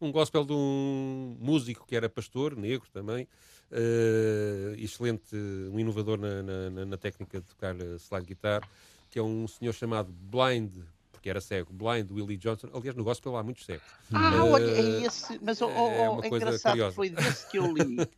Um 0.00 0.10
gospel 0.10 0.44
de 0.44 0.52
um 0.52 1.36
músico 1.38 1.86
que 1.86 1.94
era 1.94 2.08
pastor, 2.08 2.56
negro 2.56 2.88
também, 2.92 3.28
uh, 3.70 4.74
excelente, 4.76 5.36
um 5.72 5.78
inovador 5.78 6.18
na, 6.18 6.42
na, 6.42 6.86
na 6.86 6.96
técnica 6.96 7.40
de 7.40 7.46
tocar 7.46 7.76
slide 7.98 8.26
guitar, 8.26 8.68
que 9.10 9.18
é 9.18 9.22
um 9.22 9.46
senhor 9.48 9.72
chamado 9.72 10.12
Blind, 10.12 10.76
porque 11.12 11.28
era 11.28 11.40
cego, 11.40 11.72
Blind 11.72 12.10
Willie 12.10 12.36
Johnson. 12.36 12.68
Aliás, 12.72 12.96
no 12.96 13.04
gospel 13.04 13.36
há 13.36 13.42
muitos 13.42 13.64
cegos. 13.64 13.86
Ah, 14.12 14.44
uh, 14.44 14.50
olha, 14.52 14.70
é 14.70 15.02
esse. 15.04 15.38
Mas 15.42 15.60
oh, 15.60 15.66
oh, 15.66 15.90
é, 15.90 16.08
uma 16.08 16.24
é 16.24 16.28
engraçado, 16.28 16.72
curiosa. 16.72 16.94
foi 16.94 17.10
desse 17.10 17.50
que 17.50 17.58
eu 17.58 17.72
li. 17.72 17.96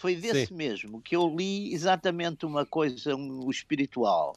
Foi 0.00 0.14
desse 0.14 0.46
Sim. 0.46 0.54
mesmo 0.54 1.02
que 1.02 1.16
eu 1.16 1.28
li 1.36 1.74
exatamente 1.74 2.46
uma 2.46 2.64
coisa, 2.64 3.16
um, 3.16 3.44
o 3.44 3.50
espiritual. 3.50 4.36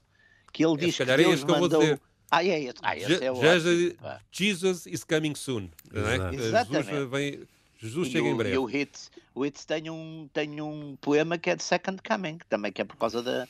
Que 0.52 0.66
ele 0.66 0.74
é, 0.74 0.78
diz 0.78 0.98
que 0.98 1.04
é 1.04 1.18
Deus 1.18 1.44
mandou. 1.44 2.00
Ah, 2.32 2.44
é, 2.44 2.66
é, 2.66 2.74
ah, 2.82 2.98
esse 2.98 3.24
é 3.24 3.36
Jesus, 3.36 3.96
Jesus 4.32 4.86
is 4.88 5.04
coming 5.04 5.36
soon. 5.36 5.70
É? 5.94 6.36
Exatamente. 6.36 6.90
Jesus, 6.90 7.12
vem, 7.12 7.48
Jesus 7.78 8.08
chega 8.08 8.28
em 8.28 8.36
breve. 8.36 8.56
E 8.56 8.58
o 8.58 8.70
Hits, 8.70 9.12
o 9.36 9.46
Hits 9.46 9.66
tem, 9.66 9.90
um, 9.90 10.30
tem 10.34 10.62
um 10.62 10.96
poema 11.02 11.38
que 11.38 11.50
é 11.50 11.56
de 11.56 11.64
Second 11.64 12.02
Coming, 12.02 12.40
também 12.48 12.72
que 12.72 12.82
é 12.82 12.86
por 12.86 12.96
causa 12.96 13.22
da, 13.22 13.48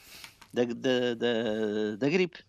da, 0.54 0.66
da, 0.66 1.14
da, 1.16 1.96
da 1.98 2.10
gripe. 2.10 2.40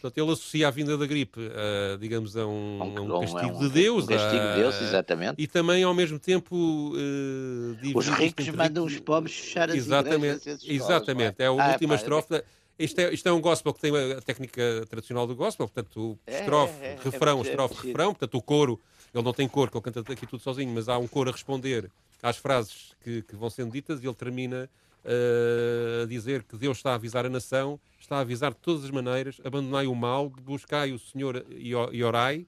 Portanto, 0.00 0.18
ele 0.18 0.32
associa 0.32 0.68
a 0.68 0.70
vinda 0.70 0.96
da 0.96 1.06
gripe, 1.06 1.40
a, 1.40 1.96
digamos, 1.96 2.36
a 2.36 2.46
um, 2.46 2.82
um, 2.82 3.16
um 3.16 3.20
castigo 3.20 3.40
é 3.40 3.46
um, 3.46 3.58
de 3.58 3.68
Deus. 3.70 4.04
Um 4.04 4.06
castigo 4.08 4.42
a, 4.42 4.52
de 4.54 4.60
Deus, 4.60 4.82
exatamente. 4.82 5.34
E 5.38 5.46
também, 5.46 5.82
ao 5.82 5.94
mesmo 5.94 6.18
tempo, 6.18 6.54
uh, 6.54 7.98
os 7.98 8.08
ricos 8.08 8.48
mandam 8.50 8.84
os 8.84 8.98
pobres 9.00 9.34
fechar 9.34 9.70
as 9.70 9.76
exatamente, 9.76 10.42
igrejas. 10.42 10.64
Exatamente, 10.66 11.42
é 11.42 11.46
a 11.46 11.48
ah, 11.48 11.72
última 11.72 11.94
pá, 11.94 12.00
estrofe. 12.00 12.42
Isto 12.78 12.98
é, 12.98 13.12
isto 13.12 13.28
é 13.28 13.32
um 13.32 13.40
gospel 13.40 13.74
que 13.74 13.80
tem 13.80 13.92
a 13.94 14.22
técnica 14.22 14.86
tradicional 14.88 15.26
do 15.26 15.34
gospel, 15.34 15.68
portanto, 15.68 16.18
é, 16.26 16.40
estrofe, 16.40 16.74
é, 16.82 16.86
é, 16.92 16.98
refrão, 17.02 17.42
estrofe, 17.42 17.86
refrão, 17.86 18.14
portanto, 18.14 18.38
o 18.38 18.42
coro, 18.42 18.80
ele 19.14 19.22
não 19.22 19.34
tem 19.34 19.46
coro, 19.46 19.70
que 19.70 19.76
ele 19.76 19.84
canta 19.84 20.12
aqui 20.12 20.26
tudo 20.26 20.42
sozinho, 20.42 20.72
mas 20.72 20.88
há 20.88 20.96
um 20.96 21.06
coro 21.06 21.28
a 21.28 21.32
responder 21.32 21.90
às 22.22 22.38
frases 22.38 22.94
que, 23.02 23.22
que 23.22 23.36
vão 23.36 23.50
sendo 23.50 23.72
ditas 23.72 24.02
e 24.02 24.06
ele 24.06 24.14
termina 24.14 24.68
a 25.04 26.06
dizer 26.06 26.42
que 26.42 26.56
Deus 26.56 26.78
está 26.78 26.92
a 26.92 26.94
avisar 26.94 27.26
a 27.26 27.28
nação, 27.28 27.78
está 27.98 28.16
a 28.16 28.20
avisar 28.20 28.52
de 28.52 28.58
todas 28.58 28.84
as 28.84 28.90
maneiras, 28.90 29.40
abandonai 29.44 29.86
o 29.86 29.94
mal, 29.94 30.28
buscai 30.28 30.92
o 30.92 30.98
Senhor 30.98 31.44
e 31.50 32.04
orai, 32.04 32.46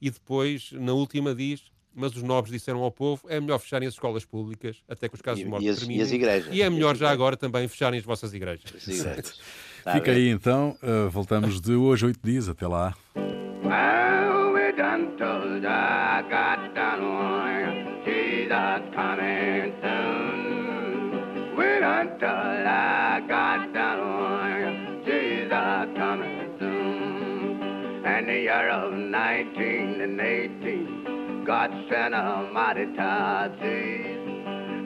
e 0.00 0.10
depois, 0.10 0.72
na 0.72 0.92
última, 0.92 1.34
diz 1.34 1.70
mas 1.94 2.14
os 2.14 2.22
nobres 2.22 2.52
disseram 2.52 2.82
ao 2.82 2.90
povo 2.90 3.26
é 3.28 3.40
melhor 3.40 3.58
fecharem 3.58 3.86
as 3.86 3.94
escolas 3.94 4.24
públicas 4.24 4.76
até 4.88 5.08
que 5.08 5.14
os 5.14 5.20
casos 5.20 5.40
e, 5.40 5.44
de 5.44 5.50
morte 5.50 5.66
e 5.66 5.68
as, 5.68 5.78
terminem. 5.78 6.00
E, 6.00 6.02
as 6.02 6.12
igrejas. 6.12 6.54
e 6.54 6.62
é 6.62 6.70
melhor 6.70 6.96
já 6.96 7.10
agora 7.10 7.36
também 7.36 7.66
fecharem 7.68 7.98
as 7.98 8.04
vossas 8.04 8.32
igrejas. 8.32 8.70
Certo. 8.78 9.34
Tá 9.82 9.94
Fica 9.94 10.12
aí 10.12 10.28
então, 10.28 10.76
uh, 10.82 11.10
voltamos 11.10 11.60
de 11.60 11.72
hoje 11.72 12.06
oito 12.06 12.20
dias, 12.22 12.48
até 12.48 12.66
lá. 12.66 12.94
Well, 13.16 14.10
year 28.50 28.70
of 28.70 28.90
1918, 28.90 31.44
God 31.46 31.70
sent 31.88 32.14
a 32.14 32.50
mighty 32.52 32.86
tide 32.96 33.52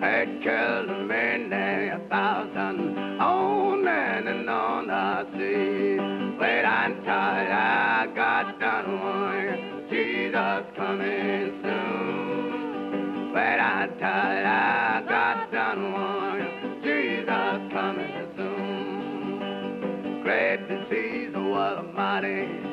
had 0.00 0.28
killed 0.42 0.88
many 1.08 1.88
a 1.88 1.98
thousand 2.10 2.98
on 3.22 3.88
and, 3.88 4.28
and 4.28 4.50
on 4.50 4.88
the 4.88 5.24
sea. 5.32 5.96
Wait 6.38 6.64
until 6.66 7.08
I 7.08 8.06
got 8.14 8.60
done 8.60 8.84
on 8.84 9.86
Jesus 9.88 10.66
coming 10.76 11.62
soon. 11.62 13.32
Wait 13.32 13.60
until 13.60 14.04
I 14.04 15.02
got 15.08 15.50
done 15.50 15.94
on 15.94 16.82
Jesus 16.82 17.72
coming 17.72 18.26
soon. 18.36 20.20
Great 20.22 20.68
disease 20.68 21.32
was 21.34 21.82
mighty, 21.94 22.63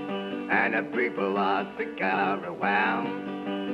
and 0.74 0.88
the 0.88 0.98
people 0.98 1.34
was 1.34 1.66
sick 1.78 2.00
everywhere. 2.02 3.04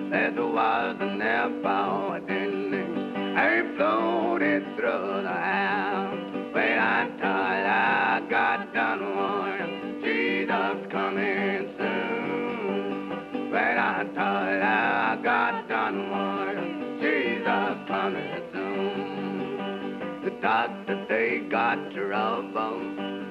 There 0.10 0.32
was 0.32 0.96
an 1.00 1.22
airport 1.22 2.30
in 2.30 2.74
and 2.74 3.78
floated 3.78 4.64
through 4.76 5.22
the 5.22 5.30
house. 5.30 6.54
When 6.54 6.80
I 6.80 7.10
thought 7.20 7.66
I 7.66 8.28
got 8.30 8.74
done 8.74 9.16
one, 9.16 10.02
Jesus 10.02 10.92
coming 10.92 11.70
soon. 11.78 13.52
When 13.52 13.78
I 13.78 14.04
thought 14.16 14.62
I 14.62 15.20
got 15.24 15.68
done 15.68 16.10
one, 16.10 17.00
Jesus 17.00 17.78
coming 17.88 18.42
soon. 18.54 20.22
The 20.24 20.32
doctor, 20.42 21.06
they 21.08 21.48
got 21.50 21.92
trouble, 21.92 22.82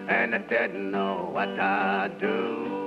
and 0.09 0.35
they 0.35 0.45
didn't 0.49 0.91
know 0.93 1.31
what 1.33 1.47
to 1.47 2.13
do. 2.21 2.86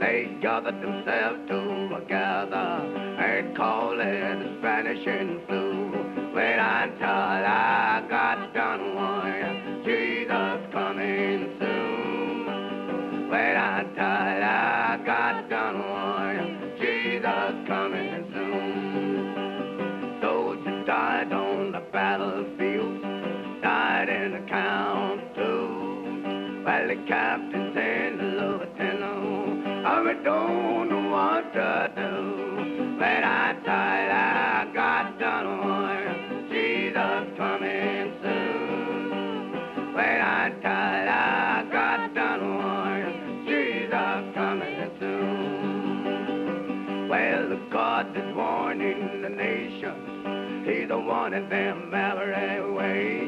They 0.00 0.38
gathered 0.40 0.80
themselves 0.80 1.40
together 1.48 2.54
and 2.54 3.56
called 3.56 3.98
it 3.98 4.38
the 4.38 4.58
Spanish 4.60 5.02
flu. 5.46 5.90
Wait 6.34 6.54
until 6.54 7.08
I 7.08 8.06
got 8.08 8.54
done 8.54 8.94
one. 8.94 9.82
Jesus 9.84 10.72
coming 10.72 11.56
soon. 11.58 13.28
Wait 13.28 13.56
until 13.56 14.04
I 14.04 15.00
got 15.04 15.48
done 15.50 15.78
one. 15.80 15.97
In 51.38 51.48
them 51.48 51.94
every 51.94 52.72
way. 52.72 53.20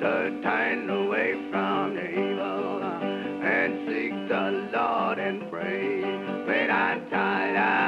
To 0.00 0.40
turn 0.42 0.88
away 0.90 1.34
from 1.50 1.94
the 1.94 2.08
evil 2.08 2.82
and 2.82 3.88
seek 3.88 4.28
the 4.28 4.68
Lord 4.72 5.18
and 5.18 5.50
pray. 5.50 6.00
When 6.00 6.70
I 6.70 6.98
tired, 7.10 7.87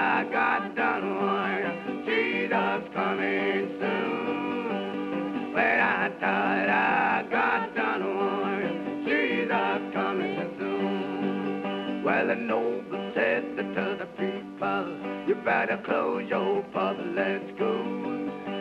noble 12.50 13.12
said 13.14 13.44
to 13.56 13.96
the 14.00 14.06
people, 14.18 14.82
you 15.28 15.36
better 15.44 15.80
close 15.84 16.28
your 16.28 16.64
pub, 16.74 16.96
let's 17.14 17.44
go. 17.56 17.72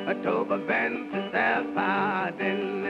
I 0.07 0.13
told 0.23 0.49
my 0.49 0.57
band 0.57 1.11
to 1.11 1.37
out 1.75 2.39
and 2.39 2.83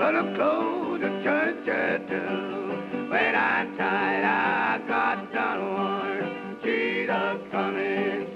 but 0.00 0.16
I'm 0.16 0.34
close 0.34 1.00
to 1.00 1.22
church 1.22 1.64
too. 2.08 3.08
When 3.08 3.34
I 3.36 3.66
tired, 3.78 4.24
I 4.24 4.88
got 4.88 5.32
done 5.32 5.62
one. 5.74 6.58
Jesus 6.64 7.38
coming 7.52 8.31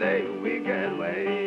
we 0.00 0.60
can 0.60 0.96
wait. 0.96 1.39